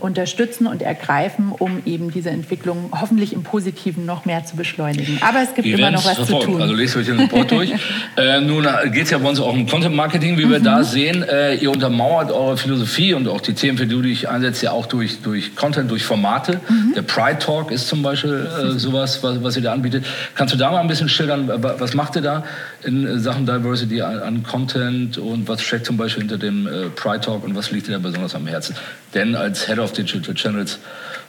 unterstützen 0.00 0.66
und 0.66 0.82
ergreifen, 0.82 1.52
um 1.52 1.82
eben 1.86 2.10
diese 2.10 2.30
Entwicklung 2.30 2.83
hoffentlich 2.92 3.32
im 3.32 3.42
Positiven 3.42 4.06
noch 4.06 4.24
mehr 4.24 4.44
zu 4.44 4.56
beschleunigen. 4.56 5.18
Aber 5.20 5.40
es 5.42 5.54
gibt 5.54 5.66
wir 5.66 5.78
immer 5.78 5.90
noch 5.90 6.04
was 6.04 6.16
verfolgt. 6.16 6.44
zu 6.44 6.50
tun. 6.50 6.62
Also 6.62 6.74
lest 6.74 6.96
euch 6.96 7.06
den 7.06 7.20
Report 7.20 7.50
durch. 7.50 7.72
äh, 8.16 8.40
nun 8.40 8.64
äh, 8.64 8.90
geht 8.90 9.04
es 9.04 9.10
ja 9.10 9.18
bei 9.18 9.28
uns 9.28 9.40
auch 9.40 9.52
um 9.52 9.66
Content 9.66 9.94
Marketing, 9.94 10.38
wie 10.38 10.48
wir 10.48 10.60
mhm. 10.60 10.64
da 10.64 10.84
sehen. 10.84 11.22
Äh, 11.22 11.56
ihr 11.56 11.70
untermauert 11.70 12.30
eure 12.30 12.56
Philosophie 12.56 13.14
und 13.14 13.28
auch 13.28 13.40
die 13.40 13.54
Themen, 13.54 13.78
für 13.78 13.86
die 13.86 13.94
du 13.94 14.02
dich 14.02 14.28
einsetzt, 14.28 14.62
ja 14.62 14.72
auch 14.72 14.86
durch, 14.86 15.22
durch 15.22 15.56
Content, 15.56 15.90
durch 15.90 16.04
Formate. 16.04 16.60
Mhm. 16.68 16.94
Der 16.94 17.02
Pride 17.02 17.38
Talk 17.38 17.70
ist 17.70 17.88
zum 17.88 18.02
Beispiel 18.02 18.46
äh, 18.46 18.78
sowas, 18.78 19.22
was, 19.22 19.42
was 19.42 19.56
ihr 19.56 19.62
da 19.62 19.72
anbietet. 19.72 20.04
Kannst 20.34 20.54
du 20.54 20.58
da 20.58 20.70
mal 20.70 20.80
ein 20.80 20.88
bisschen 20.88 21.08
schildern, 21.08 21.50
was 21.62 21.94
macht 21.94 22.16
ihr 22.16 22.22
da 22.22 22.44
in 22.82 23.18
Sachen 23.20 23.46
Diversity 23.46 24.02
an, 24.02 24.20
an 24.20 24.42
Content 24.42 25.18
und 25.18 25.48
was 25.48 25.62
steckt 25.62 25.86
zum 25.86 25.96
Beispiel 25.96 26.22
hinter 26.22 26.38
dem 26.38 26.66
äh, 26.66 26.88
Pride 26.90 27.20
Talk 27.20 27.44
und 27.44 27.54
was 27.54 27.70
liegt 27.70 27.88
dir 27.88 27.92
da 27.92 27.98
besonders 27.98 28.34
am 28.34 28.46
Herzen? 28.46 28.76
Denn 29.14 29.34
als 29.34 29.66
Head 29.66 29.78
of 29.78 29.92
Digital 29.92 30.34
Channels 30.34 30.78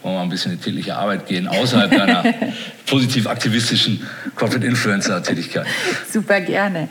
wollen 0.06 0.14
wir 0.14 0.20
mal 0.20 0.24
ein 0.26 0.30
bisschen 0.30 0.52
in 0.52 0.60
die 0.60 0.64
tägliche 0.64 0.96
Arbeit 0.96 1.26
gehen, 1.26 1.48
außerhalb 1.48 1.90
deiner 1.90 2.24
positiv 2.86 3.26
aktivistischen 3.26 4.08
Corporate 4.36 4.64
Influencer 4.64 5.24
Tätigkeit. 5.24 5.66
Super 6.12 6.42
gerne. 6.42 6.90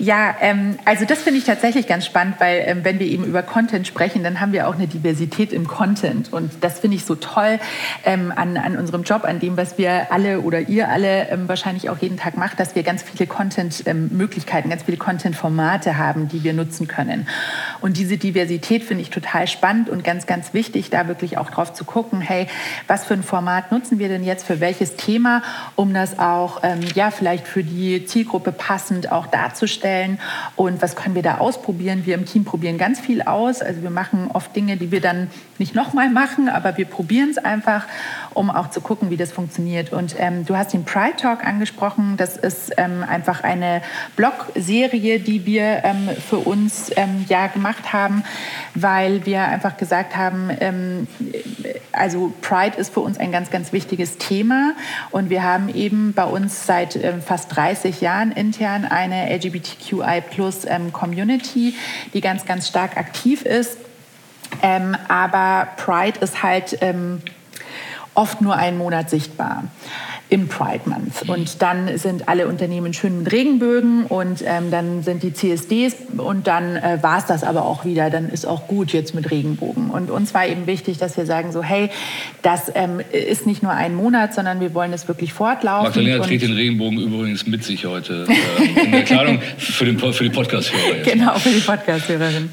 Ja, 0.00 0.34
ähm, 0.40 0.76
also 0.84 1.04
das 1.04 1.22
finde 1.22 1.38
ich 1.38 1.44
tatsächlich 1.44 1.86
ganz 1.86 2.04
spannend, 2.06 2.36
weil 2.40 2.64
ähm, 2.66 2.80
wenn 2.82 2.98
wir 2.98 3.06
eben 3.06 3.24
über 3.24 3.44
Content 3.44 3.86
sprechen, 3.86 4.24
dann 4.24 4.40
haben 4.40 4.52
wir 4.52 4.66
auch 4.66 4.74
eine 4.74 4.88
Diversität 4.88 5.52
im 5.52 5.68
Content 5.68 6.32
und 6.32 6.50
das 6.62 6.80
finde 6.80 6.96
ich 6.96 7.04
so 7.04 7.14
toll 7.14 7.60
ähm, 8.04 8.32
an, 8.34 8.56
an 8.56 8.76
unserem 8.76 9.04
Job, 9.04 9.22
an 9.22 9.38
dem, 9.38 9.56
was 9.56 9.78
wir 9.78 10.10
alle 10.10 10.40
oder 10.40 10.68
ihr 10.68 10.88
alle 10.88 11.28
ähm, 11.28 11.48
wahrscheinlich 11.48 11.88
auch 11.88 11.98
jeden 11.98 12.16
Tag 12.16 12.36
macht, 12.36 12.58
dass 12.58 12.74
wir 12.74 12.82
ganz 12.82 13.04
viele 13.04 13.28
Content-Möglichkeiten, 13.28 14.70
ganz 14.70 14.82
viele 14.82 14.96
Content-Formate 14.96 15.98
haben, 15.98 16.26
die 16.26 16.42
wir 16.42 16.52
nutzen 16.52 16.88
können. 16.88 17.28
Und 17.80 17.96
diese 17.96 18.16
Diversität 18.16 18.84
finde 18.84 19.02
ich 19.02 19.10
total 19.10 19.46
spannend 19.46 19.88
und 19.88 20.04
ganz, 20.04 20.26
ganz 20.26 20.54
wichtig, 20.54 20.90
da 20.90 21.08
wirklich 21.08 21.38
auch 21.38 21.50
drauf 21.50 21.72
zu 21.72 21.84
gucken, 21.84 22.20
hey, 22.20 22.46
was 22.86 23.04
für 23.04 23.14
ein 23.14 23.22
Format 23.22 23.72
nutzen 23.72 23.98
wir 23.98 24.08
denn 24.08 24.24
jetzt 24.24 24.46
für 24.46 24.60
welches 24.60 24.96
Thema, 24.96 25.42
um 25.74 25.92
das 25.92 26.18
auch 26.18 26.60
ähm, 26.62 26.80
ja 26.94 27.10
vielleicht 27.10 27.46
für 27.46 27.64
die 27.64 28.06
Zielgruppe 28.06 28.52
passend 28.52 29.12
auch 29.12 29.26
darzustellen 29.26 30.18
und 30.56 30.82
was 30.82 30.96
können 30.96 31.14
wir 31.14 31.22
da 31.22 31.38
ausprobieren. 31.38 32.06
Wir 32.06 32.14
im 32.14 32.26
Team 32.26 32.44
probieren 32.44 32.78
ganz 32.78 33.00
viel 33.00 33.22
aus, 33.22 33.62
also 33.62 33.82
wir 33.82 33.90
machen 33.90 34.30
oft 34.32 34.54
Dinge, 34.54 34.76
die 34.76 34.90
wir 34.90 35.00
dann 35.00 35.30
nicht 35.58 35.74
nochmal 35.74 36.10
machen, 36.10 36.48
aber 36.48 36.76
wir 36.76 36.84
probieren 36.84 37.30
es 37.30 37.38
einfach, 37.38 37.86
um 38.34 38.50
auch 38.50 38.70
zu 38.70 38.80
gucken, 38.80 39.10
wie 39.10 39.16
das 39.16 39.32
funktioniert. 39.32 39.92
Und 39.92 40.14
ähm, 40.18 40.44
du 40.44 40.56
hast 40.56 40.72
den 40.72 40.84
Pride 40.84 41.16
Talk 41.16 41.44
angesprochen. 41.44 42.16
Das 42.16 42.36
ist 42.36 42.72
ähm, 42.76 43.02
einfach 43.02 43.42
eine 43.42 43.82
Blogserie, 44.16 45.18
die 45.18 45.46
wir 45.46 45.82
ähm, 45.84 46.08
für 46.28 46.38
uns 46.38 46.90
ähm, 46.96 47.24
ja 47.28 47.46
gemacht 47.46 47.75
haben, 47.92 48.24
weil 48.74 49.26
wir 49.26 49.42
einfach 49.42 49.76
gesagt 49.76 50.16
haben, 50.16 50.50
ähm, 50.60 51.06
also 51.92 52.32
Pride 52.42 52.76
ist 52.76 52.92
für 52.92 53.00
uns 53.00 53.18
ein 53.18 53.32
ganz, 53.32 53.50
ganz 53.50 53.72
wichtiges 53.72 54.18
Thema. 54.18 54.74
Und 55.10 55.30
wir 55.30 55.42
haben 55.42 55.68
eben 55.68 56.12
bei 56.12 56.24
uns 56.24 56.66
seit 56.66 56.96
ähm, 56.96 57.22
fast 57.22 57.54
30 57.56 58.00
Jahren 58.00 58.32
intern 58.32 58.84
eine 58.84 59.34
LGBTQI 59.34 60.22
Plus 60.30 60.66
Community, 60.92 61.74
die 62.12 62.20
ganz, 62.20 62.44
ganz 62.44 62.68
stark 62.68 62.96
aktiv 62.96 63.42
ist 63.42 63.78
ähm, 64.62 64.96
aber 65.08 65.68
Pride 65.76 66.18
ist 66.20 66.42
halt 66.42 66.78
ähm, 66.80 67.20
oft 68.14 68.40
nur 68.40 68.56
einen 68.56 68.78
Monat 68.78 69.10
sichtbar 69.10 69.64
im 70.28 70.48
Pride 70.48 70.80
Month. 70.86 71.28
Und 71.28 71.62
dann 71.62 71.98
sind 71.98 72.28
alle 72.28 72.48
Unternehmen 72.48 72.92
schön 72.92 73.18
mit 73.22 73.32
Regenbögen 73.32 74.06
und 74.06 74.42
ähm, 74.44 74.70
dann 74.72 75.02
sind 75.04 75.22
die 75.22 75.32
CSDs 75.32 75.94
und 76.16 76.48
dann 76.48 76.76
äh, 76.76 76.98
war 77.00 77.18
es 77.18 77.26
das 77.26 77.44
aber 77.44 77.64
auch 77.64 77.84
wieder. 77.84 78.10
Dann 78.10 78.28
ist 78.28 78.44
auch 78.44 78.66
gut 78.66 78.92
jetzt 78.92 79.14
mit 79.14 79.30
Regenbogen. 79.30 79.90
Und 79.90 80.10
uns 80.10 80.34
war 80.34 80.46
eben 80.46 80.66
wichtig, 80.66 80.98
dass 80.98 81.16
wir 81.16 81.26
sagen 81.26 81.52
so, 81.52 81.62
hey, 81.62 81.90
das 82.42 82.72
ähm, 82.74 83.00
ist 83.12 83.46
nicht 83.46 83.62
nur 83.62 83.72
ein 83.72 83.94
Monat, 83.94 84.34
sondern 84.34 84.60
wir 84.60 84.74
wollen 84.74 84.92
es 84.92 85.06
wirklich 85.06 85.32
fortlaufen. 85.32 85.86
Magdalena 85.86 86.24
trägt 86.24 86.42
den 86.42 86.54
Regenbogen 86.54 86.98
übrigens 86.98 87.46
mit 87.46 87.62
sich 87.62 87.86
heute 87.86 88.26
äh, 88.28 88.84
in 88.84 88.92
der 88.92 89.04
Kleidung 89.04 89.40
für, 89.58 89.84
den, 89.84 89.98
für 89.98 90.24
die 90.24 90.30
Podcast-Hörer. 90.30 91.02
Genau, 91.04 91.34
für 91.38 91.50
die 91.50 91.60
Podcast-Hörerin. 91.60 92.50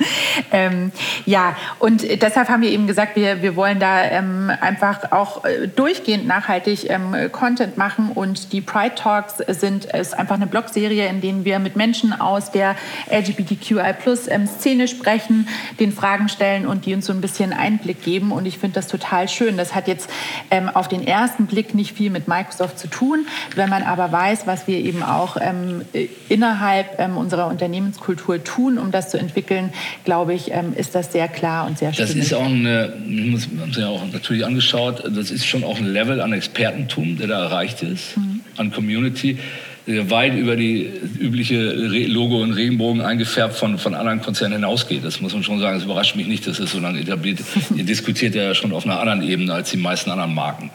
Ähm, 0.51 0.91
ja, 1.25 1.55
und 1.79 2.03
deshalb 2.21 2.49
haben 2.49 2.61
wir 2.61 2.69
eben 2.69 2.85
gesagt, 2.85 3.15
wir, 3.15 3.41
wir 3.41 3.55
wollen 3.55 3.79
da 3.79 4.03
ähm, 4.03 4.51
einfach 4.61 5.11
auch 5.11 5.43
äh, 5.43 5.67
durchgehend 5.67 6.27
nachhaltig 6.27 6.89
ähm, 6.89 7.15
Content 7.31 7.62
Content 7.63 7.77
machen 7.77 8.09
und 8.13 8.51
die 8.51 8.61
Pride 8.61 8.95
Talks 8.95 9.37
sind 9.47 9.85
ist 9.85 10.17
einfach 10.17 10.35
eine 10.35 10.47
Blogserie, 10.47 11.07
in 11.07 11.21
denen 11.21 11.45
wir 11.45 11.59
mit 11.59 11.75
Menschen 11.75 12.11
aus 12.19 12.51
der 12.51 12.75
LGBTQI 13.09 13.93
ähm, 14.29 14.47
Szene 14.47 14.87
sprechen, 14.87 15.47
den 15.79 15.91
Fragen 15.91 16.27
stellen 16.27 16.65
und 16.65 16.85
die 16.85 16.93
uns 16.93 17.05
so 17.05 17.13
ein 17.13 17.21
bisschen 17.21 17.53
Einblick 17.53 18.03
geben 18.03 18.31
und 18.31 18.45
ich 18.45 18.57
finde 18.57 18.75
das 18.75 18.87
total 18.87 19.29
schön. 19.29 19.55
Das 19.55 19.75
hat 19.75 19.87
jetzt 19.87 20.09
ähm, 20.51 20.69
auf 20.69 20.87
den 20.87 21.05
ersten 21.05 21.45
Blick 21.45 21.73
nicht 21.73 21.95
viel 21.95 22.09
mit 22.09 22.27
Microsoft 22.27 22.79
zu 22.79 22.87
tun, 22.87 23.25
wenn 23.55 23.69
man 23.69 23.83
aber 23.83 24.11
weiß, 24.11 24.45
was 24.45 24.67
wir 24.67 24.77
eben 24.77 25.03
auch 25.03 25.37
ähm, 25.39 25.83
innerhalb 26.27 26.99
ähm, 26.99 27.15
unserer 27.17 27.47
Unternehmenskultur 27.47 28.43
tun, 28.43 28.77
um 28.77 28.91
das 28.91 29.09
zu 29.09 29.17
entwickeln, 29.17 29.71
glaube 30.03 30.33
ich, 30.33 30.51
ähm, 30.51 30.73
ist 30.75 30.95
das 30.95 31.13
sehr 31.13 31.27
klar 31.27 31.65
und 31.65 31.77
sehr 31.77 31.93
schön. 31.93 32.05
Das 32.05 32.15
ist 32.15 32.33
auch 32.33 32.45
eine, 32.45 32.93
haben 32.93 33.73
Sie 33.73 33.79
ja 33.79 33.87
auch 33.87 34.03
natürlich 34.11 34.45
angeschaut, 34.45 35.03
das 35.15 35.31
ist 35.31 35.45
schon 35.45 35.63
auch 35.63 35.77
ein 35.77 35.87
Level 35.87 36.19
an 36.19 36.33
Expertentum, 36.33 37.17
der 37.17 37.27
da 37.27 37.52
erreicht 37.53 37.83
ist 37.83 38.17
mhm. 38.17 38.41
an 38.57 38.71
Community, 38.71 39.37
weit 39.85 40.35
über 40.35 40.55
die 40.55 40.89
übliche 41.19 41.71
Logo 42.07 42.41
und 42.41 42.53
Regenbogen 42.53 43.01
eingefärbt 43.01 43.55
von, 43.55 43.77
von 43.77 43.95
anderen 43.95 44.21
Konzernen 44.21 44.59
hinausgeht. 44.59 45.03
Das 45.03 45.19
muss 45.19 45.33
man 45.33 45.43
schon 45.43 45.59
sagen. 45.59 45.77
Es 45.77 45.83
überrascht 45.83 46.15
mich 46.15 46.27
nicht, 46.27 46.47
dass 46.47 46.59
es 46.59 46.71
so 46.71 46.79
lange 46.79 47.01
etabliert. 47.01 47.39
Ihr 47.75 47.83
diskutiert 47.83 48.33
ja 48.33 48.55
schon 48.55 48.71
auf 48.71 48.85
einer 48.85 48.99
anderen 48.99 49.21
Ebene 49.21 49.53
als 49.53 49.71
die 49.71 49.77
meisten 49.77 50.09
anderen 50.09 50.33
Marken. 50.33 50.71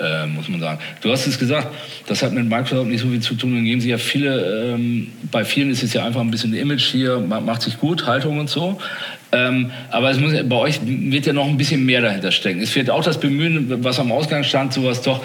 Äh, 0.00 0.26
muss 0.28 0.48
man 0.48 0.60
sagen. 0.60 0.78
Du 1.00 1.10
hast 1.10 1.26
es 1.26 1.38
gesagt, 1.38 1.68
das 2.06 2.22
hat 2.22 2.32
mit 2.32 2.48
Microsoft 2.48 2.88
nicht 2.88 3.00
so 3.00 3.08
viel 3.08 3.20
zu 3.20 3.34
tun. 3.34 3.54
Dann 3.54 3.64
geben 3.64 3.80
sie 3.80 3.90
ja 3.90 3.98
viele, 3.98 4.72
ähm, 4.74 5.08
bei 5.32 5.44
vielen 5.44 5.70
ist 5.70 5.82
es 5.82 5.92
ja 5.92 6.06
einfach 6.06 6.20
ein 6.20 6.30
bisschen 6.30 6.54
Image 6.54 6.84
hier, 6.84 7.18
macht 7.18 7.62
sich 7.62 7.78
gut, 7.78 8.06
Haltung 8.06 8.38
und 8.38 8.48
so. 8.48 8.78
Ähm, 9.30 9.70
aber 9.90 10.10
es 10.10 10.18
muss, 10.18 10.32
bei 10.44 10.56
euch 10.56 10.80
wird 10.84 11.26
ja 11.26 11.32
noch 11.32 11.46
ein 11.46 11.56
bisschen 11.56 11.84
mehr 11.84 12.00
dahinter 12.00 12.32
stecken. 12.32 12.60
Es 12.60 12.74
wird 12.74 12.88
auch 12.90 13.04
das 13.04 13.20
Bemühen, 13.20 13.84
was 13.84 13.98
am 14.00 14.10
Ausgang 14.10 14.42
stand, 14.42 14.72
sowas 14.72 15.02
doch 15.02 15.22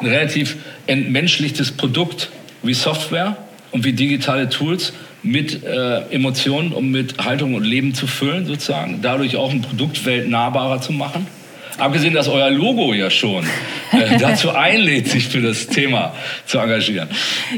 ein 0.00 0.06
relativ 0.06 0.56
entmenschlichtes 0.86 1.70
Produkt 1.72 2.30
wie 2.62 2.74
Software 2.74 3.36
und 3.70 3.84
wie 3.84 3.92
digitale 3.92 4.48
Tools 4.48 4.92
mit 5.22 5.64
äh, 5.64 6.00
Emotionen 6.10 6.72
und 6.72 6.90
mit 6.90 7.24
Haltung 7.24 7.54
und 7.54 7.64
Leben 7.64 7.94
zu 7.94 8.06
füllen, 8.06 8.44
sozusagen. 8.46 9.00
Dadurch 9.02 9.36
auch 9.36 9.50
ein 9.50 9.62
Produktwelt 9.62 10.28
nahbarer 10.28 10.80
zu 10.80 10.92
machen. 10.92 11.26
Abgesehen, 11.78 12.14
dass 12.14 12.28
euer 12.28 12.50
Logo 12.50 12.94
ja 12.94 13.10
schon 13.10 13.44
äh, 13.92 14.16
dazu 14.18 14.50
einlädt, 14.50 15.08
sich 15.08 15.28
für 15.28 15.40
das 15.40 15.66
Thema 15.66 16.14
zu 16.46 16.58
engagieren. 16.58 17.08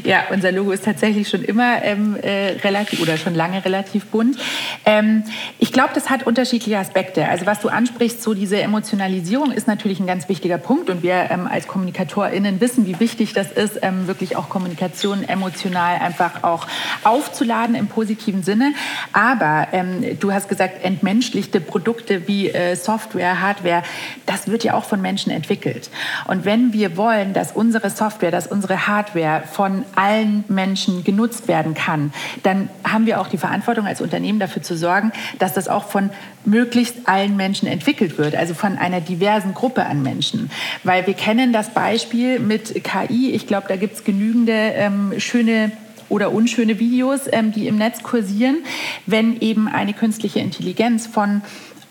Ja, 0.05 0.25
unser 0.31 0.53
Logo 0.53 0.73
ist 0.73 0.85
tatsächlich 0.85 1.29
schon 1.29 1.43
immer 1.43 1.83
ähm, 1.83 2.17
äh, 2.23 2.53
relativ 2.65 3.01
oder 3.01 3.19
schon 3.19 3.35
lange 3.35 3.63
relativ 3.65 4.07
bunt. 4.07 4.39
Ähm, 4.87 5.25
ich 5.59 5.71
glaube, 5.71 5.91
das 5.95 6.09
hat 6.09 6.27
unterschiedliche 6.27 6.79
Aspekte. 6.79 7.29
Also 7.29 7.45
was 7.45 7.61
du 7.61 7.69
ansprichst, 7.69 8.23
so 8.23 8.33
diese 8.33 8.61
Emotionalisierung 8.61 9.53
ist 9.53 9.67
natürlich 9.67 10.01
ein 10.01 10.07
ganz 10.07 10.29
wichtiger 10.31 10.57
Punkt 10.57 10.89
und 10.89 11.03
wir 11.03 11.29
ähm, 11.31 11.47
als 11.47 11.69
KommunikatorInnen 11.69 12.61
wissen, 12.61 12.87
wie 12.87 12.99
wichtig 13.01 13.35
das 13.35 13.53
ist, 13.53 13.81
ähm, 13.83 14.07
wirklich 14.07 14.37
auch 14.37 14.49
Kommunikation 14.49 15.29
emotional 15.29 15.99
einfach 15.99 16.43
auch 16.43 16.67
aufzuladen 17.05 17.75
im 17.75 17.89
positiven 17.89 18.43
Sinne. 18.43 18.73
Aber 19.13 19.69
ähm, 19.73 20.19
du 20.19 20.33
hast 20.33 20.49
gesagt, 20.49 20.85
entmenschlichte 20.85 21.61
Produkte 21.61 22.27
wie 22.29 22.49
äh, 22.49 22.77
Software, 22.77 23.41
Hardware, 23.43 23.83
das 24.27 24.49
wird 24.49 24.65
ja 24.65 24.75
auch 24.75 24.85
von 24.85 25.01
Menschen 25.01 25.31
entwickelt. 25.31 25.91
Und 26.27 26.45
wenn 26.45 26.73
wir 26.73 26.97
wollen, 26.97 27.33
dass 27.33 27.53
unsere 27.53 27.91
Software, 27.91 28.31
dass 28.31 28.47
unsere 28.47 28.87
Hardware 28.87 29.43
von 29.51 29.85
allen 29.95 30.45
Menschen 30.49 31.05
genutzt 31.05 31.49
werden 31.49 31.75
kann, 31.75 32.13
dann 32.43 32.69
haben 32.85 33.07
wir 33.07 33.21
auch 33.21 33.29
die 33.29 33.39
Verantwortung 33.39 33.87
als 33.87 34.01
Unternehmen 34.01 34.39
dafür 34.39 34.63
zu 34.63 34.77
sorgen, 34.77 35.13
dass 35.39 35.55
das 35.55 35.69
auch 35.69 35.85
von 35.85 36.11
möglichst 36.45 37.09
allen 37.09 37.37
Menschen 37.37 37.69
entwickelt 37.69 38.19
wird, 38.19 38.35
also 38.37 38.55
von 38.55 38.79
einer 38.79 39.01
diversen 39.01 39.55
Gruppe 39.55 39.85
an 39.85 40.03
Menschen. 40.03 40.51
Weil 40.85 41.07
wir 41.07 41.15
kennen 41.15 41.53
das 41.53 41.71
Beispiel 41.71 42.39
mit 42.39 42.85
KI. 42.85 43.31
Ich 43.33 43.47
glaube, 43.47 43.67
da 43.69 43.77
gibt 43.77 43.95
es 43.95 44.05
genügende 44.05 44.53
ähm, 44.53 45.15
schöne 45.19 45.73
oder 46.09 46.33
unschöne 46.33 46.79
Videos, 46.79 47.23
ähm, 47.31 47.53
die 47.53 47.67
im 47.67 47.77
Netz 47.77 48.03
kursieren, 48.03 48.59
wenn 49.07 49.41
eben 49.41 49.69
eine 49.69 49.93
künstliche 49.93 50.39
Intelligenz 50.39 51.07
von 51.07 51.43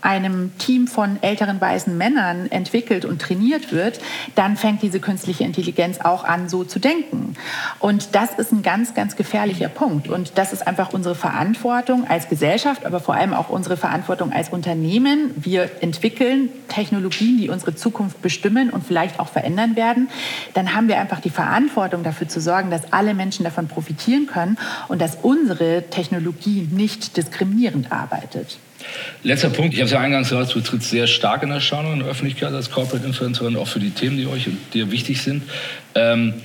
einem 0.05 0.55
Team 0.59 0.87
von 0.87 1.17
älteren 1.21 1.59
weißen 1.59 1.97
Männern 1.97 2.49
entwickelt 2.51 3.05
und 3.05 3.21
trainiert 3.21 3.71
wird, 3.71 3.99
dann 4.35 4.55
fängt 4.55 4.83
diese 4.83 4.99
künstliche 4.99 5.43
Intelligenz 5.43 5.99
auch 5.99 6.23
an, 6.23 6.47
so 6.47 6.63
zu 6.63 6.79
denken. 6.79 7.35
Und 7.79 8.13
das 8.13 8.35
ist 8.35 8.51
ein 8.51 8.61
ganz, 8.61 8.93
ganz 8.93 9.15
gefährlicher 9.15 9.67
Punkt. 9.67 10.07
Und 10.07 10.37
das 10.37 10.53
ist 10.53 10.67
einfach 10.67 10.93
unsere 10.93 11.15
Verantwortung 11.15 12.07
als 12.07 12.29
Gesellschaft, 12.29 12.85
aber 12.85 12.99
vor 12.99 13.15
allem 13.15 13.33
auch 13.33 13.49
unsere 13.49 13.77
Verantwortung 13.77 14.31
als 14.31 14.49
Unternehmen. 14.49 15.31
Wir 15.35 15.71
entwickeln 15.81 16.49
Technologien, 16.67 17.37
die 17.37 17.49
unsere 17.49 17.75
Zukunft 17.75 18.21
bestimmen 18.21 18.69
und 18.69 18.85
vielleicht 18.85 19.19
auch 19.19 19.29
verändern 19.29 19.75
werden. 19.75 20.09
Dann 20.53 20.75
haben 20.75 20.87
wir 20.87 20.99
einfach 20.99 21.19
die 21.19 21.31
Verantwortung 21.31 22.03
dafür 22.03 22.27
zu 22.27 22.39
sorgen, 22.39 22.69
dass 22.69 22.93
alle 22.93 23.15
Menschen 23.15 23.43
davon 23.43 23.67
profitieren 23.67 24.27
können 24.27 24.57
und 24.87 25.01
dass 25.01 25.17
unsere 25.23 25.85
Technologie 25.89 26.67
nicht 26.71 27.17
diskriminierend 27.17 27.91
arbeitet. 27.91 28.59
Letzter 29.23 29.49
Punkt, 29.49 29.73
ich 29.73 29.79
habe 29.79 29.85
es 29.85 29.91
ja 29.91 29.99
eingangs 29.99 30.29
gesagt, 30.29 30.53
du 30.53 30.61
trittst 30.61 30.89
sehr 30.89 31.07
stark 31.07 31.41
in 31.43 31.51
Erscheinung 31.51 31.93
in 31.93 31.99
der 31.99 32.07
Öffentlichkeit 32.07 32.53
als 32.53 32.69
Corporate 32.69 33.05
Influencerin, 33.05 33.55
auch 33.55 33.67
für 33.67 33.79
die 33.79 33.89
Themen, 33.89 34.17
die 34.17 34.27
euch 34.27 34.47
dir 34.73 34.91
wichtig 34.91 35.21
sind. 35.21 35.43
Ähm, 35.95 36.35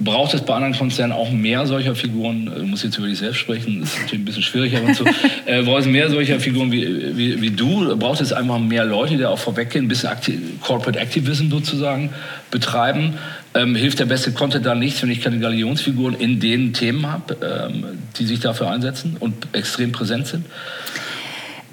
braucht 0.00 0.34
es 0.34 0.42
bei 0.42 0.54
anderen 0.54 0.74
Konzernen 0.74 1.12
auch 1.12 1.30
mehr 1.30 1.66
solcher 1.66 1.94
Figuren? 1.94 2.46
Du 2.46 2.64
musst 2.64 2.84
jetzt 2.84 2.98
über 2.98 3.06
dich 3.06 3.18
selbst 3.18 3.38
sprechen, 3.38 3.80
das 3.80 3.90
ist 3.90 4.00
natürlich 4.00 4.22
ein 4.22 4.24
bisschen 4.24 4.42
schwierig, 4.42 4.76
aber 4.76 4.94
so. 4.94 5.04
Äh, 5.46 5.62
braucht 5.62 5.80
es 5.80 5.86
mehr 5.86 6.10
solcher 6.10 6.40
Figuren 6.40 6.70
wie, 6.70 7.16
wie, 7.16 7.40
wie, 7.40 7.50
du? 7.50 7.96
Braucht 7.96 8.20
es 8.20 8.34
einfach 8.34 8.58
mehr 8.58 8.84
Leute, 8.84 9.16
die 9.16 9.24
auch 9.24 9.38
vorweggehen, 9.38 9.86
ein 9.86 9.88
bisschen 9.88 10.10
Aktiv 10.10 10.38
Corporate 10.60 10.98
Activism 10.98 11.48
sozusagen 11.48 12.10
betreiben? 12.50 13.14
Ähm, 13.54 13.74
hilft 13.74 13.98
der 13.98 14.04
beste 14.04 14.32
Content 14.32 14.66
da 14.66 14.74
nichts, 14.74 15.02
wenn 15.02 15.10
ich 15.10 15.22
keine 15.22 15.38
Galionsfiguren 15.38 16.14
in 16.14 16.38
den 16.38 16.74
Themen 16.74 17.10
habe, 17.10 17.36
ähm, 17.42 17.84
die 18.18 18.26
sich 18.26 18.40
dafür 18.40 18.70
einsetzen 18.70 19.16
und 19.18 19.48
extrem 19.52 19.90
präsent 19.90 20.26
sind? 20.26 20.44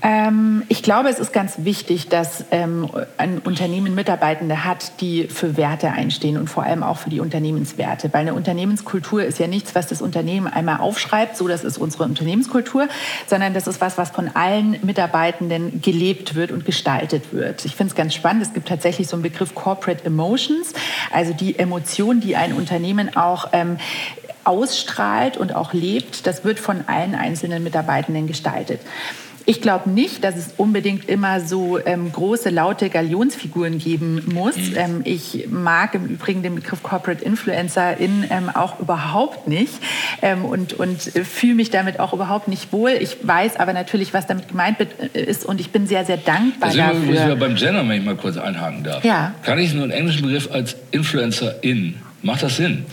Ähm, 0.05 0.61
ich 0.67 0.83
glaube, 0.83 1.09
es 1.09 1.17
ist 1.17 1.33
ganz 1.33 1.53
wichtig, 1.57 2.09
dass 2.09 2.45
ähm, 2.51 2.87
ein 3.17 3.39
Unternehmen 3.39 3.95
Mitarbeitende 3.95 4.63
hat, 4.63 5.01
die 5.01 5.27
für 5.27 5.57
Werte 5.57 5.89
einstehen 5.89 6.37
und 6.37 6.47
vor 6.47 6.61
allem 6.61 6.83
auch 6.83 6.99
für 6.99 7.09
die 7.09 7.19
Unternehmenswerte. 7.19 8.13
Weil 8.13 8.21
eine 8.21 8.35
Unternehmenskultur 8.35 9.23
ist 9.23 9.39
ja 9.39 9.47
nichts, 9.47 9.73
was 9.73 9.87
das 9.87 10.03
Unternehmen 10.03 10.45
einmal 10.45 10.77
aufschreibt, 10.77 11.35
so 11.35 11.47
das 11.47 11.63
ist 11.63 11.79
unsere 11.79 12.03
Unternehmenskultur, 12.03 12.87
sondern 13.25 13.55
das 13.55 13.65
ist 13.65 13.81
was, 13.81 13.97
was 13.97 14.11
von 14.11 14.29
allen 14.35 14.77
Mitarbeitenden 14.83 15.81
gelebt 15.81 16.35
wird 16.35 16.51
und 16.51 16.65
gestaltet 16.65 17.33
wird. 17.33 17.65
Ich 17.65 17.75
finde 17.75 17.89
es 17.89 17.95
ganz 17.95 18.13
spannend. 18.13 18.43
Es 18.43 18.53
gibt 18.53 18.67
tatsächlich 18.67 19.07
so 19.07 19.15
einen 19.15 19.23
Begriff 19.23 19.55
Corporate 19.55 20.05
Emotions, 20.05 20.73
also 21.11 21.33
die 21.33 21.57
Emotionen, 21.57 22.21
die 22.21 22.35
ein 22.35 22.53
Unternehmen 22.53 23.17
auch 23.17 23.49
ähm, 23.53 23.77
ausstrahlt 24.43 25.35
und 25.35 25.55
auch 25.55 25.73
lebt. 25.73 26.27
Das 26.27 26.43
wird 26.43 26.59
von 26.59 26.83
allen 26.85 27.15
einzelnen 27.15 27.63
Mitarbeitenden 27.63 28.27
gestaltet. 28.27 28.81
Ich 29.47 29.61
glaube 29.61 29.89
nicht, 29.89 30.23
dass 30.23 30.35
es 30.35 30.53
unbedingt 30.57 31.07
immer 31.07 31.39
so 31.39 31.77
ähm, 31.85 32.11
große, 32.11 32.49
laute 32.49 32.89
Galionsfiguren 32.89 33.77
geben 33.77 34.23
muss. 34.33 34.57
Mhm. 34.57 34.73
Ähm, 34.75 35.01
ich 35.03 35.47
mag 35.49 35.93
im 35.93 36.05
Übrigen 36.05 36.41
den 36.41 36.55
Begriff 36.55 36.81
Corporate 36.81 37.23
Influencer 37.23 37.97
in 37.97 38.25
ähm, 38.29 38.49
auch 38.49 38.79
überhaupt 38.79 39.47
nicht 39.47 39.73
ähm, 40.21 40.45
und, 40.45 40.73
und 40.73 41.01
fühle 41.01 41.55
mich 41.55 41.69
damit 41.69 41.99
auch 41.99 42.13
überhaupt 42.13 42.47
nicht 42.47 42.73
wohl. 42.73 42.91
Ich 42.91 43.17
weiß 43.21 43.57
aber 43.57 43.73
natürlich, 43.73 44.13
was 44.13 44.25
damit 44.25 44.47
gemeint 44.47 44.77
äh, 44.79 45.21
ist 45.21 45.45
und 45.45 45.59
ich 45.59 45.71
bin 45.71 45.85
sehr, 45.85 46.05
sehr 46.05 46.17
dankbar 46.17 46.69
das 46.69 46.77
dafür. 46.77 46.99
Muss 46.99 47.19
ich 47.19 47.39
beim 47.39 47.55
Gender, 47.55 47.87
wenn 47.87 47.99
ich 47.99 48.05
mal 48.05 48.15
kurz 48.15 48.37
einhaken 48.37 48.83
darf. 48.83 49.03
Ja. 49.03 49.35
Kann 49.43 49.59
ich 49.59 49.73
nur 49.73 49.83
einen 49.83 49.91
englischen 49.91 50.23
Begriff 50.23 50.49
als 50.51 50.75
Influencerin 50.91 51.95
Macht 52.25 52.41
das 52.41 52.55
Sinn? 52.57 52.87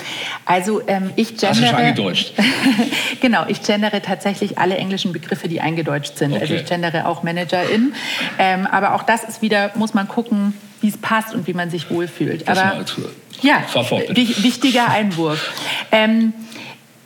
Also 0.44 0.82
ähm, 0.86 1.10
ich 1.16 1.38
gendere... 1.38 1.48
Hast 1.48 1.62
du 1.62 1.66
schon 1.66 1.74
eingedeutscht? 1.74 2.34
genau, 3.22 3.46
ich 3.48 3.62
gendere 3.62 4.02
tatsächlich 4.02 4.58
alle 4.58 4.76
englischen 4.76 5.14
Begriffe, 5.14 5.48
die 5.48 5.62
eingedeutscht 5.62 6.18
sind. 6.18 6.34
Also 6.34 6.44
okay. 6.44 6.52
Also 6.52 6.64
ich 6.64 6.68
gendere 6.68 7.06
auch 7.06 7.22
Managerin. 7.22 7.94
Ähm, 8.38 8.66
aber 8.66 8.94
auch 8.94 9.04
das 9.04 9.24
ist 9.24 9.40
wieder, 9.40 9.70
muss 9.74 9.94
man 9.94 10.06
gucken, 10.06 10.52
wie 10.82 10.88
es 10.88 10.98
passt 10.98 11.34
und 11.34 11.46
wie 11.46 11.54
man 11.54 11.70
sich 11.70 11.90
wohlfühlt. 11.90 12.46
Das 12.46 12.58
aber 12.58 12.84
ja, 13.40 13.64
wichtiger 14.12 14.90
Einwurf. 14.90 15.50
Ähm, 15.90 16.34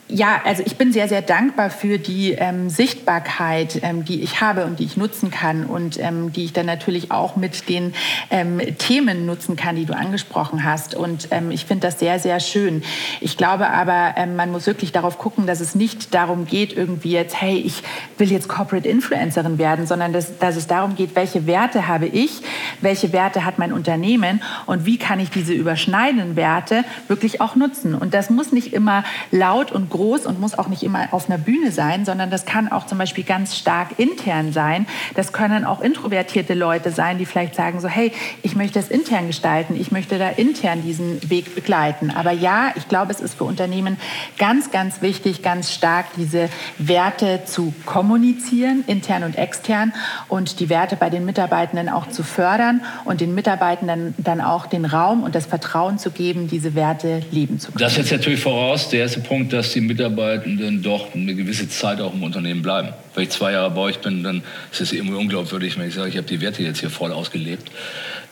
ja, 0.09 0.41
also 0.45 0.63
ich 0.65 0.77
bin 0.77 0.93
sehr, 0.93 1.09
sehr 1.09 1.21
dankbar 1.21 1.69
für 1.69 1.99
die 1.99 2.31
ähm, 2.31 2.69
Sichtbarkeit, 2.69 3.79
ähm, 3.83 4.05
die 4.05 4.21
ich 4.21 4.39
habe 4.39 4.63
und 4.63 4.79
die 4.79 4.85
ich 4.85 4.95
nutzen 4.95 5.31
kann 5.31 5.65
und 5.65 5.99
ähm, 5.99 6.31
die 6.31 6.45
ich 6.45 6.53
dann 6.53 6.65
natürlich 6.65 7.11
auch 7.11 7.35
mit 7.35 7.67
den 7.67 7.93
ähm, 8.29 8.61
Themen 8.77 9.25
nutzen 9.25 9.57
kann, 9.57 9.75
die 9.75 9.83
du 9.83 9.93
angesprochen 9.93 10.63
hast. 10.63 10.95
Und 10.95 11.27
ähm, 11.31 11.51
ich 11.51 11.65
finde 11.65 11.87
das 11.87 11.99
sehr, 11.99 12.19
sehr 12.19 12.39
schön. 12.39 12.83
Ich 13.19 13.35
glaube 13.35 13.69
aber, 13.69 14.13
ähm, 14.15 14.37
man 14.37 14.49
muss 14.49 14.65
wirklich 14.65 14.93
darauf 14.93 15.17
gucken, 15.17 15.45
dass 15.45 15.59
es 15.59 15.75
nicht 15.75 16.13
darum 16.13 16.45
geht, 16.45 16.75
irgendwie 16.75 17.11
jetzt, 17.11 17.41
hey, 17.41 17.57
ich 17.57 17.83
will 18.17 18.31
jetzt 18.31 18.47
Corporate 18.47 18.87
Influencerin 18.87 19.57
werden, 19.57 19.87
sondern 19.87 20.13
dass, 20.13 20.37
dass 20.37 20.55
es 20.55 20.67
darum 20.67 20.95
geht, 20.95 21.17
welche 21.17 21.47
Werte 21.47 21.89
habe 21.89 22.05
ich, 22.05 22.41
welche 22.79 23.11
Werte 23.11 23.43
hat 23.43 23.59
mein 23.59 23.73
Unternehmen 23.73 24.41
und 24.67 24.85
wie 24.85 24.97
kann 24.97 25.19
ich 25.19 25.31
diese 25.31 25.53
überschneidenden 25.53 26.37
Werte 26.37 26.85
wirklich 27.09 27.41
auch 27.41 27.57
nutzen. 27.57 27.93
Und 27.93 28.13
das 28.13 28.29
muss 28.29 28.53
nicht 28.53 28.71
immer 28.71 29.03
laut 29.31 29.73
und 29.73 29.89
groß 29.89 29.96
und 30.25 30.39
muss 30.39 30.57
auch 30.57 30.67
nicht 30.67 30.83
immer 30.83 31.07
auf 31.11 31.29
einer 31.29 31.37
Bühne 31.37 31.71
sein, 31.71 32.05
sondern 32.05 32.29
das 32.29 32.45
kann 32.45 32.71
auch 32.71 32.85
zum 32.85 32.97
Beispiel 32.97 33.23
ganz 33.23 33.55
stark 33.55 33.97
intern 33.97 34.53
sein. 34.53 34.87
Das 35.15 35.33
können 35.33 35.65
auch 35.65 35.81
introvertierte 35.81 36.53
Leute 36.53 36.91
sein, 36.91 37.17
die 37.17 37.25
vielleicht 37.25 37.55
sagen 37.55 37.79
so, 37.79 37.87
hey, 37.87 38.11
ich 38.43 38.55
möchte 38.55 38.79
es 38.79 38.89
intern 38.89 39.27
gestalten, 39.27 39.75
ich 39.79 39.91
möchte 39.91 40.17
da 40.17 40.29
intern 40.29 40.81
diesen 40.83 41.29
Weg 41.29 41.55
begleiten. 41.55 42.11
Aber 42.11 42.31
ja, 42.31 42.71
ich 42.75 42.87
glaube, 42.87 43.11
es 43.11 43.19
ist 43.19 43.35
für 43.35 43.43
Unternehmen 43.43 43.97
ganz, 44.37 44.71
ganz 44.71 45.01
wichtig, 45.01 45.41
ganz 45.41 45.73
stark 45.73 46.05
diese 46.17 46.49
Werte 46.77 47.41
zu 47.45 47.73
kommunizieren, 47.85 48.83
intern 48.87 49.23
und 49.23 49.37
extern 49.37 49.93
und 50.27 50.59
die 50.59 50.69
Werte 50.69 50.95
bei 50.95 51.09
den 51.09 51.25
Mitarbeitenden 51.25 51.89
auch 51.89 52.07
zu 52.07 52.23
fördern 52.23 52.81
und 53.05 53.21
den 53.21 53.33
Mitarbeitenden 53.35 54.15
dann 54.17 54.41
auch 54.41 54.65
den 54.65 54.85
Raum 54.85 55.23
und 55.23 55.35
das 55.35 55.45
Vertrauen 55.45 55.99
zu 55.99 56.11
geben, 56.11 56.47
diese 56.47 56.75
Werte 56.75 57.21
leben 57.31 57.59
zu 57.59 57.67
können. 57.67 57.79
Das 57.79 57.95
setzt 57.95 58.11
natürlich 58.11 58.39
voraus, 58.39 58.89
der 58.89 59.01
erste 59.01 59.19
Punkt, 59.21 59.53
dass 59.53 59.73
die 59.73 59.81
Mitarbeitenden 59.87 60.83
doch 60.83 61.13
eine 61.15 61.33
gewisse 61.33 61.69
Zeit 61.69 62.01
auch 62.01 62.13
im 62.13 62.23
Unternehmen 62.23 62.61
bleiben. 62.61 62.89
Wenn 63.15 63.23
ich 63.23 63.29
zwei 63.29 63.53
Jahre 63.53 63.71
bei 63.71 63.81
euch 63.81 63.99
bin, 63.99 64.23
dann 64.23 64.43
ist 64.71 64.81
es 64.81 64.93
irgendwie 64.93 65.15
unglaubwürdig, 65.15 65.77
wenn 65.77 65.87
ich 65.87 65.95
sage, 65.95 66.09
ich 66.09 66.17
habe 66.17 66.27
die 66.27 66.41
Werte 66.41 66.61
jetzt 66.61 66.79
hier 66.79 66.89
voll 66.89 67.11
ausgelebt. 67.11 67.71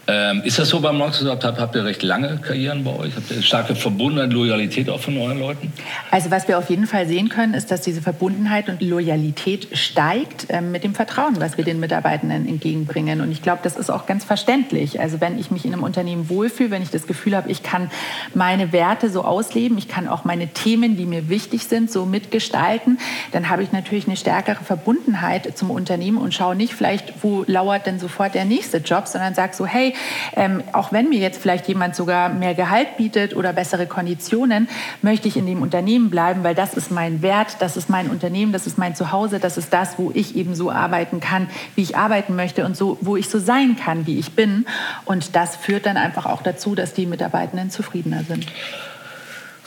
Ähm, 0.08 0.44
ist 0.44 0.60
das 0.60 0.70
so 0.70 0.80
beim 0.80 0.98
Microsoft? 0.98 1.44
Habt, 1.44 1.60
habt 1.60 1.76
ihr 1.76 1.84
recht 1.84 2.04
lange 2.04 2.38
Karrieren 2.38 2.84
bei 2.84 2.92
euch? 2.92 3.16
Habt 3.16 3.32
ihr 3.32 3.42
starke 3.42 3.76
Verbundenheit, 3.76 4.32
Loyalität 4.32 4.88
auch 4.90 5.00
von 5.00 5.18
euren 5.18 5.40
Leuten? 5.40 5.74
Also 6.12 6.30
was 6.30 6.48
wir 6.48 6.60
auf 6.60 6.70
jeden 6.70 6.86
Fall 6.86 7.08
sehen 7.08 7.30
können, 7.30 7.56
ist, 7.56 7.72
dass 7.72 7.82
diese 7.82 8.02
Verbundenheit 8.02 8.70
und 8.70 8.82
Loyalität 8.82 9.76
steigt 9.76 10.46
ähm, 10.50 10.72
mit 10.72 10.84
dem 10.84 10.94
Vertrauen, 10.94 11.40
was 11.40 11.58
wir 11.58 11.64
den 11.64 11.80
Mitarbeitenden 11.80 12.48
entgegenbringen. 12.48 13.22
Und 13.22 13.32
ich 13.32 13.42
glaube, 13.42 13.62
das 13.64 13.78
ist 13.78 13.90
auch 13.90 14.06
ganz 14.06 14.24
verständlich. 14.24 15.00
Also 15.00 15.22
wenn 15.22 15.40
ich 15.40 15.50
mich 15.50 15.66
in 15.66 15.74
einem 15.74 15.84
Unternehmen 15.84 16.30
wohlfühle, 16.30 16.70
wenn 16.70 16.84
ich 16.84 16.92
das 16.92 17.08
Gefühl 17.08 17.36
habe, 17.36 17.50
ich 17.50 17.64
kann 17.64 17.90
meine 18.36 18.72
Werte 18.72 19.10
so 19.10 19.24
ausleben, 19.24 19.78
ich 19.80 19.88
kann 19.88 20.08
auch 20.08 20.24
meine 20.24 20.50
Themen, 20.50 20.98
die 20.98 21.06
mir 21.06 21.30
wichtig 21.30 21.64
sind, 21.66 21.90
so 21.90 22.06
mitgestalten, 22.06 23.00
dann 23.32 23.50
habe 23.50 23.64
ich 23.64 23.72
natürlich 23.72 24.06
eine 24.06 24.18
stärkere 24.18 24.64
Verbundenheit 24.64 25.58
zum 25.58 25.72
Unternehmen 25.72 26.20
und 26.20 26.34
schaue 26.36 26.56
nicht 26.56 26.74
vielleicht, 26.76 27.24
wo 27.24 27.44
lauert 27.48 27.88
denn 27.88 28.00
sofort 28.00 28.36
der 28.36 28.46
nächste 28.46 28.78
Job, 28.78 29.08
sondern 29.08 29.34
sage 29.34 29.56
so, 29.56 29.66
hey, 29.66 29.95
ähm, 30.36 30.64
auch 30.74 30.92
wenn 30.92 31.10
mir 31.10 31.20
jetzt 31.20 31.42
vielleicht 31.42 31.68
jemand 31.68 31.96
sogar 31.96 32.30
mehr 32.30 32.54
Gehalt 32.54 32.98
bietet 32.98 33.36
oder 33.36 33.54
bessere 33.54 33.88
Konditionen, 33.88 34.68
möchte 35.02 35.28
ich 35.28 35.38
in 35.38 35.46
dem 35.46 35.62
Unternehmen 35.62 36.10
bleiben, 36.10 36.44
weil 36.44 36.56
das 36.56 36.74
ist 36.74 36.92
mein 36.92 37.22
Wert, 37.22 37.58
das 37.60 37.78
ist 37.78 37.90
mein 37.90 38.10
Unternehmen, 38.10 38.52
das 38.52 38.68
ist 38.68 38.78
mein 38.78 38.96
Zuhause, 38.96 39.40
das 39.40 39.58
ist 39.58 39.74
das, 39.74 39.98
wo 39.98 40.12
ich 40.14 40.36
eben 40.36 40.56
so 40.56 40.72
arbeiten 40.72 41.20
kann, 41.20 41.50
wie 41.76 41.82
ich 41.82 41.98
arbeiten 41.98 42.36
möchte 42.36 42.66
und 42.66 42.76
so, 42.78 42.98
wo 43.02 43.16
ich 43.16 43.30
so 43.30 43.40
sein 43.40 43.76
kann, 43.76 44.08
wie 44.08 44.20
ich 44.20 44.32
bin. 44.32 44.66
Und 45.06 45.36
das 45.36 45.56
führt 45.56 45.86
dann 45.86 45.98
einfach 45.98 46.26
auch 46.26 46.42
dazu, 46.42 46.76
dass 46.76 46.94
die 46.94 47.06
Mitarbeitenden 47.06 47.70
zufriedener 47.70 48.24
sind. 48.24 48.46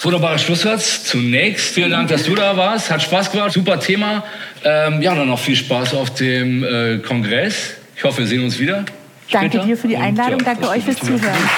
Wunderbarer 0.00 0.38
Schlusssatz. 0.38 1.02
Zunächst 1.04 1.74
vielen 1.74 1.90
Dank, 1.90 2.08
dass 2.08 2.22
du 2.22 2.36
da 2.36 2.56
warst. 2.56 2.88
Hat 2.88 3.02
Spaß 3.02 3.32
gemacht. 3.32 3.52
Super 3.52 3.80
Thema. 3.80 4.22
Ähm, 4.62 5.02
ja, 5.02 5.12
dann 5.12 5.26
noch 5.26 5.40
viel 5.40 5.56
Spaß 5.56 5.94
auf 5.94 6.14
dem 6.14 6.62
äh, 6.62 6.98
Kongress. 6.98 7.74
Ich 7.96 8.04
hoffe, 8.04 8.18
wir 8.18 8.26
sehen 8.28 8.44
uns 8.44 8.60
wieder. 8.60 8.84
Danke 9.30 9.60
dir 9.60 9.76
für 9.76 9.88
die 9.88 9.96
Einladung, 9.96 10.42
danke 10.44 10.68
euch 10.68 10.84
fürs 10.84 10.98
Zuhören. 10.98 11.50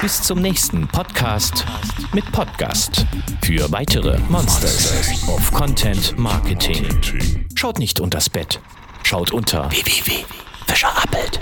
Bis 0.00 0.22
zum 0.22 0.40
nächsten 0.40 0.86
Podcast 0.88 1.64
mit 2.12 2.30
Podcast. 2.32 3.06
Für 3.42 3.70
weitere 3.72 4.18
Monsters 4.28 5.26
of 5.28 5.50
Content 5.52 6.16
Marketing. 6.18 6.86
Schaut 7.54 7.78
nicht 7.78 8.00
unters 8.00 8.30
Bett. 8.30 8.60
Schaut 9.02 9.32
unter 9.32 9.70
www.fischerappelt. 9.70 11.40